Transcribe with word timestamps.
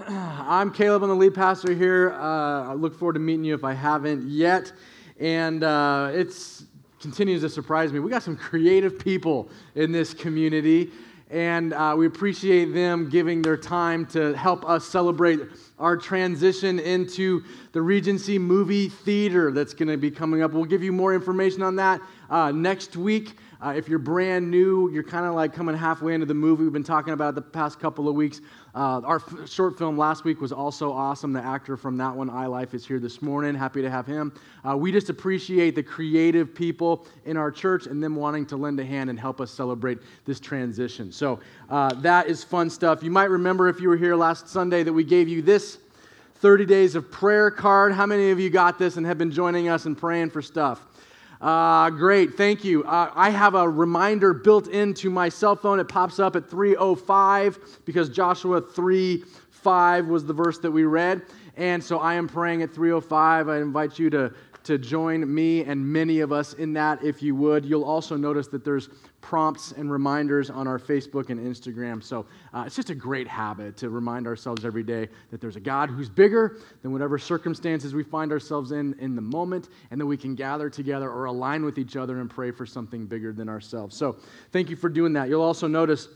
I'm 0.08 0.72
Caleb. 0.72 1.02
I'm 1.02 1.10
the 1.10 1.14
lead 1.14 1.34
pastor 1.34 1.74
here. 1.74 2.12
Uh, 2.12 2.70
I 2.70 2.72
look 2.72 2.94
forward 2.94 3.14
to 3.14 3.18
meeting 3.18 3.44
you 3.44 3.54
if 3.54 3.64
I 3.64 3.74
haven't 3.74 4.28
yet. 4.28 4.72
And 5.18 5.62
uh, 5.62 6.10
it 6.14 6.34
continues 7.00 7.42
to 7.42 7.50
surprise 7.50 7.92
me. 7.92 7.98
We 7.98 8.10
got 8.10 8.22
some 8.22 8.36
creative 8.36 8.98
people 8.98 9.50
in 9.74 9.92
this 9.92 10.14
community, 10.14 10.90
and 11.28 11.74
uh, 11.74 11.94
we 11.98 12.06
appreciate 12.06 12.72
them 12.72 13.10
giving 13.10 13.42
their 13.42 13.58
time 13.58 14.06
to 14.06 14.32
help 14.34 14.66
us 14.66 14.86
celebrate 14.86 15.40
our 15.78 15.98
transition 15.98 16.78
into 16.78 17.42
the 17.72 17.82
Regency 17.82 18.38
Movie 18.38 18.88
Theater 18.88 19.52
that's 19.52 19.74
going 19.74 19.88
to 19.88 19.98
be 19.98 20.10
coming 20.10 20.40
up. 20.42 20.52
We'll 20.52 20.64
give 20.64 20.82
you 20.82 20.92
more 20.92 21.14
information 21.14 21.62
on 21.62 21.76
that 21.76 22.00
uh, 22.30 22.52
next 22.52 22.96
week. 22.96 23.36
Uh, 23.62 23.74
if 23.76 23.90
you're 23.90 23.98
brand 23.98 24.50
new, 24.50 24.90
you're 24.90 25.02
kind 25.02 25.26
of 25.26 25.34
like 25.34 25.52
coming 25.52 25.76
halfway 25.76 26.14
into 26.14 26.24
the 26.24 26.32
movie. 26.32 26.62
We've 26.62 26.72
been 26.72 26.82
talking 26.82 27.12
about 27.12 27.34
the 27.34 27.42
past 27.42 27.78
couple 27.78 28.08
of 28.08 28.14
weeks. 28.14 28.40
Uh, 28.74 29.00
our 29.04 29.16
f- 29.16 29.48
short 29.48 29.76
film 29.76 29.98
last 29.98 30.24
week 30.24 30.40
was 30.40 30.52
also 30.52 30.92
awesome. 30.92 31.32
The 31.32 31.42
actor 31.42 31.76
from 31.76 31.96
that 31.96 32.14
one, 32.14 32.30
I 32.30 32.46
Life, 32.46 32.72
is 32.74 32.86
here 32.86 33.00
this 33.00 33.20
morning. 33.20 33.54
Happy 33.54 33.82
to 33.82 33.90
have 33.90 34.06
him. 34.06 34.32
Uh, 34.68 34.76
we 34.76 34.92
just 34.92 35.10
appreciate 35.10 35.74
the 35.74 35.82
creative 35.82 36.54
people 36.54 37.06
in 37.24 37.36
our 37.36 37.50
church 37.50 37.86
and 37.86 38.02
them 38.02 38.14
wanting 38.14 38.46
to 38.46 38.56
lend 38.56 38.78
a 38.78 38.84
hand 38.84 39.10
and 39.10 39.18
help 39.18 39.40
us 39.40 39.50
celebrate 39.50 39.98
this 40.24 40.38
transition. 40.38 41.10
So 41.10 41.40
uh, 41.68 41.94
that 41.94 42.28
is 42.28 42.44
fun 42.44 42.70
stuff. 42.70 43.02
You 43.02 43.10
might 43.10 43.30
remember 43.30 43.68
if 43.68 43.80
you 43.80 43.88
were 43.88 43.96
here 43.96 44.14
last 44.14 44.48
Sunday 44.48 44.84
that 44.84 44.92
we 44.92 45.04
gave 45.04 45.28
you 45.28 45.42
this 45.42 45.78
30 46.36 46.64
days 46.64 46.94
of 46.94 47.10
prayer 47.10 47.50
card. 47.50 47.92
How 47.92 48.06
many 48.06 48.30
of 48.30 48.38
you 48.38 48.50
got 48.50 48.78
this 48.78 48.96
and 48.96 49.04
have 49.04 49.18
been 49.18 49.30
joining 49.30 49.68
us 49.68 49.84
and 49.86 49.98
praying 49.98 50.30
for 50.30 50.40
stuff? 50.40 50.86
Uh, 51.40 51.88
great, 51.88 52.34
thank 52.34 52.64
you. 52.64 52.84
Uh, 52.84 53.10
I 53.14 53.30
have 53.30 53.54
a 53.54 53.66
reminder 53.66 54.34
built 54.34 54.68
into 54.68 55.08
my 55.08 55.30
cell 55.30 55.56
phone. 55.56 55.80
It 55.80 55.88
pops 55.88 56.18
up 56.18 56.36
at 56.36 56.50
3:05 56.50 57.58
because 57.86 58.10
Joshua 58.10 58.60
3:5 58.60 60.08
was 60.08 60.26
the 60.26 60.34
verse 60.34 60.58
that 60.58 60.70
we 60.70 60.84
read, 60.84 61.22
and 61.56 61.82
so 61.82 61.98
I 61.98 62.14
am 62.14 62.28
praying 62.28 62.62
at 62.62 62.74
3:05. 62.74 63.48
I 63.48 63.58
invite 63.58 63.98
you 63.98 64.10
to 64.10 64.32
to 64.64 64.76
join 64.76 65.32
me 65.32 65.64
and 65.64 65.84
many 65.90 66.20
of 66.20 66.32
us 66.32 66.52
in 66.52 66.74
that 66.74 67.02
if 67.02 67.22
you 67.22 67.34
would. 67.34 67.64
You'll 67.64 67.84
also 67.84 68.16
notice 68.16 68.46
that 68.48 68.62
there's 68.62 68.90
prompts 69.20 69.72
and 69.72 69.90
reminders 69.90 70.50
on 70.50 70.66
our 70.66 70.78
Facebook 70.78 71.30
and 71.30 71.38
Instagram. 71.38 72.02
So 72.02 72.26
uh, 72.54 72.64
it's 72.66 72.76
just 72.76 72.90
a 72.90 72.94
great 72.94 73.28
habit 73.28 73.76
to 73.78 73.90
remind 73.90 74.26
ourselves 74.26 74.64
every 74.64 74.82
day 74.82 75.08
that 75.30 75.40
there's 75.40 75.56
a 75.56 75.60
God 75.60 75.90
who's 75.90 76.08
bigger 76.08 76.58
than 76.82 76.92
whatever 76.92 77.18
circumstances 77.18 77.94
we 77.94 78.02
find 78.02 78.32
ourselves 78.32 78.72
in 78.72 78.94
in 78.98 79.14
the 79.14 79.22
moment, 79.22 79.68
and 79.90 80.00
that 80.00 80.06
we 80.06 80.16
can 80.16 80.34
gather 80.34 80.70
together 80.70 81.10
or 81.10 81.26
align 81.26 81.64
with 81.64 81.78
each 81.78 81.96
other 81.96 82.20
and 82.20 82.30
pray 82.30 82.50
for 82.50 82.66
something 82.66 83.06
bigger 83.06 83.32
than 83.32 83.48
ourselves. 83.48 83.96
So 83.96 84.16
thank 84.52 84.70
you 84.70 84.76
for 84.76 84.88
doing 84.88 85.12
that. 85.14 85.28
You'll 85.28 85.42
also 85.42 85.66
notice 85.66 86.08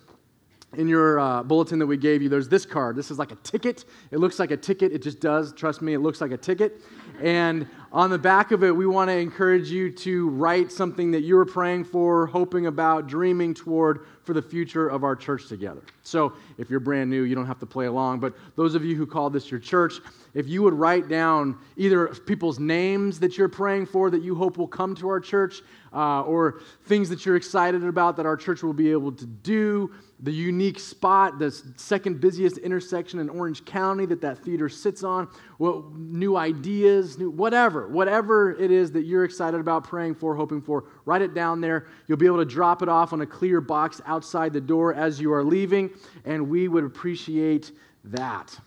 in 0.76 0.88
your 0.88 1.20
uh, 1.20 1.42
bulletin 1.42 1.78
that 1.78 1.86
we 1.86 1.96
gave 1.96 2.20
you, 2.22 2.28
there's 2.28 2.48
this 2.48 2.66
card. 2.66 2.96
This 2.96 3.10
is 3.10 3.18
like 3.18 3.30
a 3.30 3.36
ticket. 3.36 3.84
It 4.10 4.18
looks 4.18 4.38
like 4.38 4.50
a 4.50 4.56
ticket. 4.56 4.92
It 4.92 5.02
just 5.02 5.20
does. 5.20 5.52
Trust 5.52 5.82
me, 5.82 5.94
it 5.94 6.00
looks 6.00 6.20
like 6.20 6.32
a 6.32 6.36
ticket. 6.36 6.82
And 7.20 7.68
on 7.92 8.10
the 8.10 8.18
back 8.18 8.50
of 8.50 8.64
it, 8.64 8.74
we 8.74 8.86
want 8.86 9.08
to 9.08 9.16
encourage 9.16 9.70
you 9.70 9.90
to 9.90 10.28
write 10.30 10.72
something 10.72 11.12
that 11.12 11.22
you 11.22 11.38
are 11.38 11.44
praying 11.44 11.84
for, 11.84 12.26
hoping 12.26 12.66
about, 12.66 13.06
dreaming 13.06 13.54
toward 13.54 14.06
for 14.24 14.32
the 14.34 14.42
future 14.42 14.88
of 14.88 15.04
our 15.04 15.14
church 15.14 15.48
together. 15.48 15.82
So 16.02 16.32
if 16.58 16.68
you're 16.68 16.80
brand 16.80 17.08
new, 17.08 17.22
you 17.22 17.36
don't 17.36 17.46
have 17.46 17.60
to 17.60 17.66
play 17.66 17.86
along. 17.86 18.18
But 18.18 18.34
those 18.56 18.74
of 18.74 18.84
you 18.84 18.96
who 18.96 19.06
call 19.06 19.30
this 19.30 19.50
your 19.50 19.60
church, 19.60 19.94
if 20.34 20.48
you 20.48 20.62
would 20.64 20.74
write 20.74 21.08
down 21.08 21.56
either 21.76 22.08
people's 22.08 22.58
names 22.58 23.20
that 23.20 23.38
you're 23.38 23.48
praying 23.48 23.86
for 23.86 24.10
that 24.10 24.22
you 24.22 24.34
hope 24.34 24.58
will 24.58 24.66
come 24.66 24.96
to 24.96 25.08
our 25.08 25.20
church, 25.20 25.62
uh, 25.92 26.22
or 26.22 26.60
things 26.86 27.08
that 27.10 27.24
you're 27.24 27.36
excited 27.36 27.84
about 27.84 28.16
that 28.16 28.26
our 28.26 28.36
church 28.36 28.64
will 28.64 28.72
be 28.72 28.90
able 28.90 29.12
to 29.12 29.26
do, 29.26 29.92
the 30.24 30.32
unique 30.32 30.80
spot, 30.80 31.38
the 31.38 31.50
second 31.76 32.18
busiest 32.18 32.56
intersection 32.58 33.18
in 33.18 33.28
Orange 33.28 33.62
County 33.66 34.06
that 34.06 34.22
that 34.22 34.38
theater 34.38 34.70
sits 34.70 35.04
on, 35.04 35.28
what, 35.58 35.92
new 35.92 36.38
ideas, 36.38 37.18
new, 37.18 37.28
whatever, 37.28 37.88
whatever 37.88 38.52
it 38.52 38.70
is 38.70 38.90
that 38.92 39.02
you're 39.02 39.24
excited 39.24 39.60
about, 39.60 39.84
praying 39.84 40.14
for, 40.14 40.34
hoping 40.34 40.62
for, 40.62 40.84
write 41.04 41.20
it 41.20 41.34
down 41.34 41.60
there. 41.60 41.88
You'll 42.06 42.16
be 42.16 42.24
able 42.24 42.38
to 42.38 42.46
drop 42.46 42.80
it 42.80 42.88
off 42.88 43.12
on 43.12 43.20
a 43.20 43.26
clear 43.26 43.60
box 43.60 44.00
outside 44.06 44.54
the 44.54 44.62
door 44.62 44.94
as 44.94 45.20
you 45.20 45.30
are 45.30 45.44
leaving, 45.44 45.90
and 46.24 46.48
we 46.48 46.68
would 46.68 46.84
appreciate 46.84 47.72
that. 48.04 48.58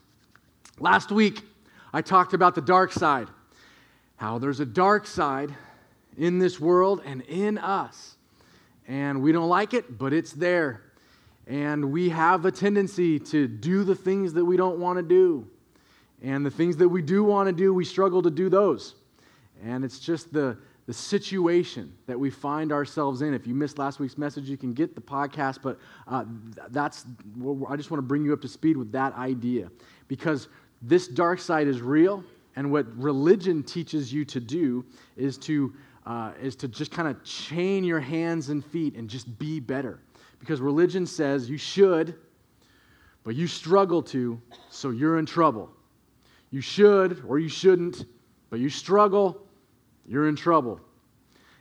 Last 0.79 1.11
week, 1.11 1.41
I 1.91 2.03
talked 2.03 2.35
about 2.35 2.53
the 2.53 2.61
dark 2.61 2.91
side, 2.91 3.29
how 4.17 4.37
there's 4.37 4.59
a 4.59 4.65
dark 4.65 5.07
side 5.07 5.55
in 6.19 6.37
this 6.37 6.59
world 6.59 7.01
and 7.03 7.23
in 7.23 7.57
us. 7.57 8.15
And 8.87 9.23
we 9.23 9.31
don't 9.31 9.49
like 9.49 9.73
it, 9.73 9.97
but 9.97 10.13
it's 10.13 10.33
there. 10.33 10.83
And 11.47 11.93
we 11.93 12.09
have 12.09 12.45
a 12.45 12.51
tendency 12.51 13.19
to 13.19 13.47
do 13.47 13.85
the 13.85 13.95
things 13.95 14.33
that 14.33 14.43
we 14.43 14.57
don't 14.57 14.79
want 14.79 14.97
to 14.97 15.03
do. 15.03 15.47
And 16.21 16.45
the 16.45 16.51
things 16.51 16.75
that 16.77 16.89
we 16.89 17.01
do 17.01 17.23
want 17.23 17.47
to 17.47 17.53
do, 17.53 17.73
we 17.73 17.85
struggle 17.85 18.21
to 18.21 18.29
do 18.29 18.49
those. 18.49 18.95
And 19.63 19.85
it's 19.85 19.99
just 19.99 20.33
the, 20.33 20.57
the 20.87 20.93
situation 20.93 21.93
that 22.05 22.19
we 22.19 22.29
find 22.29 22.73
ourselves 22.73 23.21
in. 23.21 23.33
If 23.33 23.47
you 23.47 23.55
missed 23.55 23.77
last 23.77 23.99
week's 23.99 24.17
message, 24.17 24.49
you 24.49 24.57
can 24.57 24.73
get 24.73 24.93
the 24.93 25.01
podcast, 25.01 25.59
but 25.61 25.79
uh, 26.07 26.25
that's, 26.69 27.05
I 27.69 27.77
just 27.77 27.91
want 27.91 27.99
to 27.99 28.07
bring 28.07 28.25
you 28.25 28.33
up 28.33 28.41
to 28.41 28.47
speed 28.49 28.75
with 28.75 28.91
that 28.91 29.13
idea. 29.15 29.69
Because 30.09 30.49
this 30.81 31.07
dark 31.07 31.39
side 31.39 31.67
is 31.67 31.81
real, 31.81 32.25
and 32.57 32.71
what 32.71 32.87
religion 32.97 33.63
teaches 33.63 34.11
you 34.11 34.25
to 34.25 34.39
do 34.41 34.83
is 35.15 35.37
to, 35.39 35.73
uh, 36.05 36.31
is 36.41 36.57
to 36.57 36.67
just 36.67 36.91
kind 36.91 37.07
of 37.07 37.23
chain 37.23 37.85
your 37.85 37.99
hands 38.01 38.49
and 38.49 38.65
feet 38.65 38.95
and 38.95 39.09
just 39.09 39.39
be 39.39 39.61
better 39.61 39.99
because 40.39 40.61
religion 40.61 41.05
says 41.05 41.49
you 41.49 41.57
should, 41.57 42.15
but 43.23 43.35
you 43.35 43.47
struggle 43.47 44.01
to, 44.03 44.41
so 44.69 44.91
you're 44.91 45.19
in 45.19 45.25
trouble. 45.25 45.69
You 46.51 46.61
should 46.61 47.23
or 47.27 47.39
you 47.39 47.49
shouldn't, 47.49 48.05
but 48.49 48.59
you 48.59 48.69
struggle, 48.69 49.45
you're 50.07 50.29
in 50.29 50.35
trouble. 50.35 50.79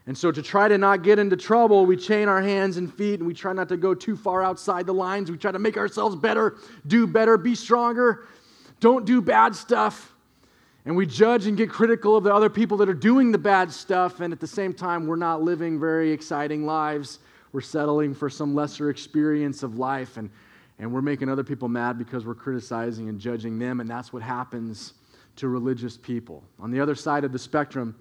And 0.08 0.16
so, 0.16 0.30
to 0.30 0.40
try 0.40 0.68
to 0.68 0.78
not 0.78 1.02
get 1.02 1.18
into 1.18 1.36
trouble, 1.36 1.84
we 1.84 1.96
chain 1.96 2.28
our 2.28 2.40
hands 2.40 2.76
and 2.76 2.92
feet 2.94 3.18
and 3.18 3.26
we 3.26 3.34
try 3.34 3.52
not 3.52 3.68
to 3.70 3.76
go 3.76 3.92
too 3.92 4.16
far 4.16 4.40
outside 4.40 4.86
the 4.86 4.94
lines. 4.94 5.32
We 5.32 5.36
try 5.36 5.50
to 5.50 5.58
make 5.58 5.76
ourselves 5.76 6.14
better, 6.14 6.58
do 6.86 7.08
better, 7.08 7.36
be 7.36 7.56
stronger, 7.56 8.28
don't 8.78 9.04
do 9.04 9.20
bad 9.20 9.56
stuff. 9.56 10.12
And 10.84 10.94
we 10.94 11.04
judge 11.04 11.46
and 11.46 11.56
get 11.56 11.68
critical 11.68 12.16
of 12.16 12.22
the 12.22 12.32
other 12.32 12.48
people 12.48 12.76
that 12.76 12.88
are 12.88 12.94
doing 12.94 13.32
the 13.32 13.38
bad 13.38 13.72
stuff. 13.72 14.20
And 14.20 14.32
at 14.32 14.38
the 14.38 14.46
same 14.46 14.72
time, 14.72 15.08
we're 15.08 15.16
not 15.16 15.42
living 15.42 15.80
very 15.80 16.12
exciting 16.12 16.64
lives 16.64 17.18
we're 17.52 17.60
settling 17.60 18.14
for 18.14 18.28
some 18.28 18.54
lesser 18.54 18.90
experience 18.90 19.62
of 19.62 19.78
life, 19.78 20.16
and, 20.16 20.30
and 20.78 20.92
we're 20.92 21.02
making 21.02 21.28
other 21.28 21.44
people 21.44 21.68
mad 21.68 21.98
because 21.98 22.26
we're 22.26 22.34
criticizing 22.34 23.08
and 23.08 23.18
judging 23.20 23.58
them, 23.58 23.80
and 23.80 23.88
that's 23.88 24.12
what 24.12 24.22
happens 24.22 24.94
to 25.36 25.48
religious 25.48 25.96
people. 25.96 26.42
On 26.58 26.70
the 26.70 26.80
other 26.80 26.94
side 26.94 27.24
of 27.24 27.32
the 27.32 27.38
spectrum, 27.38 27.94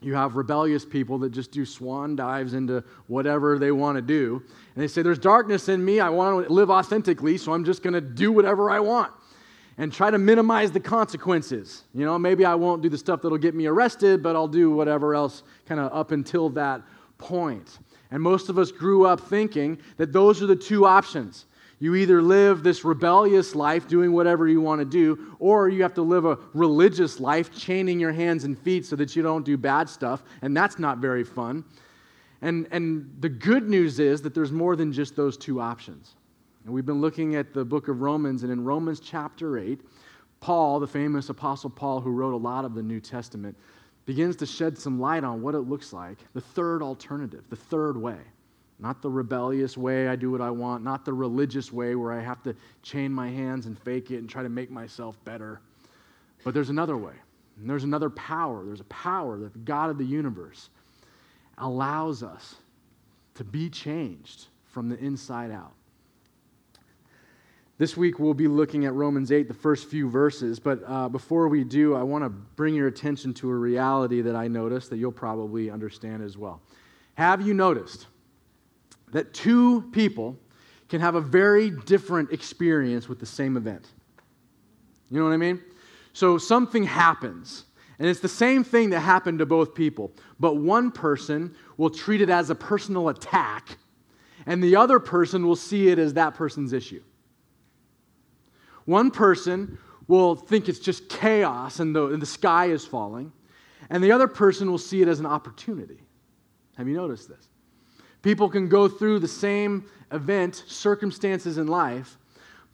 you 0.00 0.14
have 0.14 0.34
rebellious 0.34 0.84
people 0.84 1.18
that 1.18 1.30
just 1.30 1.52
do 1.52 1.64
swan 1.64 2.16
dives 2.16 2.54
into 2.54 2.82
whatever 3.06 3.58
they 3.58 3.70
want 3.70 3.96
to 3.96 4.02
do. 4.02 4.42
And 4.74 4.82
they 4.82 4.88
say, 4.88 5.02
There's 5.02 5.18
darkness 5.18 5.68
in 5.68 5.84
me. 5.84 6.00
I 6.00 6.08
want 6.08 6.46
to 6.46 6.52
live 6.52 6.70
authentically, 6.70 7.38
so 7.38 7.52
I'm 7.52 7.64
just 7.64 7.82
going 7.82 7.94
to 7.94 8.00
do 8.00 8.32
whatever 8.32 8.68
I 8.70 8.80
want 8.80 9.12
and 9.78 9.92
try 9.92 10.10
to 10.10 10.18
minimize 10.18 10.70
the 10.70 10.80
consequences. 10.80 11.84
You 11.94 12.04
know, 12.04 12.18
maybe 12.18 12.44
I 12.44 12.54
won't 12.54 12.82
do 12.82 12.88
the 12.88 12.98
stuff 12.98 13.22
that'll 13.22 13.38
get 13.38 13.54
me 13.54 13.66
arrested, 13.66 14.22
but 14.22 14.36
I'll 14.36 14.48
do 14.48 14.70
whatever 14.70 15.14
else 15.14 15.42
kind 15.66 15.80
of 15.80 15.92
up 15.92 16.10
until 16.10 16.50
that 16.50 16.82
point. 17.18 17.78
And 18.12 18.22
most 18.22 18.50
of 18.50 18.58
us 18.58 18.70
grew 18.70 19.06
up 19.06 19.20
thinking 19.20 19.78
that 19.96 20.12
those 20.12 20.42
are 20.42 20.46
the 20.46 20.54
two 20.54 20.84
options. 20.84 21.46
You 21.78 21.94
either 21.94 22.22
live 22.22 22.62
this 22.62 22.84
rebellious 22.84 23.54
life 23.56 23.88
doing 23.88 24.12
whatever 24.12 24.46
you 24.46 24.60
want 24.60 24.80
to 24.80 24.84
do, 24.84 25.34
or 25.40 25.70
you 25.70 25.82
have 25.82 25.94
to 25.94 26.02
live 26.02 26.26
a 26.26 26.38
religious 26.52 27.18
life 27.18 27.52
chaining 27.58 27.98
your 27.98 28.12
hands 28.12 28.44
and 28.44 28.56
feet 28.56 28.84
so 28.84 28.94
that 28.96 29.16
you 29.16 29.22
don't 29.22 29.44
do 29.44 29.56
bad 29.56 29.88
stuff, 29.88 30.22
and 30.42 30.54
that's 30.54 30.78
not 30.78 30.98
very 30.98 31.24
fun. 31.24 31.64
And, 32.42 32.68
and 32.70 33.10
the 33.20 33.30
good 33.30 33.68
news 33.68 33.98
is 33.98 34.20
that 34.22 34.34
there's 34.34 34.52
more 34.52 34.76
than 34.76 34.92
just 34.92 35.16
those 35.16 35.36
two 35.38 35.60
options. 35.60 36.14
And 36.64 36.74
we've 36.74 36.86
been 36.86 37.00
looking 37.00 37.34
at 37.34 37.54
the 37.54 37.64
book 37.64 37.88
of 37.88 38.02
Romans, 38.02 38.42
and 38.42 38.52
in 38.52 38.62
Romans 38.62 39.00
chapter 39.00 39.58
8, 39.58 39.80
Paul, 40.40 40.80
the 40.80 40.86
famous 40.86 41.30
apostle 41.30 41.70
Paul, 41.70 42.00
who 42.00 42.10
wrote 42.10 42.34
a 42.34 42.36
lot 42.36 42.64
of 42.66 42.74
the 42.74 42.82
New 42.82 43.00
Testament, 43.00 43.56
begins 44.04 44.36
to 44.36 44.46
shed 44.46 44.76
some 44.76 45.00
light 45.00 45.24
on 45.24 45.42
what 45.42 45.54
it 45.54 45.60
looks 45.60 45.92
like 45.92 46.18
the 46.34 46.40
third 46.40 46.82
alternative, 46.82 47.44
the 47.50 47.56
third 47.56 47.96
way. 47.96 48.18
Not 48.78 49.00
the 49.00 49.10
rebellious 49.10 49.76
way, 49.76 50.08
I 50.08 50.16
do 50.16 50.30
what 50.30 50.40
I 50.40 50.50
want, 50.50 50.82
not 50.82 51.04
the 51.04 51.12
religious 51.12 51.72
way 51.72 51.94
where 51.94 52.12
I 52.12 52.20
have 52.20 52.42
to 52.42 52.56
chain 52.82 53.12
my 53.12 53.30
hands 53.30 53.66
and 53.66 53.78
fake 53.78 54.10
it 54.10 54.18
and 54.18 54.28
try 54.28 54.42
to 54.42 54.48
make 54.48 54.70
myself 54.72 55.16
better. 55.24 55.60
But 56.42 56.52
there's 56.52 56.70
another 56.70 56.96
way. 56.96 57.14
And 57.58 57.70
there's 57.70 57.84
another 57.84 58.10
power. 58.10 58.64
There's 58.64 58.80
a 58.80 58.84
power 58.84 59.38
that 59.38 59.52
the 59.52 59.60
God 59.60 59.90
of 59.90 59.98
the 59.98 60.04
universe 60.04 60.70
allows 61.58 62.24
us 62.24 62.56
to 63.34 63.44
be 63.44 63.70
changed 63.70 64.46
from 64.64 64.88
the 64.88 64.98
inside 64.98 65.52
out. 65.52 65.74
This 67.78 67.96
week 67.96 68.18
we'll 68.18 68.34
be 68.34 68.48
looking 68.48 68.84
at 68.84 68.92
Romans 68.92 69.32
8, 69.32 69.48
the 69.48 69.54
first 69.54 69.88
few 69.88 70.08
verses. 70.08 70.60
But 70.60 70.82
uh, 70.86 71.08
before 71.08 71.48
we 71.48 71.64
do, 71.64 71.94
I 71.94 72.02
want 72.02 72.22
to 72.22 72.28
bring 72.28 72.74
your 72.74 72.86
attention 72.86 73.32
to 73.34 73.50
a 73.50 73.54
reality 73.54 74.20
that 74.20 74.36
I 74.36 74.46
noticed 74.46 74.90
that 74.90 74.98
you'll 74.98 75.10
probably 75.10 75.70
understand 75.70 76.22
as 76.22 76.36
well. 76.36 76.60
Have 77.14 77.40
you 77.40 77.54
noticed 77.54 78.06
that 79.12 79.32
two 79.32 79.82
people 79.92 80.38
can 80.88 81.00
have 81.00 81.14
a 81.14 81.20
very 81.20 81.70
different 81.70 82.30
experience 82.30 83.08
with 83.08 83.18
the 83.18 83.26
same 83.26 83.56
event? 83.56 83.86
You 85.10 85.18
know 85.18 85.24
what 85.24 85.32
I 85.32 85.38
mean? 85.38 85.60
So 86.12 86.36
something 86.38 86.84
happens. 86.84 87.64
And 87.98 88.08
it's 88.08 88.20
the 88.20 88.28
same 88.28 88.64
thing 88.64 88.90
that 88.90 89.00
happened 89.00 89.38
to 89.38 89.46
both 89.46 89.74
people. 89.74 90.12
But 90.38 90.56
one 90.56 90.90
person 90.90 91.54
will 91.76 91.90
treat 91.90 92.20
it 92.20 92.30
as 92.30 92.50
a 92.50 92.54
personal 92.54 93.08
attack, 93.08 93.76
and 94.44 94.62
the 94.62 94.76
other 94.76 94.98
person 94.98 95.46
will 95.46 95.56
see 95.56 95.88
it 95.88 95.98
as 95.98 96.14
that 96.14 96.34
person's 96.34 96.72
issue. 96.72 97.02
One 98.84 99.10
person 99.10 99.78
will 100.08 100.34
think 100.34 100.68
it's 100.68 100.78
just 100.78 101.08
chaos 101.08 101.80
and 101.80 101.94
the, 101.94 102.06
and 102.08 102.20
the 102.20 102.26
sky 102.26 102.66
is 102.66 102.84
falling, 102.84 103.32
and 103.90 104.02
the 104.02 104.12
other 104.12 104.28
person 104.28 104.70
will 104.70 104.78
see 104.78 105.02
it 105.02 105.08
as 105.08 105.20
an 105.20 105.26
opportunity. 105.26 106.00
Have 106.76 106.88
you 106.88 106.94
noticed 106.94 107.28
this? 107.28 107.48
People 108.22 108.48
can 108.48 108.68
go 108.68 108.88
through 108.88 109.18
the 109.18 109.28
same 109.28 109.84
event, 110.10 110.64
circumstances 110.66 111.58
in 111.58 111.66
life, 111.66 112.18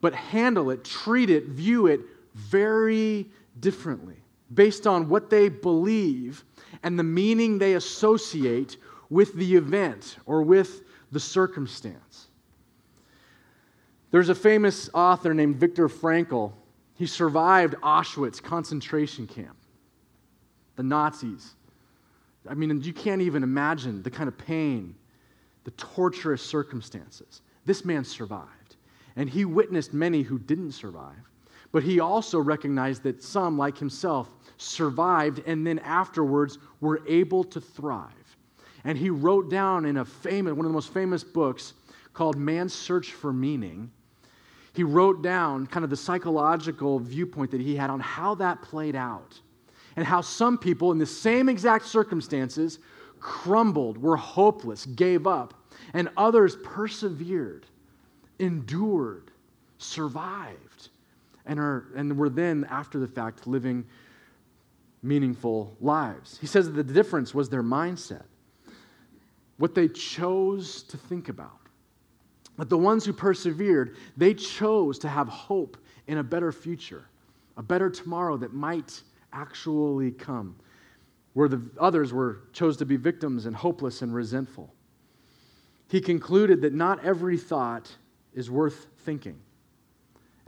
but 0.01 0.15
handle 0.15 0.71
it, 0.71 0.85
treat 0.85 1.31
it, 1.31 1.47
view 1.47 1.87
it 1.87 2.01
very 2.35 3.27
differently 3.61 4.17
based 4.55 4.87
on 4.87 5.09
what 5.09 5.31
they 5.31 5.49
believe 5.49 6.45
and 6.83 6.99
the 6.99 7.05
meaning 7.05 7.59
they 7.59 7.75
associate 7.75 8.77
with 9.11 9.35
the 9.35 9.57
event 9.57 10.17
or 10.27 10.43
with 10.43 10.83
the 11.13 11.21
circumstance. 11.21 12.08
There's 14.11 14.31
a 14.31 14.35
famous 14.35 14.89
author 14.95 15.35
named 15.35 15.57
Viktor 15.57 15.89
Frankl. 15.89 16.53
He 16.95 17.07
survived 17.07 17.75
Auschwitz 17.83 18.43
concentration 18.43 19.27
camp, 19.27 19.57
the 20.77 20.83
Nazis. 20.83 21.55
I 22.49 22.55
mean, 22.55 22.81
you 22.83 22.93
can't 22.93 23.21
even 23.21 23.43
imagine 23.43 24.03
the 24.03 24.11
kind 24.11 24.29
of 24.29 24.39
pain, 24.39 24.95
the 25.65 25.71
torturous 25.73 26.43
circumstances. 26.43 27.43
This 27.67 27.85
man 27.85 28.03
survived, 28.03 28.77
and 29.17 29.29
he 29.29 29.45
witnessed 29.45 29.93
many 29.93 30.23
who 30.23 30.39
didn't 30.39 30.73
survive. 30.73 31.17
But 31.71 31.83
he 31.83 32.01
also 32.01 32.39
recognized 32.39 33.03
that 33.03 33.23
some, 33.23 33.59
like 33.59 33.77
himself, 33.77 34.31
survived 34.57 35.43
and 35.47 35.67
then 35.67 35.79
afterwards 35.81 36.59
were 36.81 37.03
able 37.07 37.45
to 37.45 37.61
thrive. 37.61 38.37
And 38.85 38.97
he 38.97 39.11
wrote 39.11 39.51
down 39.51 39.85
in 39.85 39.99
a 39.99 40.05
famous, 40.05 40.55
one 40.55 40.65
of 40.65 40.71
the 40.71 40.75
most 40.75 40.95
famous 40.95 41.23
books 41.23 41.75
called 42.15 42.37
Man's 42.37 42.73
Search 42.73 43.13
for 43.13 43.35
Meaning, 43.35 43.91
he 44.75 44.85
wrote 44.85 45.23
down 45.23 45.67
kind 45.67 45.85
of 45.85 45.91
the 45.91 45.97
psychological 45.97 46.99
viewpoint 46.99 47.51
that 47.51 47.61
he 47.61 47.77
had 47.77 47.91
on 47.91 48.01
how 48.01 48.35
that 48.37 48.63
played 48.63 48.95
out 48.95 49.41
and 49.97 50.07
how 50.07 50.21
some 50.21 50.57
people 50.57 50.93
in 50.93 50.99
the 50.99 51.07
same 51.07 51.49
exact 51.49 51.87
circumstances 51.87 52.79
crumbled, 53.19 53.99
were 53.99 54.17
hopeless, 54.17 54.87
gave 54.87 55.27
up, 55.27 55.55
and 55.93 56.09
others 56.17 56.57
persevered, 56.63 57.67
endured, 58.39 59.31
survived, 59.79 60.91
and, 61.47 61.59
are, 61.59 61.87
and 61.97 62.17
were 62.17 62.29
then, 62.29 62.67
after 62.71 62.99
the 63.01 63.09
fact, 63.09 63.47
living 63.47 63.85
meaningful 65.03 65.77
lives. 65.81 66.39
He 66.41 66.47
says 66.47 66.67
that 66.71 66.87
the 66.87 66.93
difference 66.93 67.35
was 67.35 67.49
their 67.49 67.63
mindset, 67.63 68.25
what 69.57 69.75
they 69.75 69.89
chose 69.89 70.83
to 70.85 70.97
think 70.97 71.29
about. 71.29 71.68
But 72.59 72.69
the 72.69 72.77
ones 72.77 73.05
who 73.05 73.13
persevered, 73.13 73.97
they 74.17 74.35
chose 74.35 74.99
to 74.99 75.09
have 75.09 75.29
hope 75.29 75.79
in 76.09 76.19
a 76.19 76.25
better 76.25 76.51
future, 76.51 77.07
a 77.57 77.63
better 77.63 77.89
tomorrow 77.89 78.37
that 78.37 78.53
might 78.53 79.01
actually 79.33 80.11
come, 80.11 80.57
where 81.35 81.49
the 81.49 81.63
others 81.79 82.13
were 82.13 82.41
chose 82.53 82.77
to 82.79 82.85
be 82.85 82.97
victims 82.97 83.47
and 83.47 83.55
hopeless 83.55 84.03
and 84.03 84.13
resentful. 84.13 84.75
He 85.89 86.01
concluded 86.01 86.61
that 86.63 86.75
not 86.75 87.03
every 87.05 87.39
thought 87.39 87.91
is 88.35 88.51
worth 88.51 88.89
thinking, 89.05 89.39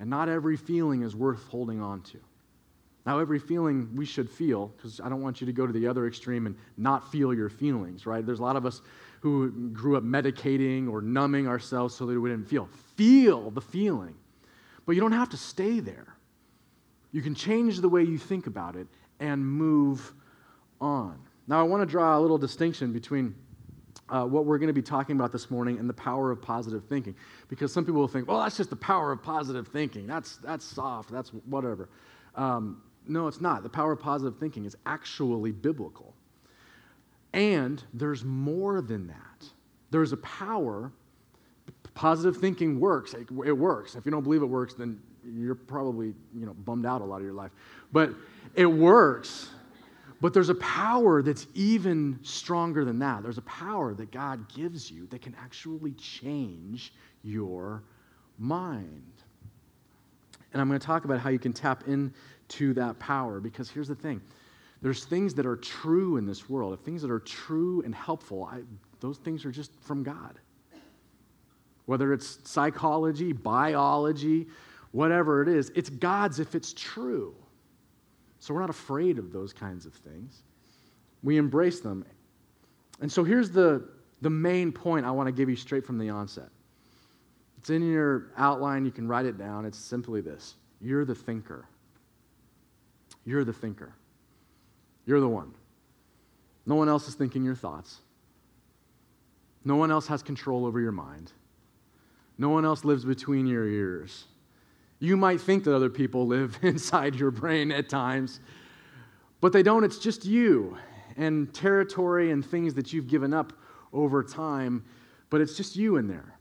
and 0.01 0.11
not 0.11 0.29
every 0.29 0.57
feeling 0.57 1.03
is 1.03 1.15
worth 1.15 1.47
holding 1.47 1.81
on 1.81 2.03
to. 2.03 2.19
Now, 3.07 3.21
every 3.21 3.39
feeling 3.39 3.89
we 3.95 4.05
should 4.05 4.29
feel, 4.29 4.69
because 4.77 5.01
I 5.01 5.09
don't 5.09 5.23
want 5.23 5.41
you 5.41 5.47
to 5.47 5.53
go 5.53 5.67
to 5.67 5.73
the 5.73 5.87
other 5.87 6.07
extreme 6.07 6.47
and 6.47 6.57
not 6.77 7.11
feel 7.11 7.33
your 7.33 7.49
feelings, 7.49 8.05
right? 8.05 8.27
There's 8.27 8.41
a 8.41 8.43
lot 8.43 8.57
of 8.57 8.67
us 8.67 8.83
who 9.21 9.71
grew 9.71 9.97
up 9.97 10.03
medicating 10.03 10.91
or 10.91 11.01
numbing 11.01 11.47
ourselves 11.47 11.95
so 11.95 12.07
that 12.07 12.19
we 12.19 12.31
didn't 12.31 12.49
feel. 12.49 12.69
Feel 12.97 13.51
the 13.51 13.61
feeling, 13.61 14.15
but 14.87 14.93
you 14.93 15.01
don't 15.01 15.13
have 15.13 15.29
to 15.31 15.37
stay 15.37 15.81
there. 15.81 16.17
You 17.13 17.23
can 17.23 17.35
change 17.35 17.81
the 17.81 17.89
way 17.89 18.03
you 18.03 18.19
think 18.19 18.47
about 18.47 18.77
it 18.77 18.87
and 19.19 19.47
move 19.47 20.13
on. 20.81 21.19
Now, 21.47 21.61
I 21.61 21.63
want 21.65 21.83
to 21.83 21.87
draw 21.87 22.19
a 22.19 22.21
little 22.21 22.39
distinction 22.39 22.93
between 22.93 23.35
uh, 24.09 24.25
what 24.25 24.45
we're 24.45 24.59
going 24.59 24.69
to 24.69 24.73
be 24.73 24.83
talking 24.83 25.17
about 25.17 25.33
this 25.33 25.51
morning 25.51 25.79
and 25.79 25.89
the 25.89 25.95
power 25.95 26.31
of 26.31 26.41
positive 26.41 26.85
thinking. 26.85 27.15
Because 27.49 27.73
some 27.73 27.85
people 27.85 28.01
will 28.01 28.09
think, 28.09 28.29
well, 28.29 28.41
that's 28.41 28.57
just 28.57 28.71
the 28.71 28.77
power 28.77 29.13
of 29.13 29.23
positive 29.23 29.69
thinking. 29.69 30.07
That's, 30.07 30.37
that's 30.37 30.65
soft. 30.65 31.11
That's 31.11 31.31
whatever. 31.31 31.89
Um, 32.37 32.83
no, 33.07 33.27
it's 33.27 33.41
not. 33.41 33.63
The 33.63 33.69
power 33.69 33.93
of 33.93 34.01
positive 34.01 34.39
thinking 34.39 34.65
is 34.65 34.77
actually 34.87 35.53
biblical. 35.53 36.15
And 37.33 37.83
there's 37.95 38.25
more 38.25 38.81
than 38.81 39.07
that. 39.09 39.45
There's 39.91 40.13
a 40.13 40.17
power. 40.19 40.93
Positive 41.95 42.37
thinking 42.37 42.81
works. 42.81 43.15
It, 43.15 43.31
works. 43.31 43.95
If 43.95 44.05
you 44.05 44.11
don't 44.11 44.23
believe 44.23 44.43
it 44.43 44.47
works, 44.47 44.75
then 44.75 45.01
you're 45.25 45.55
probably 45.55 46.15
you 46.35 46.47
know 46.47 46.55
bummed 46.55 46.87
out 46.87 47.03
a 47.03 47.05
lot 47.05 47.17
of 47.17 47.23
your 47.23 47.33
life. 47.33 47.51
But 47.93 48.11
it 48.55 48.67
works. 48.67 49.51
But 50.21 50.35
there's 50.35 50.51
a 50.51 50.55
power 50.57 51.23
that's 51.23 51.47
even 51.55 52.19
stronger 52.23 52.85
than 52.85 52.99
that. 52.99 53.23
There's 53.23 53.39
a 53.39 53.43
power 53.43 53.95
that 53.95 54.11
God 54.11 54.53
gives 54.55 54.91
you 54.91 55.07
that 55.07 55.23
can 55.23 55.35
actually 55.41 55.93
change 55.93 56.93
your 57.23 57.83
mind. 58.39 59.13
And 60.53 60.61
I'm 60.61 60.69
going 60.69 60.81
to 60.81 60.87
talk 60.87 61.05
about 61.05 61.21
how 61.21 61.31
you 61.31 61.39
can 61.39 61.53
tap 61.53 61.85
into 61.87 62.75
that 62.75 62.99
power 62.99 63.41
because 63.41 63.71
here's 63.71 63.89
the 63.89 63.95
thing 63.95 64.21
there's 64.83 65.05
things 65.05 65.35
that 65.35 65.47
are 65.47 65.57
true 65.57 66.17
in 66.17 66.27
this 66.27 66.49
world, 66.49 66.79
things 66.85 67.03
that 67.03 67.11
are 67.11 67.21
true 67.21 67.83
and 67.85 67.95
helpful. 67.95 68.49
I, 68.51 68.61
those 69.01 69.19
things 69.19 69.45
are 69.45 69.51
just 69.51 69.73
from 69.81 70.03
God. 70.03 70.39
Whether 71.87 72.13
it's 72.13 72.39
psychology, 72.45 73.33
biology, 73.33 74.47
whatever 74.93 75.43
it 75.43 75.49
is, 75.49 75.71
it's 75.75 75.91
God's 75.91 76.41
if 76.41 76.55
it's 76.55 76.73
true. 76.73 77.35
So 78.39 78.55
we're 78.55 78.61
not 78.61 78.71
afraid 78.71 79.19
of 79.19 79.33
those 79.33 79.53
kinds 79.53 79.85
of 79.85 79.93
things. 79.93 80.43
We 81.23 81.37
embrace 81.37 81.81
them. 81.81 82.07
And 83.01 83.13
so 83.13 83.23
here's 83.23 83.51
the, 83.51 83.87
the 84.23 84.31
main 84.31 84.73
point 84.73 85.05
I 85.05 85.11
want 85.11 85.27
to 85.27 85.33
give 85.33 85.51
you 85.51 85.57
straight 85.57 85.85
from 85.85 85.99
the 85.99 86.09
onset. 86.09 86.49
It's 87.59 87.69
in 87.69 87.87
your 87.87 88.33
outline, 88.39 88.87
you 88.87 88.91
can 88.91 89.07
write 89.07 89.27
it 89.27 89.37
down. 89.37 89.67
It's 89.67 89.79
simply 89.79 90.23
this 90.23 90.55
You're 90.81 91.05
the 91.05 91.15
thinker. 91.15 91.67
You're 93.27 93.45
the 93.45 93.53
thinker. 93.53 93.95
You're 95.07 95.21
the 95.21 95.29
one. 95.29 95.55
No 96.67 96.75
one 96.75 96.89
else 96.89 97.09
is 97.09 97.15
thinking 97.15 97.43
your 97.43 97.55
thoughts. 97.55 97.99
No 99.65 99.77
one 99.77 99.91
else 99.91 100.07
has 100.07 100.23
control 100.23 100.67
over 100.67 100.81
your 100.81 100.93
mind. 100.93 101.33
No 102.39 102.49
one 102.49 102.65
else 102.65 102.85
lives 102.85 103.05
between 103.05 103.47
your 103.47 103.67
ears. 103.67 104.25
You 104.99 105.17
might 105.17 105.41
think 105.41 105.65
that 105.65 105.75
other 105.75 105.91
people 105.91 106.27
live 106.27 106.59
inside 106.63 107.15
your 107.15 107.31
brain 107.31 107.73
at 107.73 107.89
times, 107.89 108.41
but 109.41 109.53
they 109.53 109.63
don't. 109.63 109.85
It's 109.85 109.99
just 109.99 110.25
you 110.25 110.77
and 111.17 111.53
territory 111.53 112.31
and 112.31 112.45
things 112.45 112.75
that 112.75 112.93
you've 112.93 113.09
given 113.09 113.35
up 113.35 113.53
over 113.93 114.23
time, 114.23 114.85
but 115.29 115.41
it's 115.41 115.57
just 115.57 115.77
you 115.77 115.97
in 115.97 116.07
there. 116.07 116.37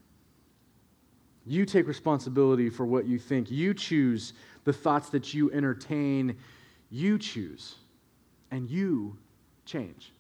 You 1.46 1.66
take 1.66 1.88
responsibility 1.88 2.70
for 2.70 2.86
what 2.86 3.06
you 3.06 3.18
think. 3.18 3.50
You 3.50 3.74
choose 3.74 4.34
the 4.66 4.74
thoughts 4.74 5.10
that 5.10 5.34
you 5.34 5.52
entertain. 5.52 6.38
You 6.92 7.18
choose, 7.18 7.76
and 8.52 8.70
you 8.70 9.18
change. 9.66 10.12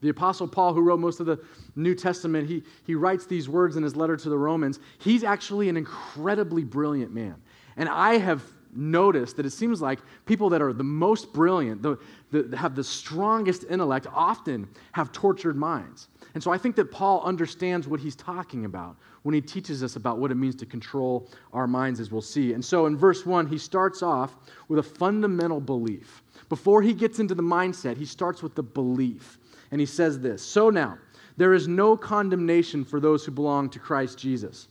The 0.00 0.08
Apostle 0.08 0.48
Paul, 0.48 0.74
who 0.74 0.80
wrote 0.80 0.98
most 0.98 1.20
of 1.20 1.26
the 1.26 1.38
New 1.76 1.94
Testament, 1.94 2.48
he, 2.48 2.64
he 2.84 2.96
writes 2.96 3.24
these 3.24 3.48
words 3.48 3.76
in 3.76 3.84
his 3.84 3.94
letter 3.94 4.16
to 4.16 4.28
the 4.28 4.36
Romans. 4.36 4.80
He's 4.98 5.22
actually 5.22 5.68
an 5.68 5.76
incredibly 5.76 6.64
brilliant 6.64 7.14
man. 7.14 7.36
And 7.76 7.88
I 7.88 8.18
have 8.18 8.42
noticed 8.74 9.36
that 9.36 9.46
it 9.46 9.50
seems 9.50 9.80
like 9.80 10.00
people 10.26 10.48
that 10.50 10.60
are 10.60 10.72
the 10.72 10.82
most 10.82 11.32
brilliant, 11.32 11.82
the, 11.82 11.98
the, 12.30 12.56
have 12.56 12.74
the 12.74 12.82
strongest 12.82 13.64
intellect, 13.70 14.06
often 14.12 14.68
have 14.92 15.12
tortured 15.12 15.56
minds. 15.56 16.08
And 16.34 16.42
so 16.42 16.50
I 16.50 16.58
think 16.58 16.76
that 16.76 16.90
Paul 16.90 17.22
understands 17.22 17.86
what 17.86 18.00
he's 18.00 18.16
talking 18.16 18.64
about 18.64 18.96
when 19.22 19.34
he 19.34 19.40
teaches 19.40 19.82
us 19.82 19.96
about 19.96 20.18
what 20.18 20.30
it 20.30 20.36
means 20.36 20.56
to 20.56 20.66
control 20.66 21.28
our 21.52 21.66
minds, 21.66 22.00
as 22.00 22.10
we'll 22.10 22.22
see. 22.22 22.54
And 22.54 22.64
so 22.64 22.86
in 22.86 22.96
verse 22.96 23.26
1, 23.26 23.46
he 23.46 23.58
starts 23.58 24.02
off 24.02 24.34
with 24.68 24.78
a 24.78 24.82
fundamental 24.82 25.60
belief. 25.60 26.21
Before 26.52 26.82
he 26.82 26.92
gets 26.92 27.18
into 27.18 27.34
the 27.34 27.42
mindset, 27.42 27.96
he 27.96 28.04
starts 28.04 28.42
with 28.42 28.54
the 28.54 28.62
belief. 28.62 29.38
And 29.70 29.80
he 29.80 29.86
says 29.86 30.20
this 30.20 30.42
So 30.42 30.68
now, 30.68 30.98
there 31.38 31.54
is 31.54 31.66
no 31.66 31.96
condemnation 31.96 32.84
for 32.84 33.00
those 33.00 33.24
who 33.24 33.32
belong 33.32 33.70
to 33.70 33.78
Christ 33.78 34.18
Jesus. 34.18 34.68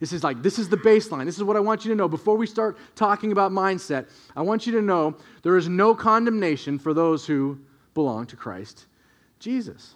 This 0.00 0.12
is 0.12 0.24
like, 0.24 0.42
this 0.42 0.58
is 0.58 0.68
the 0.68 0.78
baseline. 0.78 1.26
This 1.26 1.36
is 1.36 1.44
what 1.44 1.56
I 1.56 1.60
want 1.60 1.84
you 1.84 1.92
to 1.92 1.94
know. 1.94 2.08
Before 2.08 2.36
we 2.36 2.48
start 2.48 2.76
talking 2.96 3.30
about 3.30 3.52
mindset, 3.52 4.08
I 4.34 4.42
want 4.42 4.66
you 4.66 4.72
to 4.72 4.82
know 4.82 5.16
there 5.44 5.56
is 5.56 5.68
no 5.68 5.94
condemnation 5.94 6.76
for 6.76 6.92
those 6.92 7.24
who 7.24 7.60
belong 7.94 8.26
to 8.26 8.34
Christ 8.34 8.86
Jesus. 9.38 9.94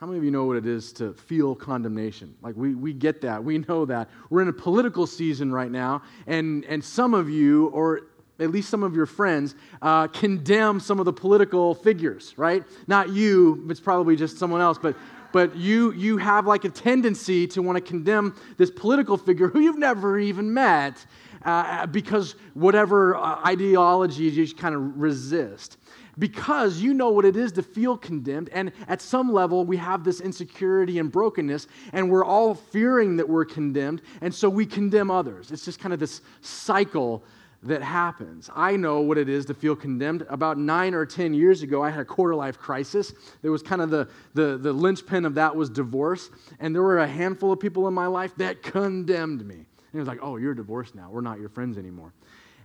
How 0.00 0.08
many 0.08 0.18
of 0.18 0.24
you 0.24 0.32
know 0.32 0.44
what 0.44 0.56
it 0.56 0.66
is 0.66 0.92
to 0.94 1.12
feel 1.12 1.54
condemnation? 1.54 2.34
Like, 2.42 2.56
we, 2.56 2.74
we 2.74 2.92
get 2.92 3.20
that. 3.20 3.44
We 3.44 3.58
know 3.58 3.84
that. 3.84 4.10
We're 4.28 4.42
in 4.42 4.48
a 4.48 4.52
political 4.52 5.06
season 5.06 5.52
right 5.52 5.70
now, 5.70 6.02
and, 6.26 6.64
and 6.64 6.82
some 6.82 7.14
of 7.14 7.30
you, 7.30 7.68
or 7.68 8.07
at 8.38 8.50
least 8.50 8.68
some 8.68 8.82
of 8.82 8.94
your 8.94 9.06
friends, 9.06 9.54
uh, 9.82 10.08
condemn 10.08 10.80
some 10.80 10.98
of 10.98 11.04
the 11.04 11.12
political 11.12 11.74
figures, 11.74 12.34
right? 12.36 12.64
Not 12.86 13.10
you, 13.10 13.66
it's 13.68 13.80
probably 13.80 14.16
just 14.16 14.38
someone 14.38 14.60
else, 14.60 14.78
but, 14.78 14.96
but 15.32 15.56
you, 15.56 15.92
you 15.92 16.16
have 16.18 16.46
like 16.46 16.64
a 16.64 16.68
tendency 16.68 17.46
to 17.48 17.62
want 17.62 17.76
to 17.76 17.82
condemn 17.82 18.36
this 18.56 18.70
political 18.70 19.16
figure 19.16 19.48
who 19.48 19.60
you've 19.60 19.78
never 19.78 20.18
even 20.18 20.52
met 20.52 21.04
uh, 21.44 21.86
because 21.86 22.34
whatever 22.54 23.16
uh, 23.16 23.40
ideologies 23.46 24.36
you 24.36 24.44
just 24.44 24.56
kind 24.56 24.74
of 24.74 24.98
resist 24.98 25.78
because 26.18 26.80
you 26.80 26.92
know 26.92 27.10
what 27.10 27.24
it 27.24 27.36
is 27.36 27.52
to 27.52 27.62
feel 27.62 27.96
condemned. 27.96 28.48
And 28.52 28.72
at 28.88 29.00
some 29.00 29.32
level, 29.32 29.64
we 29.64 29.76
have 29.76 30.04
this 30.04 30.20
insecurity 30.20 30.98
and 30.98 31.10
brokenness, 31.10 31.68
and 31.92 32.10
we're 32.10 32.24
all 32.24 32.54
fearing 32.54 33.16
that 33.16 33.28
we're 33.28 33.44
condemned, 33.44 34.02
and 34.20 34.34
so 34.34 34.48
we 34.48 34.66
condemn 34.66 35.10
others. 35.10 35.50
It's 35.52 35.64
just 35.64 35.78
kind 35.78 35.94
of 35.94 36.00
this 36.00 36.20
cycle 36.40 37.22
that 37.64 37.82
happens. 37.82 38.48
I 38.54 38.76
know 38.76 39.00
what 39.00 39.18
it 39.18 39.28
is 39.28 39.44
to 39.46 39.54
feel 39.54 39.74
condemned. 39.74 40.24
About 40.28 40.58
nine 40.58 40.94
or 40.94 41.04
10 41.04 41.34
years 41.34 41.62
ago, 41.62 41.82
I 41.82 41.90
had 41.90 42.00
a 42.00 42.04
quarter 42.04 42.34
life 42.34 42.58
crisis. 42.58 43.12
There 43.42 43.50
was 43.50 43.62
kind 43.62 43.82
of 43.82 43.90
the, 43.90 44.08
the, 44.34 44.58
the 44.58 44.72
linchpin 44.72 45.24
of 45.24 45.34
that 45.34 45.54
was 45.54 45.68
divorce, 45.68 46.30
and 46.60 46.74
there 46.74 46.82
were 46.82 46.98
a 46.98 47.06
handful 47.06 47.52
of 47.52 47.58
people 47.58 47.88
in 47.88 47.94
my 47.94 48.06
life 48.06 48.32
that 48.36 48.62
condemned 48.62 49.44
me. 49.44 49.56
And 49.56 49.94
it 49.94 49.98
was 49.98 50.08
like, 50.08 50.20
oh, 50.22 50.36
you're 50.36 50.54
divorced 50.54 50.94
now. 50.94 51.08
We're 51.10 51.20
not 51.20 51.40
your 51.40 51.48
friends 51.48 51.78
anymore. 51.78 52.12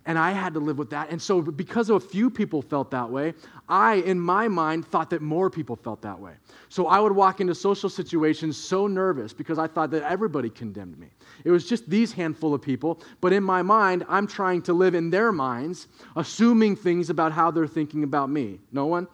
And 0.05 0.19
I 0.19 0.31
had 0.31 0.53
to 0.55 0.59
live 0.59 0.77
with 0.77 0.89
that. 0.89 1.09
And 1.12 1.21
so, 1.21 1.41
because 1.41 1.89
a 1.89 2.00
few 2.00 2.29
people 2.29 2.62
felt 2.62 2.91
that 2.91 3.09
way, 3.09 3.33
I, 3.69 3.95
in 3.95 4.19
my 4.19 4.50
mind, 4.50 4.85
thought 4.85 5.09
that 5.12 5.21
more 5.21 5.50
people 5.50 5.77
felt 5.77 6.01
that 6.01 6.19
way. 6.19 6.33
So, 6.67 6.88
I 6.88 7.00
would 7.00 7.13
walk 7.13 7.39
into 7.39 7.55
social 7.55 7.89
situations 7.89 8.57
so 8.57 8.85
nervous 8.85 9.31
because 9.31 9.57
I 9.57 9.67
thought 9.67 9.91
that 9.91 10.03
everybody 10.03 10.50
condemned 10.50 11.00
me. 11.00 11.07
It 11.44 11.52
was 11.52 11.68
just 11.68 11.90
these 11.90 12.12
handful 12.12 12.54
of 12.54 12.62
people. 12.62 13.02
But 13.22 13.34
in 13.34 13.44
my 13.44 13.62
mind, 13.62 14.06
I'm 14.08 14.28
trying 14.28 14.62
to 14.63 14.74
live 14.74 14.96
in 14.96 15.10
their 15.10 15.32
minds, 15.32 15.88
assuming 16.16 16.75
things 16.75 17.10
about 17.10 17.32
how 17.32 17.52
they're 17.52 17.68
thinking 17.68 18.04
about 18.04 18.30
me. 18.30 18.60
No 18.72 18.86
one? 18.86 19.08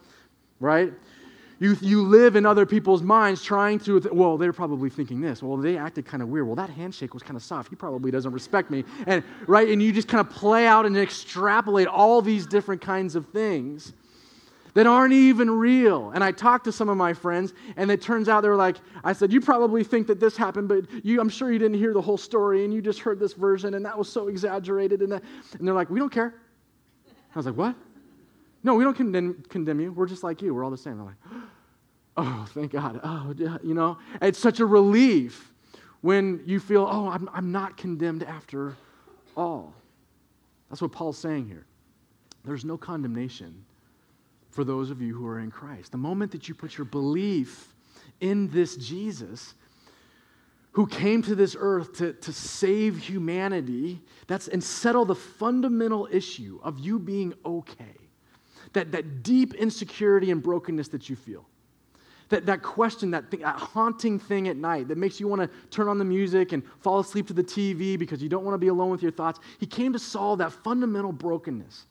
Right? 0.58 0.92
You, 1.58 1.76
you 1.82 2.02
live 2.02 2.36
in 2.36 2.46
other 2.46 2.64
people's 2.64 3.02
minds 3.02 3.42
trying 3.42 3.78
to, 3.80 4.00
well, 4.12 4.38
they're 4.38 4.52
probably 4.52 4.88
thinking 4.88 5.20
this. 5.20 5.42
Well, 5.42 5.58
they 5.58 5.76
acted 5.76 6.06
kind 6.06 6.22
of 6.22 6.30
weird. 6.30 6.46
Well, 6.46 6.56
that 6.56 6.70
handshake 6.70 7.12
was 7.12 7.22
kind 7.22 7.36
of 7.36 7.42
soft. 7.42 7.68
He 7.68 7.76
probably 7.76 8.10
doesn't 8.10 8.32
respect 8.32 8.70
me. 8.70 8.84
And, 9.06 9.22
right? 9.46 9.68
And 9.68 9.82
you 9.82 9.92
just 9.92 10.08
kind 10.08 10.26
of 10.26 10.32
play 10.32 10.66
out 10.66 10.86
and 10.86 10.96
extrapolate 10.96 11.86
all 11.86 12.22
these 12.22 12.46
different 12.46 12.80
kinds 12.80 13.14
of 13.14 13.26
things 13.28 13.92
that 14.74 14.86
aren't 14.86 15.12
even 15.12 15.50
real. 15.50 16.10
And 16.10 16.22
I 16.22 16.32
talked 16.32 16.64
to 16.64 16.72
some 16.72 16.88
of 16.88 16.96
my 16.96 17.12
friends, 17.12 17.54
and 17.76 17.90
it 17.90 18.00
turns 18.00 18.28
out 18.28 18.42
they 18.42 18.48
were 18.48 18.56
like, 18.56 18.76
I 19.04 19.12
said, 19.12 19.32
You 19.32 19.40
probably 19.40 19.84
think 19.84 20.06
that 20.06 20.20
this 20.20 20.36
happened, 20.36 20.68
but 20.68 20.84
you, 21.04 21.20
I'm 21.20 21.28
sure 21.28 21.52
you 21.52 21.58
didn't 21.58 21.78
hear 21.78 21.92
the 21.92 22.00
whole 22.00 22.18
story, 22.18 22.64
and 22.64 22.72
you 22.72 22.82
just 22.82 23.00
heard 23.00 23.18
this 23.18 23.32
version, 23.32 23.74
and 23.74 23.84
that 23.84 23.96
was 23.96 24.10
so 24.10 24.28
exaggerated. 24.28 25.02
And, 25.02 25.12
that, 25.12 25.22
and 25.58 25.66
they're 25.66 25.74
like, 25.74 25.90
We 25.90 25.98
don't 25.98 26.12
care. 26.12 26.34
I 27.34 27.38
was 27.38 27.46
like, 27.46 27.56
What? 27.56 27.74
No, 28.62 28.74
we 28.74 28.84
don't 28.84 28.96
condemn, 28.96 29.42
condemn 29.48 29.80
you. 29.80 29.92
We're 29.92 30.06
just 30.06 30.22
like 30.22 30.42
you. 30.42 30.54
We're 30.54 30.64
all 30.64 30.70
the 30.70 30.76
same. 30.76 30.98
They're 30.98 31.06
like, 31.06 31.44
oh, 32.16 32.46
thank 32.50 32.72
God. 32.72 33.00
Oh, 33.02 33.34
you 33.62 33.74
know, 33.74 33.98
it's 34.20 34.38
such 34.38 34.60
a 34.60 34.66
relief 34.66 35.50
when 36.02 36.42
you 36.44 36.60
feel, 36.60 36.86
oh, 36.90 37.08
I'm, 37.08 37.28
I'm 37.32 37.52
not 37.52 37.76
condemned 37.76 38.22
after 38.22 38.76
all. 39.36 39.74
That's 40.68 40.82
what 40.82 40.92
Paul's 40.92 41.18
saying 41.18 41.46
here. 41.46 41.66
There's 42.44 42.64
no 42.64 42.76
condemnation 42.76 43.64
for 44.50 44.64
those 44.64 44.90
of 44.90 45.00
you 45.00 45.14
who 45.14 45.26
are 45.26 45.38
in 45.38 45.50
Christ. 45.50 45.92
The 45.92 45.98
moment 45.98 46.32
that 46.32 46.48
you 46.48 46.54
put 46.54 46.76
your 46.76 46.84
belief 46.84 47.74
in 48.20 48.48
this 48.48 48.76
Jesus, 48.76 49.54
who 50.72 50.86
came 50.86 51.22
to 51.22 51.34
this 51.34 51.56
earth 51.58 51.96
to, 51.98 52.12
to 52.14 52.32
save 52.32 52.98
humanity, 52.98 54.00
that's 54.26 54.48
and 54.48 54.62
settle 54.62 55.04
the 55.04 55.14
fundamental 55.14 56.08
issue 56.10 56.60
of 56.62 56.78
you 56.78 56.98
being 56.98 57.34
okay 57.44 58.00
that, 58.72 58.92
that 58.92 59.22
deep 59.22 59.54
insecurity 59.54 60.30
and 60.30 60.42
brokenness 60.42 60.88
that 60.88 61.08
you 61.08 61.16
feel. 61.16 61.46
That, 62.28 62.46
that 62.46 62.62
question, 62.62 63.10
that, 63.10 63.28
thing, 63.30 63.40
that 63.40 63.56
haunting 63.56 64.20
thing 64.20 64.46
at 64.46 64.56
night 64.56 64.86
that 64.88 64.96
makes 64.96 65.18
you 65.18 65.26
want 65.26 65.42
to 65.42 65.50
turn 65.70 65.88
on 65.88 65.98
the 65.98 66.04
music 66.04 66.52
and 66.52 66.62
fall 66.78 67.00
asleep 67.00 67.26
to 67.26 67.32
the 67.32 67.42
TV 67.42 67.98
because 67.98 68.22
you 68.22 68.28
don't 68.28 68.44
want 68.44 68.54
to 68.54 68.58
be 68.58 68.68
alone 68.68 68.90
with 68.90 69.02
your 69.02 69.10
thoughts. 69.10 69.40
He 69.58 69.66
came 69.66 69.92
to 69.92 69.98
solve 69.98 70.38
that 70.38 70.52
fundamental 70.52 71.10
brokenness 71.10 71.86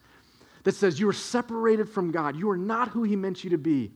that 0.64 0.74
says 0.74 1.00
you 1.00 1.08
are 1.08 1.14
separated 1.14 1.88
from 1.88 2.10
God. 2.10 2.36
You 2.36 2.50
are 2.50 2.56
not 2.56 2.88
who 2.88 3.02
He 3.02 3.16
meant 3.16 3.44
you 3.44 3.50
to 3.50 3.58
be. 3.58 3.90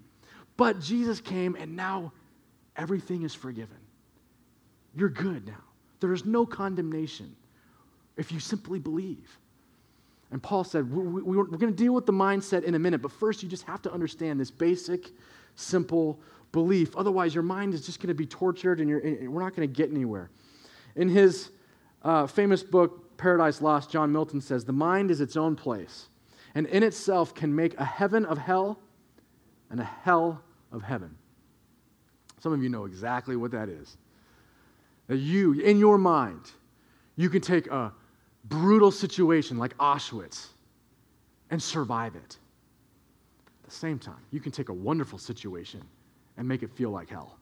But 0.56 0.80
Jesus 0.80 1.20
came 1.20 1.56
and 1.56 1.76
now 1.76 2.12
everything 2.76 3.22
is 3.22 3.34
forgiven. 3.34 3.76
You're 4.94 5.08
good 5.08 5.46
now. 5.46 5.62
There 6.00 6.12
is 6.12 6.24
no 6.24 6.46
condemnation 6.46 7.34
if 8.16 8.30
you 8.30 8.38
simply 8.38 8.78
believe. 8.78 9.38
And 10.30 10.42
Paul 10.42 10.64
said, 10.64 10.90
we, 10.92 11.02
we, 11.02 11.36
We're 11.36 11.44
going 11.44 11.72
to 11.72 11.82
deal 11.82 11.92
with 11.92 12.06
the 12.06 12.12
mindset 12.12 12.64
in 12.64 12.74
a 12.74 12.78
minute, 12.78 13.02
but 13.02 13.12
first 13.12 13.42
you 13.42 13.48
just 13.48 13.64
have 13.64 13.82
to 13.82 13.92
understand 13.92 14.40
this 14.40 14.50
basic, 14.50 15.10
simple 15.56 16.20
belief. 16.52 16.96
Otherwise, 16.96 17.34
your 17.34 17.42
mind 17.42 17.74
is 17.74 17.84
just 17.84 18.00
going 18.00 18.08
to 18.08 18.14
be 18.14 18.26
tortured 18.26 18.80
and, 18.80 18.90
and 18.90 19.32
we're 19.32 19.42
not 19.42 19.54
going 19.54 19.68
to 19.68 19.72
get 19.72 19.90
anywhere. 19.90 20.30
In 20.96 21.08
his 21.08 21.50
uh, 22.02 22.26
famous 22.26 22.62
book, 22.62 23.16
Paradise 23.16 23.60
Lost, 23.60 23.90
John 23.90 24.12
Milton 24.12 24.40
says, 24.40 24.64
The 24.64 24.72
mind 24.72 25.10
is 25.10 25.20
its 25.20 25.36
own 25.36 25.56
place, 25.56 26.08
and 26.54 26.66
in 26.66 26.82
itself 26.82 27.34
can 27.34 27.54
make 27.54 27.78
a 27.78 27.84
heaven 27.84 28.24
of 28.24 28.38
hell 28.38 28.78
and 29.70 29.80
a 29.80 29.84
hell 29.84 30.42
of 30.72 30.82
heaven. 30.82 31.14
Some 32.40 32.52
of 32.52 32.62
you 32.62 32.68
know 32.68 32.84
exactly 32.84 33.36
what 33.36 33.50
that 33.52 33.68
is. 33.68 33.96
That 35.08 35.16
you, 35.16 35.52
in 35.54 35.78
your 35.78 35.98
mind, 35.98 36.50
you 37.16 37.28
can 37.28 37.40
take 37.40 37.66
a 37.68 37.92
brutal 38.44 38.90
situation 38.90 39.58
like 39.58 39.76
Auschwitz 39.78 40.48
and 41.50 41.62
survive 41.62 42.14
it. 42.16 42.38
At 43.62 43.70
the 43.70 43.74
same 43.74 43.98
time, 43.98 44.20
you 44.30 44.40
can 44.40 44.52
take 44.52 44.68
a 44.68 44.74
wonderful 44.74 45.18
situation 45.18 45.82
and 46.36 46.46
make 46.46 46.62
it 46.62 46.70
feel 46.70 46.90
like 46.90 47.08
hell. 47.08 47.38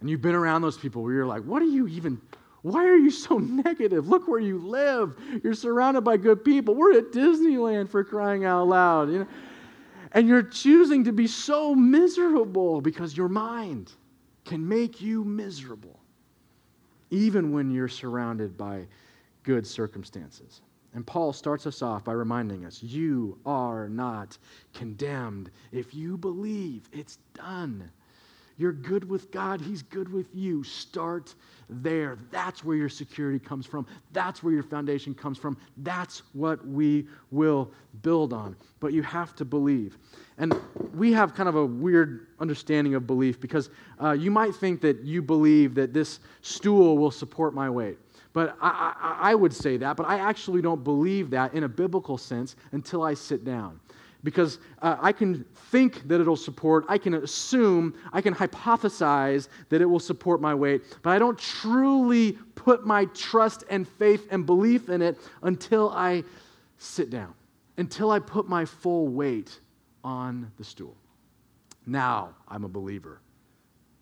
And 0.00 0.08
you've 0.08 0.22
been 0.22 0.34
around 0.34 0.62
those 0.62 0.78
people 0.78 1.02
where 1.02 1.12
you're 1.12 1.26
like, 1.26 1.42
what 1.42 1.62
are 1.62 1.66
you 1.66 1.88
even, 1.88 2.20
why 2.62 2.84
are 2.86 2.96
you 2.96 3.10
so 3.10 3.38
negative? 3.38 4.08
Look 4.08 4.28
where 4.28 4.40
you 4.40 4.58
live. 4.58 5.16
You're 5.42 5.54
surrounded 5.54 6.02
by 6.02 6.16
good 6.16 6.44
people. 6.44 6.74
We're 6.74 6.98
at 6.98 7.12
Disneyland 7.12 7.88
for 7.88 8.04
crying 8.04 8.44
out 8.44 8.68
loud. 8.68 9.10
You 9.10 9.18
know? 9.20 9.28
And 10.12 10.26
you're 10.26 10.42
choosing 10.42 11.04
to 11.04 11.12
be 11.12 11.26
so 11.26 11.74
miserable 11.74 12.80
because 12.80 13.16
your 13.16 13.28
mind 13.28 13.92
can 14.44 14.66
make 14.66 15.00
you 15.00 15.24
miserable 15.24 16.00
even 17.10 17.52
when 17.52 17.70
you're 17.70 17.88
surrounded 17.88 18.56
by 18.56 18.86
good 19.42 19.66
circumstances. 19.66 20.62
And 20.94 21.06
Paul 21.06 21.32
starts 21.32 21.66
us 21.66 21.82
off 21.82 22.04
by 22.04 22.12
reminding 22.12 22.64
us 22.64 22.82
you 22.82 23.38
are 23.44 23.88
not 23.88 24.36
condemned. 24.74 25.50
If 25.70 25.94
you 25.94 26.16
believe, 26.16 26.88
it's 26.92 27.18
done. 27.34 27.90
You're 28.58 28.72
good 28.72 29.08
with 29.08 29.30
God, 29.30 29.60
He's 29.60 29.82
good 29.82 30.12
with 30.12 30.26
you. 30.34 30.64
Start 30.64 31.34
there. 31.70 32.18
That's 32.32 32.64
where 32.64 32.76
your 32.76 32.88
security 32.88 33.38
comes 33.38 33.66
from. 33.66 33.86
That's 34.12 34.42
where 34.42 34.52
your 34.52 34.64
foundation 34.64 35.14
comes 35.14 35.38
from. 35.38 35.56
That's 35.78 36.22
what 36.32 36.66
we 36.66 37.06
will 37.30 37.70
build 38.02 38.32
on. 38.32 38.56
But 38.80 38.92
you 38.92 39.02
have 39.02 39.34
to 39.36 39.44
believe. 39.44 39.96
And 40.38 40.54
we 40.92 41.12
have 41.12 41.34
kind 41.34 41.48
of 41.48 41.54
a 41.54 41.64
weird 41.64 42.26
understanding 42.40 42.94
of 42.94 43.06
belief 43.06 43.40
because 43.40 43.70
uh, 44.02 44.12
you 44.12 44.30
might 44.30 44.54
think 44.54 44.80
that 44.80 45.04
you 45.04 45.22
believe 45.22 45.74
that 45.76 45.92
this 45.92 46.18
stool 46.42 46.98
will 46.98 47.12
support 47.12 47.54
my 47.54 47.70
weight. 47.70 47.98
But 48.32 48.56
I, 48.60 48.94
I, 49.00 49.30
I 49.30 49.34
would 49.34 49.54
say 49.54 49.76
that, 49.78 49.96
but 49.96 50.06
I 50.06 50.18
actually 50.18 50.62
don't 50.62 50.82
believe 50.82 51.30
that 51.30 51.54
in 51.54 51.64
a 51.64 51.68
biblical 51.68 52.18
sense 52.18 52.56
until 52.72 53.02
I 53.02 53.14
sit 53.14 53.44
down 53.44 53.80
because 54.24 54.58
uh, 54.82 54.96
I 55.00 55.12
can 55.12 55.44
think 55.70 56.08
that 56.08 56.20
it'll 56.20 56.36
support, 56.36 56.84
I 56.88 56.98
can 56.98 57.14
assume, 57.14 57.94
I 58.12 58.20
can 58.20 58.34
hypothesize 58.34 59.48
that 59.68 59.80
it 59.80 59.86
will 59.86 60.00
support 60.00 60.40
my 60.40 60.54
weight, 60.54 60.82
but 61.02 61.10
I 61.10 61.18
don't 61.18 61.38
truly 61.38 62.32
put 62.54 62.86
my 62.86 63.04
trust 63.06 63.64
and 63.70 63.86
faith 63.86 64.26
and 64.30 64.44
belief 64.44 64.88
in 64.88 65.02
it 65.02 65.18
until 65.42 65.90
I 65.90 66.24
sit 66.78 67.10
down, 67.10 67.34
until 67.76 68.10
I 68.10 68.18
put 68.18 68.48
my 68.48 68.64
full 68.64 69.08
weight 69.08 69.60
on 70.02 70.50
the 70.56 70.64
stool. 70.64 70.96
Now 71.86 72.34
I'm 72.48 72.64
a 72.64 72.68
believer 72.68 73.20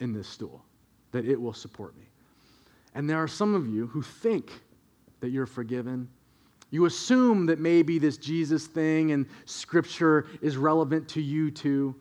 in 0.01 0.13
this 0.13 0.29
stool, 0.29 0.65
that 1.13 1.25
it 1.27 1.41
will 1.41 1.53
support 1.53 1.97
me. 1.97 2.05
And 2.95 3.09
there 3.09 3.19
are 3.19 3.29
some 3.29 3.55
of 3.55 3.67
you 3.67 3.87
who 3.87 4.01
think 4.01 4.51
that 5.21 5.29
you're 5.29 5.47
forgiven 5.47 6.09
you 6.71 6.87
assume 6.87 7.47
that 7.47 7.59
maybe 7.59 7.99
this 7.99 8.17
Jesus 8.17 8.67
thing 8.67 9.13
and 9.13 9.27
scripture 9.45 10.27
is 10.43 10.57
relevant 10.57 11.09
to 11.11 11.23
you 11.23 11.51
too, 11.51 11.95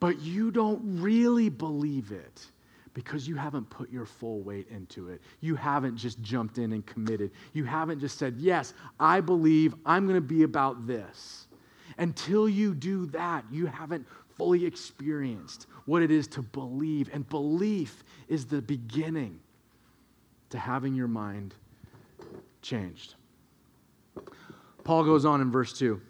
but 0.00 0.20
you 0.20 0.50
don't 0.50 0.80
really 1.00 1.48
believe 1.48 2.10
it 2.10 2.46
because 2.94 3.28
you 3.28 3.36
haven't 3.36 3.68
put 3.70 3.90
your 3.90 4.06
full 4.06 4.40
weight 4.40 4.66
into 4.70 5.08
it. 5.08 5.20
You 5.40 5.54
haven't 5.54 5.96
just 5.96 6.20
jumped 6.22 6.58
in 6.58 6.72
and 6.72 6.84
committed. 6.86 7.30
You 7.52 7.64
haven't 7.64 8.00
just 8.00 8.18
said, 8.18 8.36
Yes, 8.38 8.74
I 8.98 9.20
believe 9.20 9.74
I'm 9.86 10.06
going 10.06 10.16
to 10.16 10.20
be 10.20 10.42
about 10.42 10.86
this. 10.86 11.46
Until 11.98 12.48
you 12.48 12.74
do 12.74 13.06
that, 13.06 13.44
you 13.50 13.66
haven't 13.66 14.06
fully 14.36 14.64
experienced 14.64 15.66
what 15.84 16.02
it 16.02 16.10
is 16.10 16.26
to 16.28 16.42
believe. 16.42 17.10
And 17.12 17.28
belief 17.28 18.02
is 18.28 18.46
the 18.46 18.62
beginning 18.62 19.38
to 20.48 20.58
having 20.58 20.94
your 20.94 21.08
mind 21.08 21.54
changed. 22.62 23.14
Paul 24.84 25.04
goes 25.04 25.24
on 25.24 25.40
in 25.40 25.50
verse 25.50 25.76
2 25.78 26.00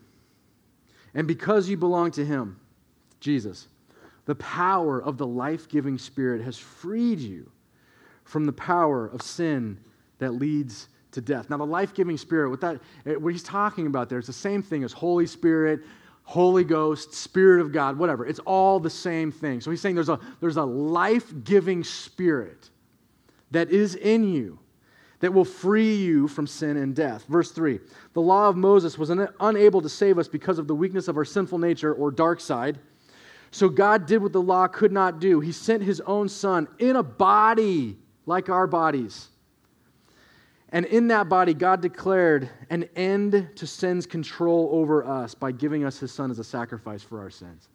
And 1.15 1.27
because 1.27 1.69
you 1.69 1.77
belong 1.77 2.11
to 2.13 2.25
him, 2.25 2.59
Jesus, 3.21 3.69
the 4.27 4.35
power 4.37 5.03
of 5.03 5.19
the 5.19 5.27
life 5.27 5.69
giving 5.69 5.99
Spirit 5.99 6.43
has 6.43 6.57
freed 6.57 7.19
you 7.19 7.51
from 8.25 8.45
the 8.45 8.53
power 8.53 9.07
of 9.07 9.23
sin 9.23 9.79
that 10.19 10.33
leads 10.33 10.89
to 11.13 11.21
death. 11.21 11.51
Now, 11.51 11.57
the 11.57 11.67
life 11.67 11.95
giving 11.95 12.17
Spirit, 12.17 12.51
what, 12.51 12.61
that, 12.61 12.81
what 13.21 13.33
he's 13.33 13.43
talking 13.43 13.87
about 13.87 14.09
there 14.09 14.19
is 14.19 14.27
the 14.27 14.33
same 14.33 14.63
thing 14.63 14.85
as 14.85 14.93
Holy 14.93 15.27
Spirit, 15.27 15.81
Holy 16.23 16.63
Ghost, 16.63 17.13
Spirit 17.13 17.61
of 17.61 17.73
God, 17.73 17.99
whatever. 17.99 18.25
It's 18.25 18.39
all 18.41 18.79
the 18.79 18.91
same 18.91 19.33
thing. 19.33 19.61
So 19.61 19.71
he's 19.71 19.81
saying 19.81 19.97
there's 19.97 20.09
a, 20.09 20.21
there's 20.41 20.59
a 20.59 20.65
life 20.65 21.33
giving 21.43 21.83
Spirit 21.83 22.71
that 23.51 23.71
is 23.71 23.97
in 23.97 24.33
you 24.33 24.59
that 25.21 25.33
will 25.33 25.45
free 25.45 25.95
you 25.95 26.27
from 26.27 26.47
sin 26.47 26.77
and 26.77 26.95
death. 26.95 27.25
Verse 27.29 27.53
3 27.53 27.79
The 28.15 28.21
law 28.21 28.49
of 28.49 28.57
Moses 28.57 28.99
was 28.99 29.11
un- 29.11 29.29
unable 29.39 29.81
to 29.83 29.89
save 29.89 30.19
us 30.19 30.29
because 30.29 30.59
of 30.59 30.67
the 30.67 30.75
weakness 30.75 31.09
of 31.09 31.17
our 31.17 31.25
sinful 31.25 31.59
nature 31.59 31.95
or 31.95 32.11
dark 32.11 32.41
side. 32.41 32.79
So 33.53 33.69
God 33.69 34.07
did 34.07 34.23
what 34.23 34.33
the 34.33 34.43
law 34.43 34.69
could 34.69 34.93
not 34.93 35.21
do. 35.21 35.41
He 35.41 35.53
sent 35.53 35.83
his 35.83 36.01
own 36.03 36.29
son 36.29 36.69
in 36.79 36.97
a 36.97 37.03
body 37.03 37.97
like 38.27 38.49
our 38.49 38.67
bodies. 38.67 39.29
And 40.73 40.87
in 40.87 41.09
that 41.09 41.29
body, 41.29 41.53
God 41.53 41.81
declared 41.81 42.49
an 42.71 42.89
end 42.95 43.51
to 43.57 43.67
sin's 43.67 44.07
control 44.07 44.69
over 44.73 45.05
us 45.05 45.35
by 45.35 45.51
giving 45.51 45.85
us 45.85 45.99
his 45.99 46.13
son 46.13 46.31
as 46.31 46.39
a 46.39 46.45
sacrifice 46.45 47.03
for 47.03 47.21
our 47.21 47.31
sins. 47.31 47.69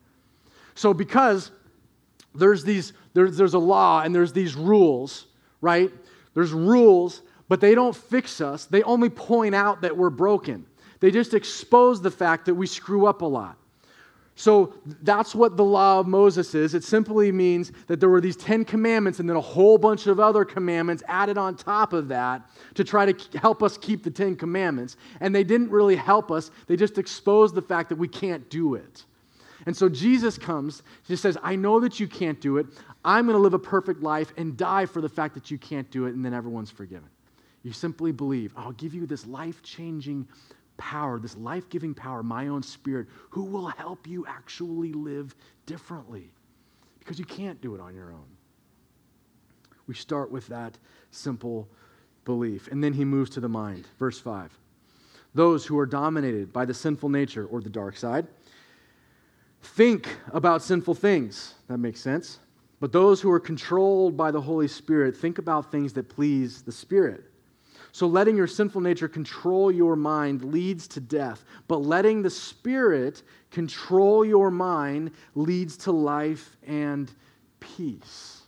So, 0.75 0.94
because 0.94 1.52
there's, 2.34 2.64
these, 2.64 2.94
there's, 3.14 3.36
there's 3.36 3.54
a 3.54 3.60
law 3.60 4.02
and 4.02 4.16
there's 4.16 4.32
these 4.32 4.56
rules, 4.56 5.25
right? 5.60 5.92
There's 6.34 6.52
rules, 6.52 7.22
but 7.48 7.62
they 7.62 7.75
don't 7.75 7.96
fix 7.96 8.42
us. 8.42 8.66
They 8.66 8.84
only 8.84 9.10
point 9.10 9.56
out 9.56 9.82
that 9.82 9.96
we're 9.96 10.10
broken. 10.10 10.66
They 11.00 11.12
just 11.12 11.34
expose 11.34 12.02
the 12.02 12.12
fact 12.12 12.46
that 12.46 12.56
we 12.56 12.68
screw 12.68 13.06
up 13.06 13.22
a 13.22 13.25
lot. 13.25 13.58
So 14.38 14.74
that's 15.02 15.34
what 15.34 15.56
the 15.56 15.64
law 15.64 16.00
of 16.00 16.08
Moses 16.08 16.54
is. 16.56 16.74
It 16.74 16.84
simply 16.84 17.32
means 17.32 17.72
that 17.88 18.02
there 18.02 18.10
were 18.10 18.20
these 18.20 18.36
10 18.36 18.66
commandments 18.66 19.20
and 19.20 19.30
then 19.30 19.38
a 19.38 19.42
whole 19.42 19.78
bunch 19.78 20.08
of 20.08 20.20
other 20.20 20.44
commandments 20.44 21.04
added 21.08 21.38
on 21.38 21.56
top 21.56 21.94
of 21.94 22.10
that 22.10 22.42
to 22.74 22.84
try 22.84 23.12
to 23.12 23.40
help 23.40 23.64
us 23.64 23.78
keep 23.78 24.04
the 24.04 24.12
10 24.12 24.36
commandments. 24.36 24.98
And 25.22 25.34
they 25.34 25.46
didn't 25.46 25.70
really 25.70 25.96
help 25.96 26.32
us, 26.32 26.52
they 26.68 26.75
just 26.75 26.98
exposed 26.98 27.56
the 27.56 27.62
fact 27.62 27.88
that 27.90 27.98
we 27.98 28.10
can't 28.10 28.50
do 28.50 28.75
it. 28.75 29.06
And 29.68 29.75
so 29.75 29.88
Jesus 29.88 30.38
comes, 30.38 30.84
he 31.08 31.16
says, 31.16 31.38
I 31.42 31.56
know 31.56 31.80
that 31.80 32.00
you 32.00 32.08
can't 32.08 32.40
do 32.42 32.58
it. 32.58 32.68
I'm 33.06 33.25
going 33.25 33.38
to 33.38 33.42
live 33.42 33.54
a 33.54 33.60
perfect 33.60 34.04
life 34.04 34.34
and 34.38 34.58
die 34.58 34.86
for 34.86 35.00
the 35.00 35.10
fact 35.10 35.34
that 35.36 35.50
you 35.50 35.58
can't 35.58 35.90
do 35.90 36.06
it, 36.08 36.14
and 36.14 36.24
then 36.24 36.34
everyone's 36.34 36.70
forgiven. 36.70 37.10
You 37.65 37.72
simply 37.72 38.12
believe, 38.12 38.53
oh, 38.55 38.62
I'll 38.62 38.72
give 38.74 38.93
you 38.93 39.07
this 39.07 39.25
life 39.25 39.63
changing 39.63 40.27
power, 40.77 41.17
this 41.17 41.36
life 41.36 41.67
giving 41.67 41.95
power, 41.95 42.22
my 42.22 42.48
own 42.48 42.62
spirit, 42.62 43.07
who 43.31 43.43
will 43.43 43.65
help 43.65 44.05
you 44.05 44.24
actually 44.27 44.93
live 44.93 45.36
differently 45.65 46.29
because 47.00 47.17
you 47.17 47.25
can't 47.25 47.60
do 47.62 47.74
it 47.74 47.81
on 47.81 47.95
your 47.95 48.12
own. 48.12 48.27
We 49.88 49.95
start 49.95 50.29
with 50.29 50.45
that 50.48 50.77
simple 51.10 51.67
belief. 52.24 52.67
And 52.67 52.84
then 52.84 52.93
he 52.93 53.03
moves 53.03 53.31
to 53.31 53.39
the 53.39 53.50
mind. 53.50 53.88
Verse 53.98 54.19
5. 54.19 54.55
Those 55.34 55.65
who 55.65 55.79
are 55.79 55.88
dominated 55.88 56.53
by 56.53 56.65
the 56.65 56.74
sinful 56.74 57.10
nature 57.10 57.48
or 57.48 57.62
the 57.62 57.69
dark 57.69 57.98
side 57.98 58.27
think 59.63 60.15
about 60.34 60.62
sinful 60.62 60.93
things. 60.93 61.55
That 61.67 61.79
makes 61.79 62.00
sense. 62.00 62.38
But 62.79 62.91
those 62.91 63.22
who 63.22 63.31
are 63.31 63.39
controlled 63.39 64.15
by 64.15 64.29
the 64.29 64.41
Holy 64.41 64.67
Spirit 64.67 65.17
think 65.17 65.39
about 65.39 65.72
things 65.72 65.93
that 65.93 66.10
please 66.10 66.62
the 66.62 66.72
Spirit. 66.72 67.24
So, 67.96 68.08
letting 68.08 68.36
your 68.36 68.46
sinful 68.46 68.82
nature 68.82 69.08
control 69.08 69.72
your 69.72 69.96
mind 69.96 70.44
leads 70.44 70.86
to 70.90 71.00
death, 71.00 71.46
but 71.70 71.78
letting 71.78 72.22
the 72.22 72.30
Spirit 72.30 73.24
control 73.52 74.26
your 74.26 74.52
mind 74.52 75.12
leads 75.34 75.78
to 75.78 75.93
life 75.93 76.58
and 76.67 77.10
peace. 77.62 78.41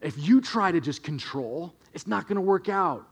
If 0.00 0.16
you 0.16 0.40
try 0.40 0.70
to 0.70 0.80
just 0.80 1.02
control, 1.02 1.74
it's 1.92 2.06
not 2.06 2.28
going 2.28 2.36
to 2.36 2.40
work 2.40 2.68
out. 2.68 3.08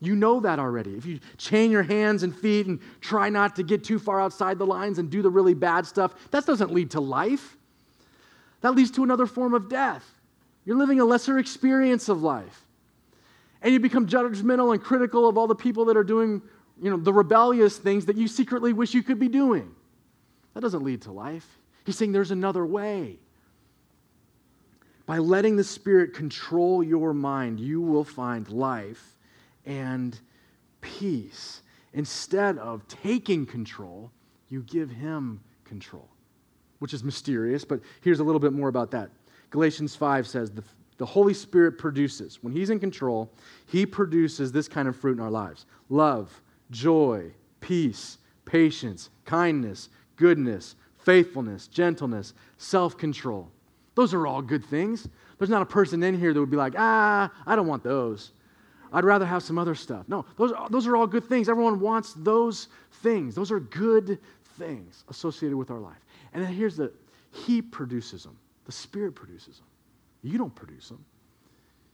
You 0.00 0.16
know 0.16 0.40
that 0.40 0.58
already. 0.58 0.96
If 0.96 1.06
you 1.06 1.20
chain 1.38 1.70
your 1.70 1.84
hands 1.84 2.24
and 2.24 2.34
feet 2.34 2.66
and 2.66 2.80
try 3.00 3.28
not 3.28 3.54
to 3.54 3.62
get 3.62 3.84
too 3.84 4.00
far 4.00 4.20
outside 4.20 4.58
the 4.58 4.66
lines 4.66 4.98
and 4.98 5.08
do 5.08 5.22
the 5.22 5.30
really 5.30 5.54
bad 5.54 5.86
stuff, 5.86 6.12
that 6.32 6.44
doesn't 6.44 6.72
lead 6.72 6.90
to 6.90 7.00
life. 7.00 7.56
That 8.62 8.74
leads 8.74 8.90
to 8.90 9.04
another 9.04 9.26
form 9.26 9.54
of 9.54 9.68
death. 9.68 10.04
You're 10.64 10.76
living 10.76 10.98
a 10.98 11.04
lesser 11.04 11.38
experience 11.38 12.08
of 12.08 12.24
life 12.24 12.65
and 13.66 13.72
you 13.72 13.80
become 13.80 14.06
judgmental 14.06 14.72
and 14.72 14.80
critical 14.80 15.28
of 15.28 15.36
all 15.36 15.48
the 15.48 15.54
people 15.56 15.86
that 15.86 15.96
are 15.96 16.04
doing 16.04 16.40
you 16.80 16.88
know, 16.88 16.96
the 16.96 17.12
rebellious 17.12 17.76
things 17.76 18.06
that 18.06 18.16
you 18.16 18.28
secretly 18.28 18.72
wish 18.72 18.94
you 18.94 19.02
could 19.02 19.18
be 19.18 19.26
doing. 19.26 19.74
That 20.54 20.60
doesn't 20.60 20.84
lead 20.84 21.02
to 21.02 21.10
life. 21.10 21.58
He's 21.84 21.98
saying 21.98 22.12
there's 22.12 22.30
another 22.30 22.64
way. 22.64 23.18
By 25.04 25.18
letting 25.18 25.56
the 25.56 25.64
Spirit 25.64 26.14
control 26.14 26.80
your 26.84 27.12
mind, 27.12 27.58
you 27.58 27.80
will 27.80 28.04
find 28.04 28.48
life 28.48 29.18
and 29.64 30.16
peace. 30.80 31.62
Instead 31.92 32.58
of 32.58 32.86
taking 32.86 33.44
control, 33.46 34.12
you 34.48 34.62
give 34.62 34.90
Him 34.90 35.40
control, 35.64 36.08
which 36.78 36.94
is 36.94 37.02
mysterious, 37.02 37.64
but 37.64 37.80
here's 38.00 38.20
a 38.20 38.24
little 38.24 38.38
bit 38.38 38.52
more 38.52 38.68
about 38.68 38.92
that. 38.92 39.10
Galatians 39.50 39.96
5 39.96 40.28
says, 40.28 40.52
The 40.98 41.06
Holy 41.06 41.34
Spirit 41.34 41.78
produces. 41.78 42.42
When 42.42 42.52
He's 42.52 42.70
in 42.70 42.80
control, 42.80 43.30
He 43.66 43.86
produces 43.86 44.52
this 44.52 44.68
kind 44.68 44.88
of 44.88 44.96
fruit 44.96 45.18
in 45.18 45.22
our 45.22 45.30
lives 45.30 45.66
love, 45.88 46.42
joy, 46.70 47.32
peace, 47.60 48.18
patience, 48.44 49.10
kindness, 49.24 49.88
goodness, 50.16 50.76
faithfulness, 50.98 51.66
gentleness, 51.66 52.34
self 52.58 52.96
control. 52.96 53.50
Those 53.94 54.12
are 54.12 54.26
all 54.26 54.42
good 54.42 54.64
things. 54.64 55.08
There's 55.38 55.50
not 55.50 55.62
a 55.62 55.66
person 55.66 56.02
in 56.02 56.18
here 56.18 56.32
that 56.32 56.40
would 56.40 56.50
be 56.50 56.56
like, 56.56 56.74
ah, 56.76 57.30
I 57.46 57.56
don't 57.56 57.66
want 57.66 57.82
those. 57.82 58.32
I'd 58.92 59.04
rather 59.04 59.26
have 59.26 59.42
some 59.42 59.58
other 59.58 59.74
stuff. 59.74 60.06
No, 60.08 60.24
those, 60.36 60.52
those 60.70 60.86
are 60.86 60.96
all 60.96 61.06
good 61.06 61.24
things. 61.24 61.48
Everyone 61.48 61.80
wants 61.80 62.14
those 62.14 62.68
things. 63.02 63.34
Those 63.34 63.50
are 63.50 63.60
good 63.60 64.18
things 64.58 65.04
associated 65.08 65.56
with 65.56 65.70
our 65.70 65.78
life. 65.78 65.98
And 66.32 66.44
then 66.44 66.52
here's 66.52 66.76
the 66.76 66.92
He 67.32 67.60
produces 67.60 68.24
them, 68.24 68.36
the 68.64 68.72
Spirit 68.72 69.14
produces 69.14 69.58
them. 69.58 69.66
You 70.22 70.38
don't 70.38 70.54
produce 70.54 70.88
them. 70.88 71.04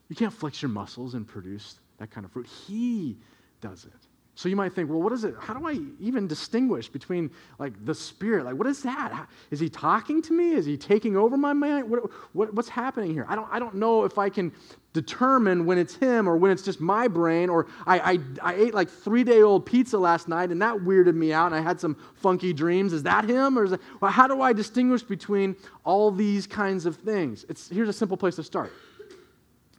You 0.08 0.16
can't 0.16 0.32
flex 0.32 0.60
your 0.60 0.70
muscles 0.70 1.14
and 1.14 1.26
produce 1.26 1.78
that 1.98 2.10
kind 2.10 2.24
of 2.24 2.32
fruit. 2.32 2.46
He 2.46 3.16
does 3.60 3.84
it. 3.84 3.92
So 4.34 4.48
you 4.48 4.56
might 4.56 4.72
think, 4.72 4.88
well, 4.88 5.00
what 5.00 5.12
is 5.12 5.24
it? 5.24 5.34
How 5.38 5.52
do 5.52 5.68
I 5.68 5.78
even 6.00 6.26
distinguish 6.26 6.88
between 6.88 7.30
like 7.58 7.72
the 7.84 7.94
spirit? 7.94 8.44
Like, 8.46 8.56
what 8.56 8.66
is 8.66 8.82
that? 8.82 9.28
Is 9.50 9.60
he 9.60 9.68
talking 9.68 10.22
to 10.22 10.32
me? 10.32 10.52
Is 10.52 10.64
he 10.64 10.76
taking 10.76 11.16
over 11.16 11.36
my 11.36 11.52
mind? 11.52 11.88
What, 11.90 12.10
what, 12.32 12.54
what's 12.54 12.68
happening 12.68 13.12
here? 13.12 13.26
I 13.28 13.34
don't, 13.34 13.48
I 13.50 13.58
don't 13.58 13.74
know 13.74 14.04
if 14.04 14.18
I 14.18 14.30
can 14.30 14.52
determine 14.92 15.64
when 15.64 15.78
it's 15.78 15.94
him 15.94 16.28
or 16.28 16.36
when 16.36 16.50
it's 16.50 16.62
just 16.62 16.80
my 16.80 17.08
brain. 17.08 17.48
Or 17.48 17.66
I, 17.86 18.12
I, 18.12 18.18
I 18.42 18.54
ate 18.54 18.74
like 18.74 18.90
three 18.90 19.24
day 19.24 19.42
old 19.42 19.64
pizza 19.66 19.98
last 19.98 20.28
night 20.28 20.50
and 20.50 20.60
that 20.62 20.76
weirded 20.76 21.14
me 21.14 21.32
out 21.32 21.46
and 21.46 21.54
I 21.54 21.60
had 21.60 21.80
some 21.80 21.96
funky 22.14 22.52
dreams. 22.52 22.92
Is 22.92 23.02
that 23.04 23.24
him? 23.24 23.58
Or 23.58 23.64
is 23.64 23.70
that, 23.70 23.80
well, 24.00 24.10
how 24.10 24.26
do 24.26 24.42
I 24.42 24.52
distinguish 24.52 25.02
between 25.02 25.56
all 25.84 26.10
these 26.10 26.46
kinds 26.46 26.86
of 26.86 26.96
things? 26.96 27.44
It's, 27.48 27.68
here's 27.68 27.88
a 27.88 27.92
simple 27.92 28.16
place 28.16 28.36
to 28.36 28.42
start. 28.42 28.72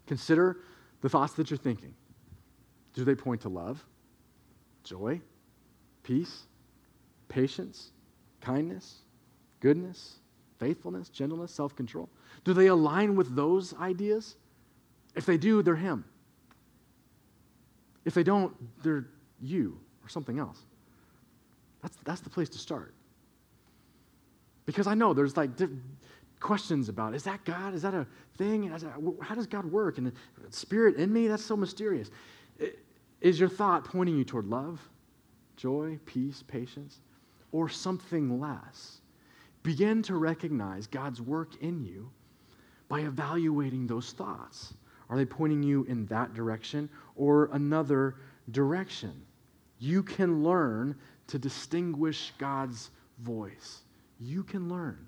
Consider 0.08 0.58
the 1.02 1.10
thoughts 1.10 1.34
that 1.34 1.50
you're 1.50 1.58
thinking. 1.58 1.94
Do 2.94 3.04
they 3.04 3.16
point 3.16 3.42
to 3.42 3.50
love? 3.50 3.84
joy, 4.84 5.22
peace, 6.04 6.44
patience, 7.30 7.92
kindness, 8.42 8.98
goodness, 9.60 10.18
faithfulness, 10.60 11.10
gentleness, 11.10 11.52
self 11.52 11.76
control? 11.76 12.10
Do 12.44 12.54
they 12.54 12.68
align 12.68 13.16
with 13.16 13.36
those 13.36 13.74
ideas? 13.76 14.36
If 15.16 15.26
they 15.26 15.38
do, 15.38 15.62
they're 15.62 15.76
Him. 15.76 16.06
If 18.06 18.14
they 18.14 18.24
don't, 18.24 18.54
they're 18.84 19.06
you 19.42 19.80
or 20.04 20.10
something 20.10 20.40
else. 20.40 20.60
That's, 21.82 21.98
that's 22.04 22.22
the 22.22 22.30
place 22.30 22.50
to 22.50 22.58
start. 22.58 22.94
Because 24.66 24.88
I 24.88 24.94
know 24.94 25.14
there's 25.14 25.36
like 25.36 25.52
questions 26.40 26.90
about 26.90 27.16
is 27.16 27.24
that 27.24 27.44
God? 27.46 27.74
Is 27.74 27.82
that 27.82 27.94
a 27.94 28.06
thing? 28.38 28.70
How 29.22 29.36
does 29.36 29.48
God 29.48 29.66
work? 29.66 29.98
And 29.98 30.12
spirit 30.50 30.98
in 30.98 31.12
me? 31.12 31.28
That's 31.28 31.44
so 31.44 31.58
mysterious. 31.58 32.10
Is 33.22 33.40
your 33.40 33.50
thought 33.50 33.86
pointing 33.86 34.18
you 34.18 34.24
toward 34.24 34.46
love, 34.46 34.82
joy, 35.56 36.00
peace, 36.06 36.44
patience, 36.48 37.00
or 37.52 37.70
something 37.70 38.40
less? 38.40 39.00
Begin 39.64 40.02
to 40.04 40.16
recognize 40.16 40.88
God's 40.88 41.22
work 41.22 41.56
in 41.62 41.82
you 41.82 42.12
by 42.90 43.02
evaluating 43.02 43.88
those 43.88 44.12
thoughts. 44.12 44.74
Are 45.10 45.18
they 45.18 45.26
pointing 45.26 45.64
you 45.64 45.84
in 45.86 46.06
that 46.08 46.34
direction 46.34 46.90
or 47.16 47.50
another 47.54 48.16
direction? 48.52 49.26
You 49.80 50.04
can 50.04 50.44
learn 50.44 50.96
to 51.28 51.38
distinguish 51.40 52.34
God's 52.38 52.90
voice. 53.20 53.82
You 54.20 54.44
can 54.44 54.70
learn. 54.70 55.08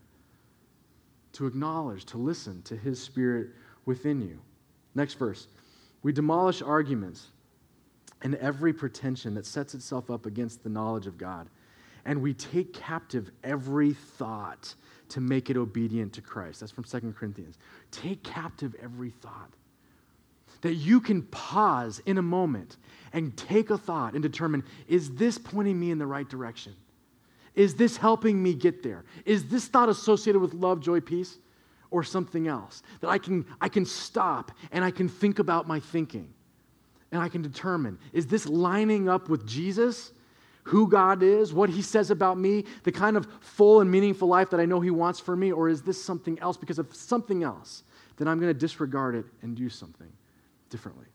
to 1.35 1.45
acknowledge, 1.47 2.05
to 2.05 2.17
listen 2.17 2.61
to 2.63 2.77
His 2.77 3.01
Spirit 3.01 3.49
within 3.85 4.21
you. 4.21 4.39
Next 4.95 5.15
verse. 5.15 5.47
We 6.01 6.13
demolish 6.13 6.61
arguments 6.61 7.27
and 8.21 8.35
every 8.35 8.73
pretension 8.73 9.33
that 9.35 9.45
sets 9.45 9.73
itself 9.73 10.09
up 10.09 10.25
against 10.25 10.63
the 10.63 10.69
knowledge 10.69 11.07
of 11.07 11.17
God. 11.17 11.49
And 12.05 12.21
we 12.21 12.33
take 12.33 12.73
captive 12.73 13.31
every 13.43 13.93
thought 13.93 14.73
to 15.09 15.19
make 15.19 15.49
it 15.49 15.57
obedient 15.57 16.13
to 16.13 16.21
Christ. 16.21 16.61
That's 16.61 16.71
from 16.71 16.85
2 16.85 17.13
Corinthians. 17.17 17.57
Take 17.91 18.23
captive 18.23 18.73
every 18.81 19.09
thought. 19.09 19.51
That 20.61 20.73
you 20.73 20.99
can 20.99 21.23
pause 21.23 22.01
in 22.05 22.17
a 22.17 22.21
moment 22.21 22.77
and 23.13 23.35
take 23.37 23.69
a 23.69 23.77
thought 23.77 24.13
and 24.13 24.21
determine 24.21 24.63
is 24.87 25.11
this 25.11 25.37
pointing 25.37 25.79
me 25.79 25.91
in 25.91 25.97
the 25.97 26.07
right 26.07 26.27
direction? 26.27 26.75
Is 27.55 27.75
this 27.75 27.97
helping 27.97 28.43
me 28.43 28.53
get 28.53 28.83
there? 28.83 29.05
Is 29.25 29.47
this 29.47 29.67
thought 29.67 29.87
associated 29.89 30.39
with 30.39 30.53
love, 30.53 30.81
joy, 30.81 30.99
peace, 30.99 31.37
or 31.89 32.03
something 32.03 32.47
else? 32.47 32.83
That 32.99 33.09
I 33.09 33.17
can, 33.17 33.45
I 33.61 33.69
can 33.69 33.85
stop 33.85 34.51
and 34.71 34.83
I 34.83 34.91
can 34.91 35.07
think 35.07 35.39
about 35.39 35.67
my 35.67 35.79
thinking 35.79 36.33
and 37.11 37.21
I 37.21 37.29
can 37.29 37.41
determine 37.41 37.97
is 38.11 38.27
this 38.27 38.45
lining 38.45 39.07
up 39.07 39.29
with 39.29 39.47
Jesus? 39.47 40.11
Who 40.63 40.89
God 40.89 41.21
is, 41.21 41.53
what 41.53 41.69
He 41.69 41.81
says 41.81 42.11
about 42.11 42.37
me, 42.37 42.65
the 42.83 42.91
kind 42.91 43.15
of 43.15 43.27
full 43.39 43.81
and 43.81 43.89
meaningful 43.89 44.27
life 44.27 44.49
that 44.49 44.59
I 44.59 44.65
know 44.65 44.81
He 44.81 44.89
wants 44.89 45.19
for 45.19 45.35
me, 45.35 45.51
or 45.51 45.69
is 45.69 45.83
this 45.83 46.03
something 46.03 46.39
else? 46.39 46.57
Because 46.57 46.79
if 46.79 46.93
something 46.93 47.43
else, 47.43 47.83
then 48.17 48.27
I'm 48.27 48.39
going 48.39 48.51
to 48.51 48.59
disregard 48.59 49.13
it 49.13 49.25
and 49.43 49.55
do 49.55 49.69
something 49.69 50.11
differently. 50.75 51.05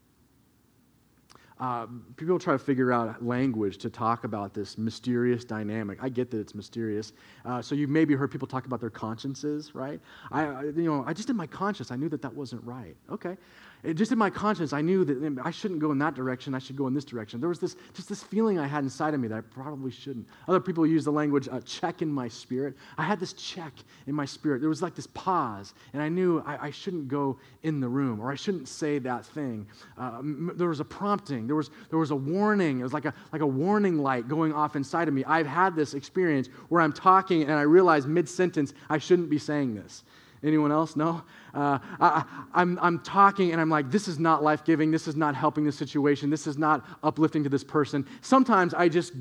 Uh, 1.60 1.86
people 2.16 2.38
try 2.38 2.54
to 2.54 2.58
figure 2.58 2.90
out 2.90 3.22
language 3.22 3.76
to 3.76 3.90
talk 3.90 4.24
about 4.24 4.54
this 4.54 4.78
mysterious 4.78 5.44
dynamic. 5.44 5.98
I 6.00 6.08
get 6.08 6.30
that 6.30 6.38
it's 6.38 6.54
mysterious. 6.54 7.12
Uh, 7.44 7.60
so 7.60 7.74
you've 7.74 7.90
maybe 7.90 8.14
heard 8.14 8.30
people 8.30 8.48
talk 8.48 8.64
about 8.64 8.80
their 8.80 8.88
consciences, 8.88 9.74
right? 9.74 10.00
I, 10.32 10.62
you 10.62 10.90
know, 10.90 11.04
I 11.06 11.12
just 11.12 11.28
in 11.28 11.36
my 11.36 11.46
conscience, 11.46 11.90
I 11.90 11.96
knew 11.96 12.08
that 12.08 12.22
that 12.22 12.34
wasn't 12.34 12.64
right. 12.64 12.96
Okay, 13.10 13.36
it, 13.82 13.94
just 13.94 14.12
in 14.12 14.18
my 14.18 14.28
conscience, 14.28 14.72
I 14.72 14.80
knew 14.82 15.04
that 15.04 15.40
I 15.42 15.50
shouldn't 15.50 15.80
go 15.80 15.90
in 15.90 15.98
that 15.98 16.14
direction. 16.14 16.54
I 16.54 16.58
should 16.58 16.76
go 16.76 16.86
in 16.86 16.94
this 16.94 17.04
direction. 17.04 17.40
There 17.40 17.48
was 17.48 17.58
this, 17.58 17.76
just 17.94 18.08
this 18.08 18.22
feeling 18.22 18.58
I 18.58 18.66
had 18.66 18.84
inside 18.84 19.14
of 19.14 19.20
me 19.20 19.28
that 19.28 19.38
I 19.38 19.40
probably 19.40 19.90
shouldn't. 19.90 20.26
Other 20.48 20.60
people 20.60 20.86
use 20.86 21.04
the 21.04 21.12
language 21.12 21.48
uh, 21.50 21.60
check 21.60 22.02
in 22.02 22.12
my 22.12 22.28
spirit. 22.28 22.74
I 22.98 23.04
had 23.04 23.18
this 23.18 23.32
check 23.32 23.72
in 24.06 24.14
my 24.14 24.26
spirit. 24.26 24.60
There 24.60 24.68
was 24.68 24.82
like 24.82 24.94
this 24.94 25.06
pause, 25.08 25.72
and 25.92 26.02
I 26.02 26.08
knew 26.08 26.42
I, 26.46 26.66
I 26.66 26.70
shouldn't 26.70 27.08
go 27.08 27.38
in 27.62 27.80
the 27.80 27.88
room 27.88 28.20
or 28.20 28.30
I 28.30 28.34
shouldn't 28.34 28.68
say 28.68 28.98
that 28.98 29.24
thing. 29.24 29.66
Uh, 29.96 30.20
there 30.54 30.68
was 30.68 30.80
a 30.80 30.84
prompting. 30.84 31.46
There 31.46 31.56
was, 31.56 31.70
there 31.88 31.98
was 31.98 32.10
a 32.10 32.16
warning. 32.16 32.80
It 32.80 32.82
was 32.82 32.92
like 32.92 33.06
a, 33.06 33.14
like 33.32 33.42
a 33.42 33.46
warning 33.46 33.98
light 33.98 34.28
going 34.28 34.52
off 34.52 34.76
inside 34.76 35.08
of 35.08 35.14
me. 35.14 35.24
I've 35.24 35.46
had 35.46 35.74
this 35.74 35.94
experience 35.94 36.48
where 36.68 36.82
I'm 36.82 36.92
talking 36.92 37.42
and 37.42 37.52
I 37.52 37.62
realize 37.62 38.06
mid 38.06 38.28
sentence 38.28 38.74
I 38.88 38.98
shouldn't 38.98 39.30
be 39.30 39.38
saying 39.38 39.74
this. 39.74 40.04
Anyone 40.42 40.72
else? 40.72 40.96
No? 40.96 41.22
Uh, 41.52 41.78
I, 42.00 42.24
I'm, 42.54 42.78
I'm 42.80 42.98
talking 43.00 43.52
and 43.52 43.60
I'm 43.60 43.68
like, 43.68 43.90
this 43.90 44.08
is 44.08 44.18
not 44.18 44.42
life 44.42 44.64
giving. 44.64 44.90
This 44.90 45.06
is 45.06 45.16
not 45.16 45.34
helping 45.34 45.64
the 45.64 45.72
situation. 45.72 46.30
This 46.30 46.46
is 46.46 46.56
not 46.56 46.86
uplifting 47.02 47.42
to 47.44 47.50
this 47.50 47.64
person. 47.64 48.06
Sometimes 48.22 48.72
I 48.72 48.88
just 48.88 49.12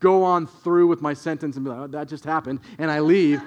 go 0.00 0.24
on 0.24 0.46
through 0.46 0.88
with 0.88 1.00
my 1.00 1.14
sentence 1.14 1.56
and 1.56 1.64
be 1.64 1.70
like, 1.70 1.78
oh, 1.78 1.86
that 1.86 2.08
just 2.08 2.24
happened, 2.24 2.60
and 2.78 2.90
I 2.90 3.00
leave. 3.00 3.40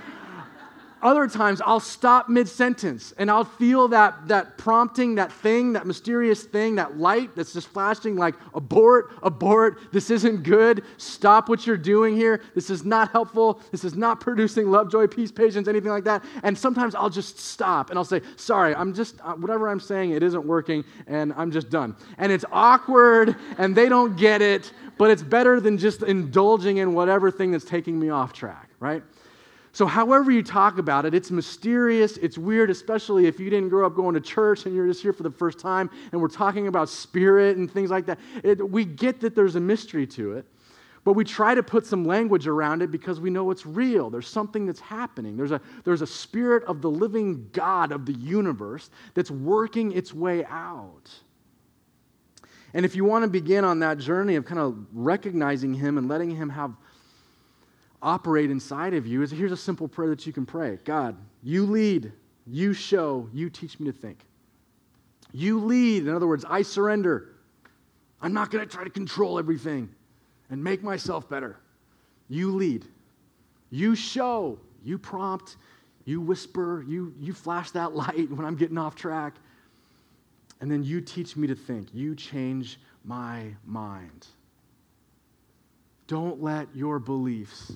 Other 1.02 1.28
times 1.28 1.62
I'll 1.62 1.80
stop 1.80 2.30
mid 2.30 2.48
sentence 2.48 3.14
and 3.18 3.30
I'll 3.30 3.44
feel 3.44 3.88
that, 3.90 4.28
that 4.28 4.58
prompting, 4.58 5.16
that 5.16 5.32
thing, 5.32 5.74
that 5.74 5.86
mysterious 5.86 6.44
thing, 6.44 6.76
that 6.76 6.98
light 6.98 7.36
that's 7.36 7.54
just 7.54 7.68
flashing 7.68 8.16
like, 8.16 8.36
abort, 8.54 9.12
abort, 9.22 9.80
this 9.92 10.10
isn't 10.10 10.44
good. 10.44 10.84
Stop 10.98 11.48
what 11.50 11.68
you're 11.68 11.78
doing 11.78 12.16
here. 12.16 12.42
This 12.56 12.70
is 12.70 12.84
not 12.84 13.12
helpful. 13.12 13.60
This 13.72 13.84
is 13.84 13.96
not 13.96 14.20
producing 14.20 14.72
love, 14.72 14.90
joy, 14.90 15.08
peace, 15.08 15.32
patience, 15.32 15.68
anything 15.68 15.92
like 15.92 16.06
that. 16.06 16.24
And 16.44 16.58
sometimes 16.58 16.96
I'll 16.96 17.10
just 17.10 17.40
stop 17.40 17.90
and 17.90 18.00
I'll 18.00 18.06
say, 18.06 18.22
sorry, 18.36 18.74
I'm 18.74 18.94
just, 18.94 19.16
uh, 19.22 19.34
whatever 19.34 19.70
I'm 19.70 19.80
saying, 19.80 20.12
it 20.12 20.24
isn't 20.24 20.46
working 20.46 20.84
and 21.08 21.34
I'm 21.34 21.52
just 21.52 21.70
done. 21.70 21.96
And 22.18 22.32
it's 22.32 22.46
awkward 22.52 23.36
and 23.58 23.76
they 23.76 23.90
don't 23.90 24.16
get 24.18 24.42
it, 24.42 24.72
but 24.98 25.12
it's 25.12 25.24
better 25.24 25.60
than 25.60 25.78
just 25.78 26.04
indulging 26.04 26.78
in 26.78 26.94
whatever 26.94 27.30
thing 27.32 27.52
that's 27.52 27.66
taking 27.66 28.00
me 28.00 28.10
off 28.10 28.34
track, 28.34 28.70
right? 28.80 29.04
So, 29.76 29.86
however 29.86 30.32
you 30.32 30.42
talk 30.42 30.78
about 30.78 31.06
it, 31.06 31.14
it's 31.14 31.32
mysterious, 31.32 32.16
it's 32.16 32.38
weird, 32.38 32.70
especially 32.70 33.26
if 33.28 33.42
you 33.42 33.50
didn't 33.50 33.68
grow 33.68 33.86
up 33.86 33.94
going 33.94 34.14
to 34.14 34.22
church 34.22 34.66
and 34.66 34.74
you're 34.74 34.88
just 34.88 35.02
here 35.02 35.12
for 35.12 35.24
the 35.24 35.32
first 35.32 35.60
time 35.60 35.90
and 36.14 36.22
we're 36.22 36.30
talking 36.30 36.70
about 36.70 36.88
spirit 36.88 37.58
and 37.58 37.70
things 37.70 37.92
like 37.92 38.06
that. 38.06 38.18
It, 38.42 38.70
we 38.70 38.86
get 38.86 39.20
that 39.20 39.36
there's 39.36 39.58
a 39.58 39.60
mystery 39.60 40.08
to 40.08 40.38
it, 40.38 40.46
but 41.04 41.12
we 41.12 41.26
try 41.26 41.54
to 41.54 41.62
put 41.62 41.86
some 41.86 42.06
language 42.06 42.48
around 42.48 42.84
it 42.84 42.90
because 42.90 43.20
we 43.20 43.30
know 43.30 43.52
it's 43.52 43.66
real. 43.66 44.10
There's 44.10 44.30
something 44.30 44.66
that's 44.66 44.80
happening. 44.80 45.36
There's 45.36 45.52
a, 45.52 45.60
there's 45.84 46.02
a 46.02 46.08
spirit 46.08 46.64
of 46.64 46.82
the 46.82 46.90
living 46.90 47.50
God 47.52 47.92
of 47.92 48.06
the 48.06 48.14
universe 48.14 48.90
that's 49.14 49.30
working 49.30 49.92
its 49.92 50.14
way 50.14 50.46
out. 50.46 51.12
And 52.74 52.86
if 52.86 52.96
you 52.96 53.04
want 53.04 53.24
to 53.26 53.30
begin 53.30 53.66
on 53.66 53.80
that 53.80 53.98
journey 53.98 54.36
of 54.36 54.46
kind 54.46 54.62
of 54.62 54.86
recognizing 54.94 55.74
Him 55.74 55.98
and 55.98 56.08
letting 56.08 56.32
Him 56.32 56.50
have 56.50 56.78
operate 58.06 58.52
inside 58.52 58.94
of 58.94 59.08
you 59.08 59.24
is 59.24 59.32
here's 59.32 59.52
a 59.52 59.58
simple 59.58 59.88
prayer 59.88 60.10
that 60.10 60.26
you 60.26 60.32
can 60.32 60.46
pray 60.46 60.78
God, 60.86 61.18
you 61.44 61.66
lead, 61.66 62.14
you 62.46 62.72
show, 62.72 63.28
you 63.34 63.50
teach 63.50 63.80
me 63.80 63.88
to 63.88 63.92
think. 63.92 64.20
You 65.34 65.60
lead. 65.60 66.04
In 66.04 66.16
other 66.16 66.28
words, 66.28 66.46
I 66.48 66.62
surrender. 66.62 67.34
I'm 68.22 68.32
not 68.32 68.52
going 68.52 68.66
to 68.66 68.74
try 68.74 68.86
to 68.86 68.90
control 68.90 69.38
everything 69.38 69.90
and 70.50 70.64
make 70.64 70.82
myself 70.82 71.28
better. 71.28 71.58
You 72.30 72.52
lead. 72.52 72.86
You 73.70 73.96
show. 73.96 74.60
You 74.84 74.98
prompt. 74.98 75.58
You 76.06 76.22
whisper. 76.22 76.86
You, 76.88 77.14
you 77.20 77.34
flash 77.34 77.72
that 77.72 77.94
light 77.94 78.30
when 78.32 78.46
I'm 78.46 78.56
getting 78.56 78.78
off 78.78 78.96
track. 78.96 79.34
And 80.62 80.72
then 80.72 80.84
you 80.84 81.02
teach 81.02 81.36
me 81.36 81.48
to 81.48 81.56
think. 81.56 81.90
You 81.94 82.16
change 82.16 82.80
my 83.04 83.54
mind. 83.66 84.28
Don't 86.08 86.42
let 86.42 86.74
your 86.74 87.00
beliefs 87.00 87.74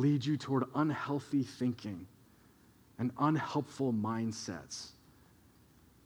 lead 0.00 0.24
you 0.24 0.36
toward 0.36 0.64
unhealthy 0.74 1.42
thinking 1.42 2.06
and 2.98 3.10
unhelpful 3.18 3.92
mindsets 3.92 4.88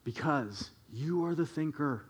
because 0.03 0.69
you 0.93 1.25
are 1.25 1.35
the 1.35 1.45
thinker. 1.45 2.05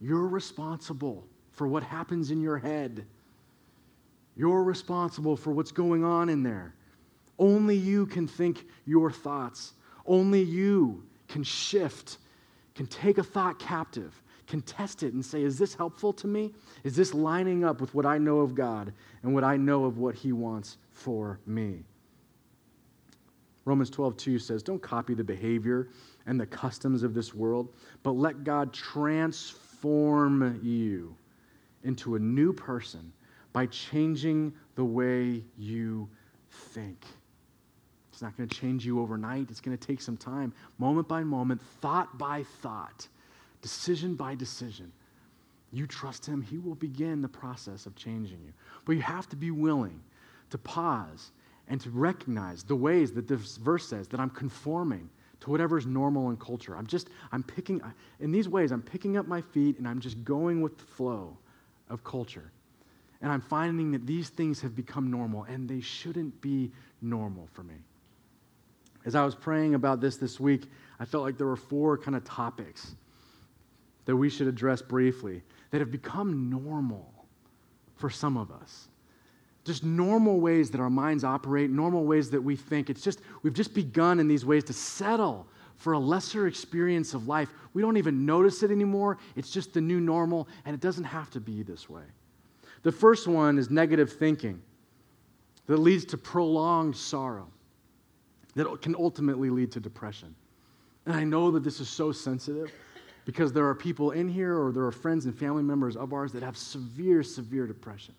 You're 0.00 0.28
responsible 0.28 1.24
for 1.52 1.66
what 1.66 1.82
happens 1.82 2.30
in 2.30 2.40
your 2.40 2.58
head. 2.58 3.06
You're 4.36 4.62
responsible 4.62 5.36
for 5.36 5.52
what's 5.52 5.72
going 5.72 6.04
on 6.04 6.28
in 6.28 6.42
there. 6.42 6.74
Only 7.38 7.76
you 7.76 8.06
can 8.06 8.28
think 8.28 8.66
your 8.84 9.10
thoughts. 9.10 9.72
Only 10.06 10.42
you 10.42 11.02
can 11.28 11.42
shift, 11.42 12.18
can 12.74 12.86
take 12.86 13.18
a 13.18 13.22
thought 13.22 13.58
captive, 13.58 14.14
can 14.46 14.62
test 14.62 15.02
it 15.02 15.12
and 15.12 15.24
say, 15.24 15.42
is 15.42 15.58
this 15.58 15.74
helpful 15.74 16.12
to 16.14 16.26
me? 16.26 16.52
Is 16.84 16.94
this 16.94 17.12
lining 17.12 17.64
up 17.64 17.80
with 17.80 17.94
what 17.94 18.06
I 18.06 18.18
know 18.18 18.40
of 18.40 18.54
God 18.54 18.92
and 19.22 19.34
what 19.34 19.44
I 19.44 19.56
know 19.56 19.84
of 19.84 19.98
what 19.98 20.14
He 20.14 20.32
wants 20.32 20.78
for 20.92 21.40
me? 21.46 21.84
Romans 23.64 23.90
12, 23.90 24.16
2 24.16 24.38
says, 24.38 24.62
Don't 24.62 24.80
copy 24.80 25.14
the 25.14 25.24
behavior 25.24 25.88
and 26.26 26.38
the 26.40 26.46
customs 26.46 27.02
of 27.02 27.14
this 27.14 27.34
world, 27.34 27.74
but 28.04 28.12
let 28.12 28.44
God 28.44 28.72
transform 28.72 30.60
you 30.62 31.16
into 31.82 32.14
a 32.14 32.18
new 32.18 32.52
person 32.52 33.12
by 33.52 33.66
changing 33.66 34.52
the 34.76 34.84
way 34.84 35.42
you 35.58 36.08
think. 36.50 37.04
It's 38.12 38.22
not 38.22 38.36
going 38.36 38.48
to 38.48 38.56
change 38.56 38.86
you 38.86 39.00
overnight. 39.00 39.50
It's 39.50 39.60
going 39.60 39.76
to 39.76 39.86
take 39.86 40.00
some 40.00 40.16
time, 40.16 40.54
moment 40.78 41.08
by 41.08 41.24
moment, 41.24 41.60
thought 41.80 42.16
by 42.16 42.44
thought 42.62 43.08
decision 43.66 44.14
by 44.14 44.36
decision, 44.36 44.92
you 45.72 45.88
trust 45.88 46.24
Him, 46.24 46.40
He 46.40 46.56
will 46.56 46.76
begin 46.76 47.20
the 47.20 47.28
process 47.28 47.84
of 47.84 47.96
changing 47.96 48.38
you. 48.46 48.52
But 48.84 48.92
you 48.92 49.02
have 49.02 49.28
to 49.30 49.36
be 49.36 49.50
willing 49.50 50.00
to 50.50 50.58
pause 50.58 51.32
and 51.66 51.80
to 51.80 51.90
recognize 51.90 52.62
the 52.62 52.76
ways 52.76 53.10
that 53.14 53.26
this 53.26 53.56
verse 53.56 53.88
says 53.88 54.06
that 54.08 54.20
I'm 54.20 54.30
conforming 54.30 55.10
to 55.40 55.50
whatever's 55.50 55.84
normal 55.84 56.30
in 56.30 56.36
culture. 56.36 56.76
I'm 56.76 56.86
just, 56.86 57.08
I'm 57.32 57.42
picking, 57.42 57.82
in 58.20 58.30
these 58.30 58.48
ways, 58.48 58.70
I'm 58.70 58.82
picking 58.82 59.16
up 59.16 59.26
my 59.26 59.40
feet 59.40 59.78
and 59.78 59.88
I'm 59.88 59.98
just 59.98 60.22
going 60.24 60.62
with 60.62 60.78
the 60.78 60.84
flow 60.84 61.36
of 61.90 62.04
culture. 62.04 62.52
And 63.20 63.32
I'm 63.32 63.40
finding 63.40 63.90
that 63.90 64.06
these 64.06 64.28
things 64.28 64.60
have 64.60 64.76
become 64.76 65.10
normal 65.10 65.42
and 65.42 65.68
they 65.68 65.80
shouldn't 65.80 66.40
be 66.40 66.70
normal 67.02 67.48
for 67.52 67.64
me. 67.64 67.74
As 69.04 69.16
I 69.16 69.24
was 69.24 69.34
praying 69.34 69.74
about 69.74 70.00
this 70.00 70.18
this 70.18 70.38
week, 70.38 70.70
I 71.00 71.04
felt 71.04 71.24
like 71.24 71.36
there 71.36 71.48
were 71.48 71.56
four 71.56 71.98
kind 71.98 72.16
of 72.16 72.22
topics 72.22 72.94
that 74.06 74.16
we 74.16 74.30
should 74.30 74.46
address 74.46 74.80
briefly 74.80 75.42
that 75.70 75.80
have 75.80 75.90
become 75.90 76.48
normal 76.48 77.12
for 77.96 78.08
some 78.08 78.36
of 78.36 78.50
us. 78.50 78.88
Just 79.64 79.84
normal 79.84 80.40
ways 80.40 80.70
that 80.70 80.80
our 80.80 80.88
minds 80.88 81.24
operate, 81.24 81.70
normal 81.70 82.04
ways 82.04 82.30
that 82.30 82.40
we 82.40 82.54
think. 82.54 82.88
It's 82.88 83.02
just, 83.02 83.20
we've 83.42 83.52
just 83.52 83.74
begun 83.74 84.20
in 84.20 84.28
these 84.28 84.44
ways 84.44 84.62
to 84.64 84.72
settle 84.72 85.46
for 85.76 85.92
a 85.92 85.98
lesser 85.98 86.46
experience 86.46 87.14
of 87.14 87.26
life. 87.26 87.50
We 87.74 87.82
don't 87.82 87.96
even 87.96 88.24
notice 88.24 88.62
it 88.62 88.70
anymore. 88.70 89.18
It's 89.34 89.50
just 89.50 89.74
the 89.74 89.80
new 89.80 90.00
normal, 90.00 90.48
and 90.64 90.72
it 90.72 90.80
doesn't 90.80 91.04
have 91.04 91.30
to 91.30 91.40
be 91.40 91.62
this 91.62 91.90
way. 91.90 92.04
The 92.82 92.92
first 92.92 93.26
one 93.26 93.58
is 93.58 93.70
negative 93.70 94.12
thinking 94.12 94.62
that 95.66 95.78
leads 95.78 96.04
to 96.06 96.16
prolonged 96.16 96.96
sorrow. 96.96 97.48
that 98.54 98.80
can 98.80 98.94
ultimately 98.94 99.50
lead 99.50 99.72
to 99.72 99.80
depression. 99.80 100.34
And 101.06 101.14
I 101.14 101.24
know 101.24 101.50
that 101.50 101.64
this 101.64 101.80
is 101.80 101.88
so 101.88 102.12
sensitive 102.12 102.72
because 103.26 103.52
there 103.52 103.66
are 103.66 103.74
people 103.74 104.12
in 104.12 104.28
here 104.28 104.56
or 104.56 104.72
there 104.72 104.84
are 104.84 104.92
friends 104.92 105.26
and 105.26 105.36
family 105.36 105.62
members 105.62 105.96
of 105.96 106.14
ours 106.14 106.32
that 106.32 106.42
have 106.42 106.56
severe, 106.56 107.22
severe 107.22 107.66
depression. 107.66 108.14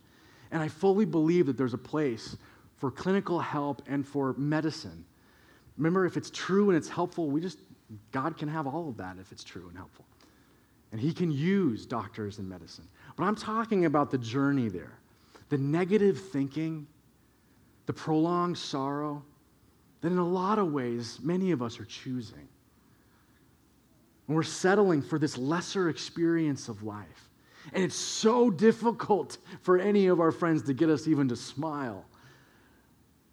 And 0.52 0.62
I 0.62 0.68
fully 0.68 1.06
believe 1.06 1.48
that 1.48 1.58
there's 1.58 1.74
a 1.74 1.80
place 1.80 2.38
for 2.76 2.92
clinical 2.92 3.40
help 3.40 3.82
and 3.88 4.06
for 4.06 4.34
medicine. 4.34 5.06
Remember, 5.78 6.06
if 6.06 6.18
it's 6.18 6.30
true 6.30 6.70
and 6.70 6.78
it's 6.78 6.90
helpful, 6.90 7.30
we 7.30 7.40
just, 7.40 7.58
God 8.12 8.38
can 8.38 8.50
have 8.50 8.68
all 8.68 8.90
of 8.90 8.98
that 8.98 9.18
if 9.20 9.32
it's 9.32 9.46
true 9.46 9.68
and 9.70 9.78
helpful. 9.78 10.06
And 10.92 11.00
He 11.00 11.14
can 11.14 11.32
use 11.32 11.86
doctors 11.86 12.38
and 12.38 12.48
medicine. 12.48 12.88
But 13.16 13.24
I'm 13.24 13.36
talking 13.36 13.86
about 13.86 14.12
the 14.12 14.18
journey 14.18 14.68
there 14.68 15.00
the 15.50 15.58
negative 15.58 16.20
thinking, 16.20 16.86
the 17.86 17.94
prolonged 17.94 18.58
sorrow 18.58 19.24
that 20.02 20.12
in 20.12 20.18
a 20.18 20.28
lot 20.28 20.60
of 20.60 20.74
ways 20.74 21.20
many 21.24 21.52
of 21.52 21.62
us 21.62 21.80
are 21.80 21.86
choosing. 21.86 22.50
And 24.28 24.36
we're 24.36 24.44
settling 24.44 25.02
for 25.02 25.18
this 25.18 25.38
lesser 25.38 25.90
experience 25.90 26.68
of 26.68 26.84
life. 26.84 27.30
And 27.74 27.84
it's 27.84 27.96
so 27.96 28.50
difficult 28.50 29.38
for 29.62 29.78
any 29.78 30.08
of 30.08 30.20
our 30.20 30.32
friends 30.32 30.64
to 30.64 30.74
get 30.74 30.90
us 30.90 31.08
even 31.08 31.28
to 31.30 31.36
smile. 31.36 32.06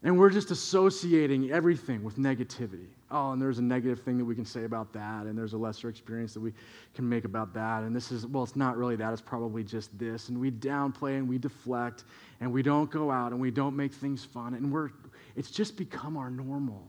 And 0.02 0.18
we're 0.18 0.30
just 0.30 0.50
associating 0.50 1.50
everything 1.50 2.04
with 2.04 2.16
negativity. 2.16 2.86
Oh, 3.10 3.32
and 3.32 3.40
there's 3.40 3.58
a 3.58 3.62
negative 3.62 4.00
thing 4.02 4.18
that 4.18 4.24
we 4.24 4.34
can 4.34 4.44
say 4.44 4.64
about 4.64 4.92
that, 4.92 5.26
and 5.26 5.38
there's 5.38 5.52
a 5.52 5.56
lesser 5.56 5.88
experience 5.88 6.34
that 6.34 6.40
we 6.40 6.52
can 6.94 7.08
make 7.08 7.24
about 7.24 7.54
that. 7.54 7.84
And 7.84 7.94
this 7.94 8.12
is, 8.12 8.26
well, 8.26 8.42
it's 8.42 8.56
not 8.56 8.76
really 8.76 8.96
that, 8.96 9.12
it's 9.12 9.22
probably 9.22 9.62
just 9.62 9.96
this. 9.98 10.28
And 10.28 10.38
we 10.38 10.50
downplay 10.50 11.16
and 11.16 11.28
we 11.28 11.38
deflect, 11.38 12.04
and 12.40 12.52
we 12.52 12.62
don't 12.62 12.90
go 12.90 13.10
out 13.10 13.32
and 13.32 13.40
we 13.40 13.50
don't 13.50 13.76
make 13.76 13.92
things 13.92 14.24
fun. 14.24 14.54
And 14.54 14.70
we're, 14.70 14.90
it's 15.36 15.50
just 15.50 15.76
become 15.76 16.16
our 16.16 16.30
normal. 16.30 16.82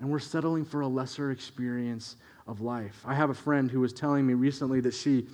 And 0.00 0.10
we're 0.10 0.18
settling 0.18 0.64
for 0.64 0.82
a 0.82 0.88
lesser 0.88 1.30
experience 1.30 2.16
of 2.46 2.60
life. 2.60 3.02
I 3.04 3.14
have 3.14 3.30
a 3.30 3.34
friend 3.34 3.70
who 3.70 3.80
was 3.80 3.92
telling 3.92 4.26
me 4.26 4.34
recently 4.34 4.80
that 4.80 4.94
she 4.94 5.26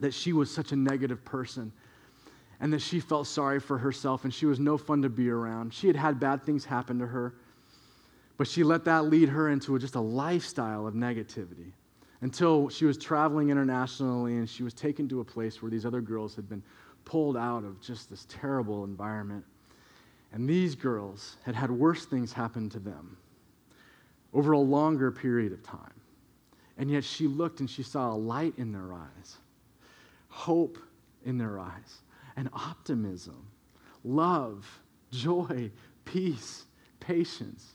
that 0.00 0.14
she 0.14 0.32
was 0.32 0.50
such 0.52 0.72
a 0.72 0.76
negative 0.76 1.22
person 1.24 1.72
and 2.58 2.72
that 2.72 2.80
she 2.80 3.00
felt 3.00 3.26
sorry 3.26 3.60
for 3.60 3.78
herself 3.78 4.24
and 4.24 4.32
she 4.32 4.46
was 4.46 4.58
no 4.58 4.78
fun 4.78 5.02
to 5.02 5.08
be 5.08 5.28
around. 5.28 5.74
She 5.74 5.86
had 5.86 5.96
had 5.96 6.18
bad 6.18 6.42
things 6.42 6.64
happen 6.64 6.98
to 6.98 7.06
her, 7.06 7.34
but 8.38 8.46
she 8.46 8.64
let 8.64 8.84
that 8.86 9.06
lead 9.06 9.28
her 9.28 9.50
into 9.50 9.78
just 9.78 9.94
a 9.94 10.00
lifestyle 10.00 10.86
of 10.86 10.94
negativity 10.94 11.72
until 12.22 12.68
she 12.68 12.84
was 12.84 12.98
traveling 12.98 13.50
internationally 13.50 14.36
and 14.36 14.48
she 14.48 14.62
was 14.62 14.74
taken 14.74 15.08
to 15.08 15.20
a 15.20 15.24
place 15.24 15.62
where 15.62 15.70
these 15.70 15.86
other 15.86 16.00
girls 16.00 16.34
had 16.34 16.48
been 16.48 16.62
pulled 17.04 17.36
out 17.36 17.64
of 17.64 17.80
just 17.80 18.10
this 18.10 18.26
terrible 18.28 18.84
environment. 18.84 19.44
And 20.32 20.48
these 20.48 20.74
girls 20.74 21.36
had 21.44 21.54
had 21.54 21.70
worse 21.70 22.06
things 22.06 22.32
happen 22.32 22.68
to 22.70 22.78
them 22.78 23.16
over 24.32 24.52
a 24.52 24.58
longer 24.58 25.10
period 25.10 25.52
of 25.52 25.62
time. 25.62 25.99
And 26.80 26.90
yet 26.90 27.04
she 27.04 27.26
looked 27.26 27.60
and 27.60 27.68
she 27.68 27.82
saw 27.82 28.10
a 28.10 28.16
light 28.16 28.54
in 28.56 28.72
their 28.72 28.94
eyes, 28.94 29.36
hope 30.30 30.78
in 31.26 31.36
their 31.36 31.58
eyes, 31.58 31.98
and 32.36 32.48
optimism, 32.54 33.46
love, 34.02 34.66
joy, 35.12 35.70
peace, 36.06 36.64
patience. 36.98 37.74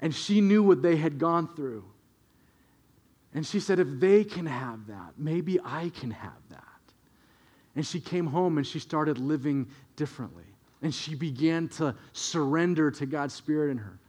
And 0.00 0.12
she 0.12 0.40
knew 0.40 0.64
what 0.64 0.82
they 0.82 0.96
had 0.96 1.20
gone 1.20 1.46
through. 1.46 1.84
And 3.34 3.46
she 3.46 3.60
said, 3.60 3.78
if 3.78 4.00
they 4.00 4.24
can 4.24 4.46
have 4.46 4.88
that, 4.88 5.12
maybe 5.16 5.60
I 5.64 5.90
can 5.90 6.10
have 6.10 6.42
that. 6.48 6.64
And 7.76 7.86
she 7.86 8.00
came 8.00 8.26
home 8.26 8.58
and 8.58 8.66
she 8.66 8.80
started 8.80 9.16
living 9.18 9.68
differently. 9.94 10.42
And 10.82 10.92
she 10.92 11.14
began 11.14 11.68
to 11.68 11.94
surrender 12.14 12.90
to 12.90 13.06
God's 13.06 13.34
Spirit 13.34 13.70
in 13.70 13.78
her 13.78 14.00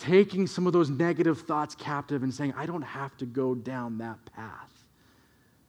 taking 0.00 0.46
some 0.46 0.66
of 0.66 0.72
those 0.72 0.88
negative 0.88 1.42
thoughts 1.42 1.74
captive 1.74 2.22
and 2.22 2.32
saying, 2.32 2.54
I 2.56 2.66
don't 2.66 2.82
have 2.82 3.16
to 3.18 3.26
go 3.26 3.54
down 3.54 3.98
that 3.98 4.18
path 4.34 4.72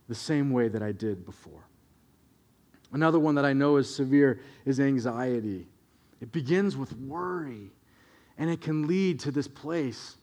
the 0.08 0.15
same 0.15 0.52
way 0.52 0.70
that 0.70 0.82
I 0.82 0.94
did 0.94 1.26
before. 1.26 1.63
Another 2.94 3.20
one 3.20 3.36
that 3.36 3.46
I 3.46 3.54
know 3.54 3.78
is 3.78 3.94
severe 3.94 4.41
is 4.65 4.80
anxiety. 4.80 5.67
It 6.22 6.32
begins 6.32 6.78
with 6.78 6.94
worry, 6.98 7.72
and 8.38 8.50
it 8.50 8.62
can 8.62 8.88
lead 8.88 9.20
to 9.22 9.32
this 9.32 9.48
place 9.48 10.17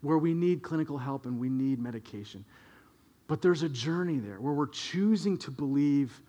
where 0.00 0.18
we 0.18 0.32
need 0.32 0.62
clinical 0.62 0.96
help 0.96 1.26
and 1.26 1.38
we 1.38 1.48
need 1.48 1.78
medication. 1.78 2.44
But 3.26 3.42
there's 3.42 3.62
a 3.62 3.68
journey 3.68 4.18
there 4.18 4.40
where 4.40 4.52
we're 4.52 4.66
choosing 4.66 5.36
to 5.38 5.50
believe 5.50 6.20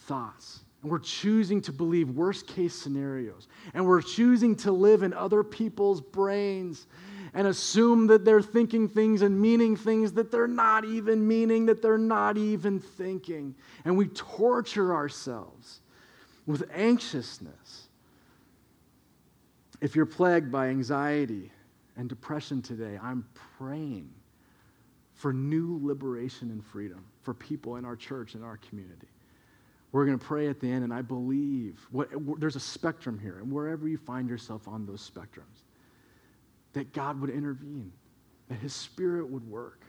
thoughts 0.00 0.60
and 0.82 0.90
we're 0.90 0.98
choosing 0.98 1.60
to 1.62 1.72
believe 1.72 2.10
worst 2.10 2.46
case 2.46 2.74
scenarios. 2.74 3.46
And 3.72 3.86
we're 3.86 4.02
choosing 4.02 4.56
to 4.56 4.72
live 4.72 5.02
in 5.02 5.12
other 5.14 5.44
people's 5.44 6.00
brains 6.00 6.86
and 7.34 7.46
assume 7.46 8.08
that 8.08 8.24
they're 8.24 8.42
thinking 8.42 8.88
things 8.88 9.22
and 9.22 9.40
meaning 9.40 9.76
things 9.76 10.12
that 10.12 10.30
they're 10.30 10.48
not 10.48 10.84
even 10.84 11.26
meaning, 11.26 11.66
that 11.66 11.80
they're 11.80 11.96
not 11.96 12.36
even 12.36 12.80
thinking. 12.80 13.54
And 13.84 13.96
we 13.96 14.08
torture 14.08 14.92
ourselves 14.92 15.80
with 16.46 16.68
anxiousness. 16.74 17.88
If 19.80 19.96
you're 19.96 20.04
plagued 20.04 20.50
by 20.50 20.68
anxiety 20.68 21.50
and 21.96 22.08
depression 22.08 22.60
today, 22.60 22.98
I'm 23.00 23.24
praying 23.56 24.10
for 25.14 25.32
new 25.32 25.78
liberation 25.80 26.50
and 26.50 26.64
freedom 26.64 27.04
for 27.20 27.34
people 27.34 27.76
in 27.76 27.84
our 27.84 27.96
church 27.96 28.34
and 28.34 28.44
our 28.44 28.56
community. 28.68 29.11
We're 29.92 30.06
going 30.06 30.18
to 30.18 30.24
pray 30.24 30.48
at 30.48 30.58
the 30.58 30.70
end, 30.70 30.84
and 30.84 30.92
I 30.92 31.02
believe 31.02 31.86
what, 31.90 32.08
there's 32.40 32.56
a 32.56 32.60
spectrum 32.60 33.18
here, 33.18 33.38
and 33.38 33.52
wherever 33.52 33.86
you 33.86 33.98
find 33.98 34.28
yourself 34.28 34.66
on 34.66 34.86
those 34.86 35.08
spectrums, 35.08 35.64
that 36.72 36.94
God 36.94 37.20
would 37.20 37.28
intervene, 37.28 37.92
that 38.48 38.58
His 38.58 38.72
Spirit 38.72 39.28
would 39.28 39.46
work. 39.46 39.84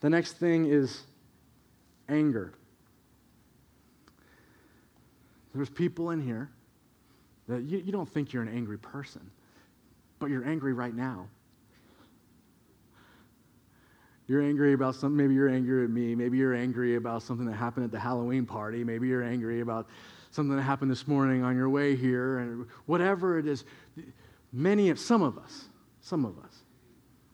The 0.00 0.10
next 0.10 0.34
thing 0.34 0.66
is 0.66 1.02
anger. 2.08 2.52
There's 5.54 5.70
people 5.70 6.10
in 6.10 6.20
here 6.20 6.50
that 7.48 7.62
you, 7.62 7.78
you 7.78 7.92
don't 7.92 8.08
think 8.08 8.32
you're 8.32 8.42
an 8.42 8.54
angry 8.54 8.78
person, 8.78 9.30
but 10.18 10.26
you're 10.26 10.46
angry 10.46 10.74
right 10.74 10.94
now. 10.94 11.28
You're 14.30 14.42
angry 14.42 14.74
about 14.74 14.94
something. 14.94 15.16
Maybe 15.16 15.34
you're 15.34 15.48
angry 15.48 15.82
at 15.82 15.90
me. 15.90 16.14
Maybe 16.14 16.38
you're 16.38 16.54
angry 16.54 16.94
about 16.94 17.24
something 17.24 17.44
that 17.46 17.56
happened 17.56 17.86
at 17.86 17.90
the 17.90 17.98
Halloween 17.98 18.46
party. 18.46 18.84
Maybe 18.84 19.08
you're 19.08 19.24
angry 19.24 19.58
about 19.58 19.88
something 20.30 20.54
that 20.54 20.62
happened 20.62 20.88
this 20.88 21.08
morning 21.08 21.42
on 21.42 21.56
your 21.56 21.68
way 21.68 21.96
here, 21.96 22.38
and 22.38 22.64
whatever 22.86 23.40
it 23.40 23.48
is. 23.48 23.64
Many 24.52 24.88
of, 24.90 25.00
some 25.00 25.24
of 25.24 25.36
us, 25.36 25.64
some 26.00 26.24
of 26.24 26.38
us, 26.38 26.58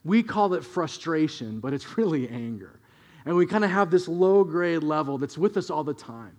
we 0.03 0.23
call 0.23 0.55
it 0.55 0.63
frustration, 0.63 1.59
but 1.59 1.71
it's 1.71 1.99
really 1.99 2.27
anger. 2.29 2.79
And 3.27 3.35
we 3.35 3.45
kind 3.45 3.63
of 3.63 3.69
have 3.69 3.91
this 3.91 4.07
low 4.07 4.43
grade 4.43 4.81
level 4.81 5.19
that's 5.19 5.37
with 5.37 5.55
us 5.55 5.69
all 5.69 5.83
the 5.83 5.93
time. 5.93 6.35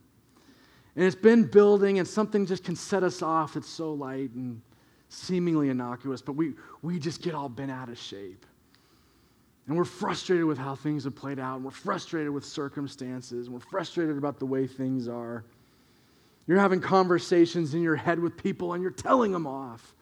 And 0.96 1.04
it's 1.04 1.14
been 1.14 1.44
building, 1.44 2.00
and 2.00 2.08
something 2.08 2.46
just 2.46 2.64
can 2.64 2.74
set 2.74 3.04
us 3.04 3.22
off. 3.22 3.54
It's 3.54 3.68
so 3.68 3.92
light 3.92 4.32
and 4.32 4.60
seemingly 5.08 5.68
innocuous, 5.68 6.20
but 6.20 6.32
we, 6.32 6.54
we 6.82 6.98
just 6.98 7.22
get 7.22 7.36
all 7.36 7.48
bent 7.48 7.70
out 7.70 7.88
of 7.88 7.96
shape. 7.96 8.44
And 9.68 9.76
we're 9.76 9.84
frustrated 9.84 10.46
with 10.46 10.56
how 10.56 10.74
things 10.74 11.04
have 11.04 11.14
played 11.14 11.38
out, 11.38 11.56
and 11.56 11.64
we're 11.64 11.70
frustrated 11.70 12.30
with 12.30 12.44
circumstances, 12.44 13.46
and 13.46 13.54
we're 13.54 13.60
frustrated 13.60 14.16
about 14.16 14.38
the 14.38 14.46
way 14.46 14.66
things 14.66 15.08
are. 15.08 15.44
You're 16.46 16.58
having 16.58 16.80
conversations 16.80 17.74
in 17.74 17.82
your 17.82 17.94
head 17.94 18.18
with 18.18 18.36
people, 18.36 18.72
and 18.72 18.82
you're 18.82 18.90
telling 18.90 19.30
them 19.30 19.46
off. 19.46 19.94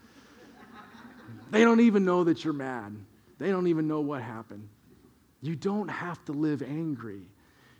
they 1.50 1.64
don't 1.64 1.80
even 1.80 2.04
know 2.04 2.22
that 2.24 2.44
you're 2.44 2.54
mad, 2.54 2.94
they 3.38 3.50
don't 3.50 3.66
even 3.66 3.88
know 3.88 4.00
what 4.00 4.22
happened. 4.22 4.68
You 5.42 5.56
don't 5.56 5.88
have 5.88 6.24
to 6.26 6.32
live 6.32 6.62
angry. 6.62 7.22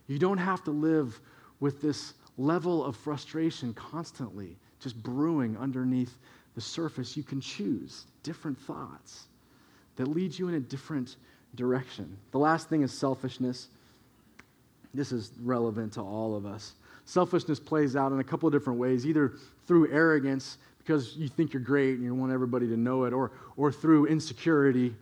You 0.09 0.19
don't 0.19 0.39
have 0.39 0.63
to 0.65 0.71
live 0.71 1.21
with 1.61 1.81
this 1.81 2.15
level 2.37 2.85
of 2.85 2.97
frustration 2.97 3.73
constantly 3.75 4.57
just 4.81 5.03
brewing 5.03 5.57
underneath 5.57 6.19
the 6.55 6.61
surface. 6.61 7.17
You 7.17 7.23
can 7.23 7.41
choose 7.41 8.05
different 8.23 8.59
thoughts 8.59 9.29
that 9.97 10.07
lead 10.07 10.39
you 10.39 10.49
in 10.49 10.55
a 10.55 10.61
different 10.61 11.17
direction. 11.57 12.17
The 12.31 12.39
last 12.39 12.69
thing 12.69 12.83
is 12.83 12.93
selfishness. 12.93 13.69
This 14.95 15.13
is 15.13 15.33
relevant 15.43 15.95
to 15.95 16.01
all 16.01 16.37
of 16.37 16.47
us. 16.47 16.75
Selfishness 17.05 17.61
plays 17.61 17.97
out 17.97 18.13
in 18.13 18.19
a 18.19 18.25
couple 18.25 18.47
of 18.47 18.53
different 18.53 18.79
ways, 18.79 19.07
either 19.07 19.35
through 19.67 19.93
arrogance, 19.93 20.59
because 20.79 21.17
you 21.17 21.29
think 21.29 21.53
you're 21.53 21.63
great 21.63 21.95
and 21.95 22.05
you 22.05 22.15
want 22.15 22.33
everybody 22.33 22.67
to 22.69 22.77
know 22.77 23.05
it, 23.05 23.13
or, 23.13 23.33
or 23.57 23.73
through 23.73 24.07
insecurity, 24.07 24.95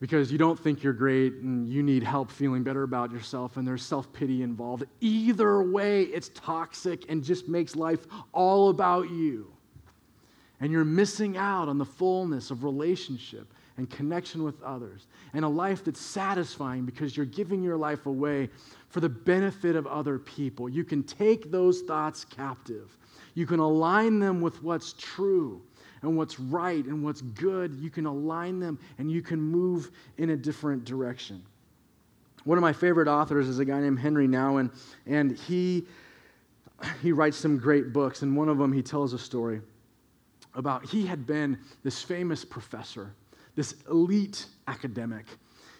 because 0.00 0.30
you 0.30 0.38
don't 0.38 0.58
think 0.58 0.82
you're 0.82 0.92
great 0.92 1.34
and 1.34 1.68
you 1.68 1.82
need 1.82 2.02
help 2.02 2.30
feeling 2.30 2.62
better 2.62 2.82
about 2.82 3.10
yourself, 3.10 3.56
and 3.56 3.66
there's 3.66 3.84
self 3.84 4.12
pity 4.12 4.42
involved. 4.42 4.84
Either 5.00 5.62
way, 5.62 6.02
it's 6.02 6.30
toxic 6.30 7.10
and 7.10 7.24
just 7.24 7.48
makes 7.48 7.76
life 7.76 8.06
all 8.32 8.68
about 8.68 9.10
you. 9.10 9.50
And 10.60 10.72
you're 10.72 10.84
missing 10.84 11.36
out 11.36 11.68
on 11.68 11.78
the 11.78 11.84
fullness 11.84 12.50
of 12.50 12.64
relationship 12.64 13.46
and 13.76 13.90
connection 13.90 14.42
with 14.42 14.62
others, 14.62 15.06
and 15.34 15.44
a 15.44 15.48
life 15.48 15.84
that's 15.84 16.00
satisfying 16.00 16.84
because 16.84 17.16
you're 17.16 17.26
giving 17.26 17.62
your 17.62 17.76
life 17.76 18.06
away 18.06 18.48
for 18.88 19.00
the 19.00 19.08
benefit 19.08 19.76
of 19.76 19.86
other 19.86 20.18
people. 20.18 20.68
You 20.68 20.84
can 20.84 21.02
take 21.02 21.50
those 21.50 21.82
thoughts 21.82 22.24
captive, 22.24 22.96
you 23.34 23.46
can 23.46 23.60
align 23.60 24.18
them 24.18 24.40
with 24.40 24.62
what's 24.62 24.94
true, 24.94 25.62
and 26.02 26.16
what's 26.16 26.38
right 26.38 26.84
and 26.84 27.02
what's 27.02 27.20
good. 27.20 27.74
You 27.74 27.90
can 27.90 28.06
align 28.06 28.60
them 28.60 28.78
and 28.98 29.10
you 29.10 29.22
can 29.22 29.40
move 29.40 29.90
in 30.18 30.30
a 30.30 30.36
different 30.36 30.84
direction. 30.84 31.42
One 32.44 32.56
of 32.56 32.62
my 32.62 32.72
favorite 32.72 33.08
authors 33.08 33.48
is 33.48 33.58
a 33.58 33.64
guy 33.64 33.80
named 33.80 33.98
Henry 33.98 34.28
Nouwen, 34.28 34.72
and 35.06 35.36
he, 35.36 35.84
he 37.02 37.10
writes 37.10 37.36
some 37.36 37.58
great 37.58 37.92
books. 37.92 38.22
And 38.22 38.36
one 38.36 38.48
of 38.48 38.56
them, 38.56 38.72
he 38.72 38.82
tells 38.82 39.12
a 39.14 39.18
story 39.18 39.60
about 40.54 40.86
he 40.86 41.04
had 41.04 41.26
been 41.26 41.58
this 41.82 42.02
famous 42.02 42.44
professor, 42.44 43.12
this 43.56 43.74
elite 43.88 44.46
academic 44.68 45.26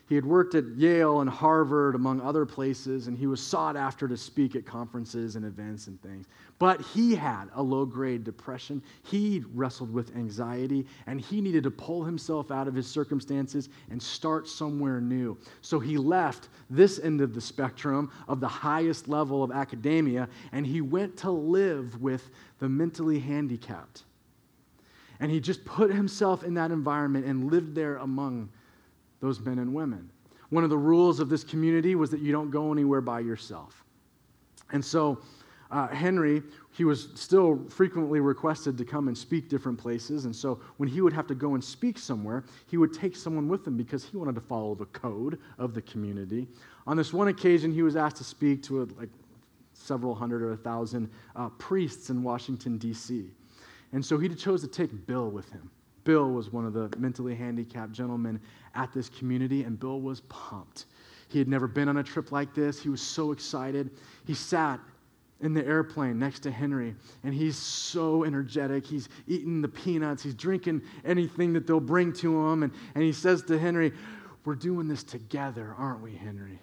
he 0.08 0.14
had 0.14 0.24
worked 0.24 0.54
at 0.54 0.64
Yale 0.76 1.20
and 1.20 1.28
Harvard, 1.28 1.96
among 1.96 2.20
other 2.20 2.46
places, 2.46 3.08
and 3.08 3.18
he 3.18 3.26
was 3.26 3.40
sought 3.40 3.76
after 3.76 4.06
to 4.06 4.16
speak 4.16 4.54
at 4.54 4.64
conferences 4.64 5.34
and 5.34 5.44
events 5.44 5.88
and 5.88 6.00
things. 6.00 6.26
But 6.60 6.80
he 6.80 7.16
had 7.16 7.46
a 7.54 7.62
low 7.62 7.84
grade 7.84 8.22
depression. 8.22 8.80
He 9.02 9.42
wrestled 9.52 9.92
with 9.92 10.14
anxiety, 10.14 10.86
and 11.08 11.20
he 11.20 11.40
needed 11.40 11.64
to 11.64 11.72
pull 11.72 12.04
himself 12.04 12.52
out 12.52 12.68
of 12.68 12.74
his 12.74 12.86
circumstances 12.86 13.68
and 13.90 14.00
start 14.00 14.46
somewhere 14.46 15.00
new. 15.00 15.36
So 15.60 15.80
he 15.80 15.98
left 15.98 16.50
this 16.70 17.00
end 17.00 17.20
of 17.20 17.34
the 17.34 17.40
spectrum 17.40 18.12
of 18.28 18.38
the 18.38 18.46
highest 18.46 19.08
level 19.08 19.42
of 19.42 19.50
academia, 19.50 20.28
and 20.52 20.64
he 20.64 20.82
went 20.82 21.16
to 21.18 21.32
live 21.32 22.00
with 22.00 22.30
the 22.60 22.68
mentally 22.68 23.18
handicapped. 23.18 24.04
And 25.20 25.30
he 25.30 25.40
just 25.40 25.64
put 25.64 25.92
himself 25.92 26.44
in 26.44 26.54
that 26.54 26.70
environment 26.70 27.26
and 27.26 27.50
lived 27.50 27.74
there 27.74 27.96
among 27.96 28.48
those 29.20 29.40
men 29.40 29.58
and 29.58 29.72
women. 29.74 30.10
One 30.50 30.64
of 30.64 30.70
the 30.70 30.78
rules 30.78 31.20
of 31.20 31.28
this 31.28 31.42
community 31.42 31.94
was 31.94 32.10
that 32.10 32.20
you 32.20 32.32
don't 32.32 32.50
go 32.50 32.72
anywhere 32.72 33.00
by 33.00 33.20
yourself. 33.20 33.84
And 34.72 34.84
so, 34.84 35.18
uh, 35.70 35.88
Henry, 35.88 36.42
he 36.70 36.84
was 36.84 37.08
still 37.14 37.60
frequently 37.68 38.20
requested 38.20 38.78
to 38.78 38.84
come 38.84 39.08
and 39.08 39.16
speak 39.16 39.48
different 39.48 39.78
places. 39.78 40.24
And 40.24 40.34
so, 40.34 40.60
when 40.76 40.88
he 40.88 41.00
would 41.00 41.12
have 41.12 41.26
to 41.28 41.34
go 41.34 41.54
and 41.54 41.64
speak 41.64 41.98
somewhere, 41.98 42.44
he 42.66 42.76
would 42.76 42.92
take 42.92 43.16
someone 43.16 43.48
with 43.48 43.66
him 43.66 43.76
because 43.76 44.04
he 44.04 44.16
wanted 44.16 44.34
to 44.36 44.40
follow 44.40 44.74
the 44.74 44.86
code 44.86 45.38
of 45.58 45.74
the 45.74 45.82
community. 45.82 46.46
On 46.86 46.96
this 46.96 47.12
one 47.12 47.28
occasion, 47.28 47.72
he 47.72 47.82
was 47.82 47.96
asked 47.96 48.16
to 48.16 48.24
speak 48.24 48.62
to 48.64 48.82
a, 48.82 48.84
like 48.98 49.08
several 49.74 50.14
hundred 50.14 50.42
or 50.42 50.52
a 50.52 50.56
thousand 50.56 51.10
uh, 51.34 51.48
priests 51.50 52.10
in 52.10 52.22
Washington, 52.22 52.78
D.C. 52.78 53.30
And 53.92 54.04
so 54.04 54.18
he 54.18 54.28
chose 54.28 54.60
to 54.62 54.68
take 54.68 55.06
Bill 55.06 55.30
with 55.30 55.50
him. 55.50 55.70
Bill 56.04 56.30
was 56.30 56.52
one 56.52 56.64
of 56.64 56.72
the 56.72 56.90
mentally 56.98 57.34
handicapped 57.34 57.92
gentlemen 57.92 58.40
at 58.74 58.92
this 58.92 59.08
community, 59.08 59.64
and 59.64 59.78
Bill 59.78 60.00
was 60.00 60.20
pumped. 60.22 60.86
He 61.28 61.38
had 61.38 61.48
never 61.48 61.66
been 61.66 61.88
on 61.88 61.96
a 61.96 62.02
trip 62.02 62.30
like 62.30 62.54
this. 62.54 62.80
He 62.80 62.88
was 62.88 63.02
so 63.02 63.32
excited. 63.32 63.90
He 64.24 64.34
sat 64.34 64.80
in 65.40 65.52
the 65.52 65.66
airplane 65.66 66.18
next 66.18 66.40
to 66.40 66.50
Henry, 66.50 66.94
and 67.24 67.34
he's 67.34 67.56
so 67.56 68.24
energetic. 68.24 68.86
He's 68.86 69.08
eating 69.26 69.60
the 69.60 69.68
peanuts, 69.68 70.22
he's 70.22 70.34
drinking 70.34 70.82
anything 71.04 71.52
that 71.54 71.66
they'll 71.66 71.80
bring 71.80 72.12
to 72.14 72.46
him. 72.46 72.62
And, 72.62 72.72
and 72.94 73.04
he 73.04 73.12
says 73.12 73.42
to 73.44 73.58
Henry, 73.58 73.92
We're 74.44 74.54
doing 74.54 74.88
this 74.88 75.02
together, 75.02 75.74
aren't 75.76 76.00
we, 76.00 76.14
Henry? 76.14 76.60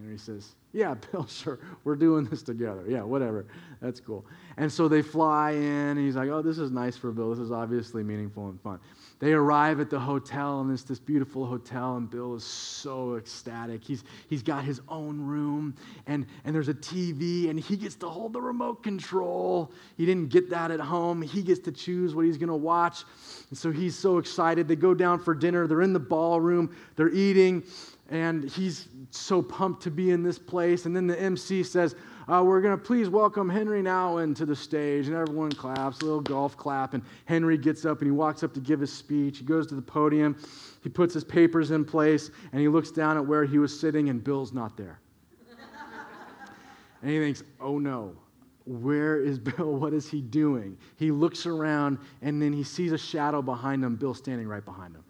Henry 0.00 0.18
says, 0.18 0.54
Yeah, 0.72 0.94
Bill, 1.12 1.26
sure. 1.26 1.58
We're 1.84 1.96
doing 1.96 2.24
this 2.24 2.42
together. 2.42 2.84
Yeah, 2.88 3.02
whatever. 3.02 3.46
That's 3.80 4.00
cool. 4.00 4.24
And 4.56 4.72
so 4.72 4.88
they 4.88 5.02
fly 5.02 5.52
in, 5.52 5.62
and 5.62 5.98
he's 5.98 6.16
like, 6.16 6.30
Oh, 6.30 6.42
this 6.42 6.58
is 6.58 6.70
nice 6.70 6.96
for 6.96 7.12
Bill. 7.12 7.30
This 7.30 7.38
is 7.38 7.52
obviously 7.52 8.02
meaningful 8.02 8.48
and 8.48 8.60
fun. 8.60 8.78
They 9.18 9.32
arrive 9.32 9.80
at 9.80 9.90
the 9.90 10.00
hotel, 10.00 10.62
and 10.62 10.72
it's 10.72 10.82
this 10.82 10.98
beautiful 10.98 11.44
hotel, 11.44 11.96
and 11.96 12.08
Bill 12.08 12.34
is 12.34 12.44
so 12.44 13.16
ecstatic. 13.16 13.84
He's, 13.84 14.02
he's 14.30 14.42
got 14.42 14.64
his 14.64 14.80
own 14.88 15.20
room, 15.20 15.74
and, 16.06 16.26
and 16.44 16.54
there's 16.54 16.68
a 16.68 16.74
TV, 16.74 17.50
and 17.50 17.60
he 17.60 17.76
gets 17.76 17.96
to 17.96 18.08
hold 18.08 18.32
the 18.32 18.40
remote 18.40 18.82
control. 18.82 19.72
He 19.98 20.06
didn't 20.06 20.30
get 20.30 20.48
that 20.48 20.70
at 20.70 20.80
home. 20.80 21.20
He 21.20 21.42
gets 21.42 21.60
to 21.60 21.72
choose 21.72 22.14
what 22.14 22.24
he's 22.24 22.38
going 22.38 22.48
to 22.48 22.54
watch. 22.54 23.04
And 23.50 23.58
so 23.58 23.70
he's 23.70 23.98
so 23.98 24.16
excited. 24.16 24.66
They 24.66 24.76
go 24.76 24.94
down 24.94 25.18
for 25.18 25.34
dinner. 25.34 25.66
They're 25.66 25.82
in 25.82 25.92
the 25.92 26.00
ballroom, 26.00 26.74
they're 26.96 27.10
eating, 27.10 27.62
and 28.10 28.50
he's 28.50 28.88
so 29.10 29.40
pumped 29.40 29.82
to 29.84 29.90
be 29.90 30.10
in 30.10 30.22
this 30.22 30.38
place. 30.38 30.84
And 30.84 30.94
then 30.94 31.06
the 31.06 31.20
MC 31.20 31.62
says, 31.62 31.94
uh, 32.28 32.42
We're 32.44 32.60
going 32.60 32.76
to 32.76 32.82
please 32.82 33.08
welcome 33.08 33.48
Henry 33.48 33.82
Nouwen 33.82 34.34
to 34.36 34.44
the 34.44 34.56
stage. 34.56 35.06
And 35.06 35.16
everyone 35.16 35.52
claps, 35.52 36.00
a 36.00 36.04
little 36.04 36.20
golf 36.20 36.56
clap. 36.56 36.94
And 36.94 37.04
Henry 37.26 37.56
gets 37.56 37.84
up 37.84 38.00
and 38.00 38.08
he 38.08 38.12
walks 38.12 38.42
up 38.42 38.52
to 38.54 38.60
give 38.60 38.80
his 38.80 38.92
speech. 38.92 39.38
He 39.38 39.44
goes 39.44 39.68
to 39.68 39.76
the 39.76 39.82
podium, 39.82 40.36
he 40.82 40.88
puts 40.88 41.14
his 41.14 41.22
papers 41.22 41.70
in 41.70 41.84
place, 41.84 42.30
and 42.52 42.60
he 42.60 42.66
looks 42.66 42.90
down 42.90 43.16
at 43.16 43.24
where 43.24 43.44
he 43.44 43.58
was 43.58 43.78
sitting, 43.78 44.08
and 44.08 44.22
Bill's 44.22 44.52
not 44.52 44.76
there. 44.76 44.98
and 47.02 47.10
he 47.10 47.18
thinks, 47.20 47.44
Oh 47.60 47.78
no. 47.78 48.12
Where 48.66 49.20
is 49.20 49.38
Bill? 49.38 49.72
What 49.72 49.94
is 49.94 50.08
he 50.08 50.20
doing? 50.20 50.76
He 50.96 51.10
looks 51.10 51.46
around 51.46 51.98
and 52.22 52.42
then 52.42 52.52
he 52.52 52.62
sees 52.62 52.92
a 52.92 52.98
shadow 52.98 53.40
behind 53.40 53.82
him, 53.82 53.96
Bill 53.96 54.14
standing 54.14 54.46
right 54.46 54.64
behind 54.64 54.94
him. 54.94 55.02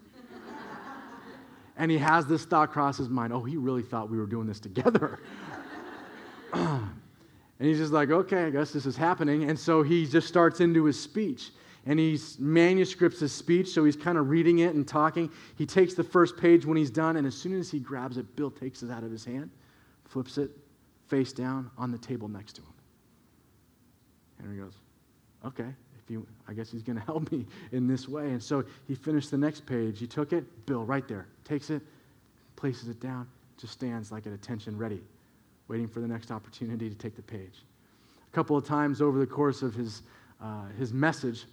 And 1.81 1.89
he 1.89 1.97
has 1.97 2.27
this 2.27 2.45
thought 2.45 2.71
cross 2.71 2.97
his 2.97 3.09
mind 3.09 3.33
oh, 3.33 3.41
he 3.41 3.57
really 3.57 3.81
thought 3.81 4.07
we 4.07 4.19
were 4.19 4.27
doing 4.27 4.45
this 4.45 4.59
together. 4.59 5.19
and 6.53 6.91
he's 7.57 7.79
just 7.79 7.91
like, 7.91 8.11
okay, 8.11 8.43
I 8.43 8.49
guess 8.51 8.69
this 8.69 8.85
is 8.85 8.95
happening. 8.95 9.49
And 9.49 9.57
so 9.57 9.81
he 9.81 10.05
just 10.05 10.27
starts 10.27 10.59
into 10.59 10.85
his 10.85 11.01
speech. 11.01 11.49
And 11.87 11.97
he 11.97 12.19
manuscripts 12.37 13.19
his 13.19 13.31
speech, 13.33 13.69
so 13.69 13.83
he's 13.83 13.95
kind 13.95 14.19
of 14.19 14.29
reading 14.29 14.59
it 14.59 14.75
and 14.75 14.87
talking. 14.87 15.31
He 15.55 15.65
takes 15.65 15.95
the 15.95 16.03
first 16.03 16.37
page 16.37 16.67
when 16.67 16.77
he's 16.77 16.91
done, 16.91 17.17
and 17.17 17.25
as 17.25 17.33
soon 17.33 17.59
as 17.59 17.71
he 17.71 17.79
grabs 17.79 18.17
it, 18.17 18.35
Bill 18.35 18.51
takes 18.51 18.83
it 18.83 18.91
out 18.91 19.03
of 19.03 19.09
his 19.09 19.25
hand, 19.25 19.49
flips 20.05 20.37
it 20.37 20.51
face 21.07 21.33
down 21.33 21.71
on 21.79 21.89
the 21.91 21.97
table 21.97 22.27
next 22.27 22.53
to 22.57 22.61
him. 22.61 22.73
Henry 24.39 24.57
goes, 24.57 24.75
okay, 25.43 25.73
if 26.09 26.21
I 26.47 26.53
guess 26.53 26.71
he's 26.71 26.83
going 26.83 26.97
to 26.99 27.05
help 27.05 27.31
me 27.31 27.45
in 27.71 27.87
this 27.87 28.07
way. 28.07 28.31
And 28.31 28.41
so 28.41 28.63
he 28.87 28.95
finished 28.95 29.31
the 29.31 29.37
next 29.37 29.65
page. 29.65 29.99
He 29.99 30.07
took 30.07 30.33
it, 30.33 30.65
Bill, 30.65 30.83
right 30.83 31.07
there, 31.07 31.27
takes 31.45 31.69
it, 31.69 31.81
places 32.55 32.89
it 32.89 32.99
down, 32.99 33.27
just 33.57 33.73
stands 33.73 34.11
like 34.11 34.27
at 34.27 34.33
attention, 34.33 34.77
ready, 34.77 35.01
waiting 35.67 35.87
for 35.87 35.99
the 35.99 36.07
next 36.07 36.31
opportunity 36.31 36.89
to 36.89 36.95
take 36.95 37.15
the 37.15 37.21
page. 37.21 37.63
A 38.31 38.35
couple 38.35 38.55
of 38.55 38.65
times 38.65 39.01
over 39.01 39.19
the 39.19 39.25
course 39.25 39.61
of 39.61 39.73
his, 39.73 40.03
uh, 40.41 40.65
his 40.77 40.93
message, 40.93 41.45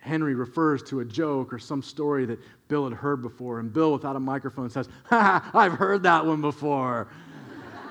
Henry 0.00 0.34
refers 0.34 0.82
to 0.82 1.00
a 1.00 1.04
joke 1.04 1.52
or 1.52 1.58
some 1.58 1.82
story 1.82 2.26
that 2.26 2.38
Bill 2.68 2.84
had 2.84 2.92
heard 2.92 3.22
before, 3.22 3.58
and 3.60 3.72
Bill, 3.72 3.92
without 3.92 4.16
a 4.16 4.20
microphone, 4.20 4.68
says, 4.68 4.88
Ha, 5.04 5.50
I've 5.54 5.72
heard 5.72 6.02
that 6.02 6.24
one 6.24 6.42
before. 6.42 7.08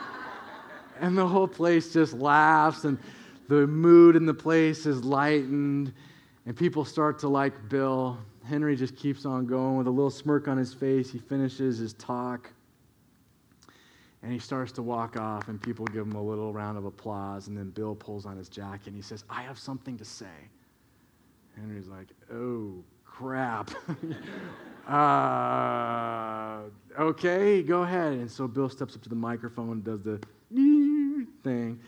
and 1.02 1.18
the 1.18 1.28
whole 1.28 1.48
place 1.48 1.92
just 1.92 2.14
laughs, 2.14 2.84
and 2.84 3.00
the 3.60 3.68
mood 3.68 4.16
in 4.16 4.26
the 4.26 4.34
place 4.34 4.86
is 4.86 5.04
lightened, 5.04 5.94
and 6.46 6.56
people 6.56 6.84
start 6.84 7.20
to 7.20 7.28
like 7.28 7.70
Bill. 7.70 8.18
Henry 8.44 8.76
just 8.76 8.96
keeps 8.96 9.26
on 9.26 9.46
going 9.46 9.78
with 9.78 9.88
a 9.88 9.92
little 9.92 10.10
smirk 10.10 10.48
on 10.48 10.58
his 10.58 10.74
face. 10.74 11.12
He 11.12 11.20
finishes 11.20 11.78
his 11.78 11.94
talk, 11.94 12.52
and 14.24 14.34
he 14.34 14.40
starts 14.40 14.72
to 14.74 14.82
walk 14.82 15.18
off, 15.18 15.50
and 15.50 15.62
people 15.62 15.86
give 15.86 16.06
him 16.08 16.16
a 16.16 16.22
little 16.22 16.52
round 16.52 16.78
of 16.78 16.86
applause. 16.86 17.48
And 17.48 17.56
then 17.58 17.70
Bill 17.70 17.96
pulls 17.96 18.26
on 18.26 18.38
his 18.38 18.50
jacket 18.50 18.88
and 18.88 18.96
he 18.96 19.02
says, 19.02 19.24
I 19.30 19.44
have 19.44 19.60
something 19.60 19.98
to 19.98 20.06
say. 20.06 20.26
Henry's 21.56 21.88
like, 21.88 22.08
Oh, 22.34 22.84
crap. 23.06 23.70
uh, 24.90 26.62
okay, 27.00 27.62
go 27.62 27.84
ahead. 27.84 28.14
And 28.14 28.32
so 28.32 28.48
Bill 28.48 28.70
steps 28.70 28.96
up 28.96 29.04
to 29.04 29.10
the 29.10 29.16
microphone 29.16 29.72
and 29.72 29.84
does 29.84 30.02
the 30.02 30.20
thing. 31.44 31.80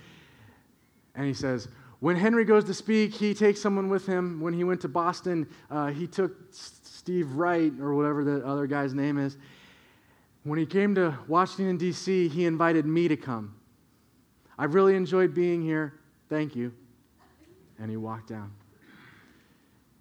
And 1.15 1.25
he 1.25 1.33
says, 1.33 1.67
when 1.99 2.15
Henry 2.15 2.45
goes 2.45 2.65
to 2.65 2.73
speak, 2.73 3.13
he 3.13 3.33
takes 3.33 3.61
someone 3.61 3.89
with 3.89 4.05
him. 4.05 4.39
When 4.41 4.53
he 4.53 4.63
went 4.63 4.81
to 4.81 4.87
Boston, 4.87 5.47
uh, 5.71 5.87
he 5.87 6.07
took 6.07 6.33
Steve 6.51 7.31
Wright, 7.33 7.71
or 7.79 7.95
whatever 7.95 8.23
the 8.23 8.45
other 8.45 8.67
guy's 8.67 8.93
name 8.93 9.17
is. 9.17 9.37
When 10.43 10.59
he 10.59 10.65
came 10.65 10.93
to 10.95 11.17
Washington, 11.27 11.77
D.C., 11.77 12.27
he 12.27 12.45
invited 12.45 12.85
me 12.85 13.07
to 13.07 13.17
come. 13.17 13.55
I've 14.57 14.75
really 14.75 14.95
enjoyed 14.95 15.33
being 15.33 15.61
here. 15.61 15.93
Thank 16.29 16.55
you. 16.55 16.73
And 17.79 17.89
he 17.89 17.97
walked 17.97 18.29
down. 18.29 18.51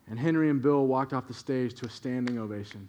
And 0.08 0.18
Henry 0.18 0.50
and 0.50 0.60
Bill 0.60 0.86
walked 0.86 1.12
off 1.12 1.26
the 1.26 1.34
stage 1.34 1.74
to 1.74 1.86
a 1.86 1.90
standing 1.90 2.38
ovation. 2.38 2.88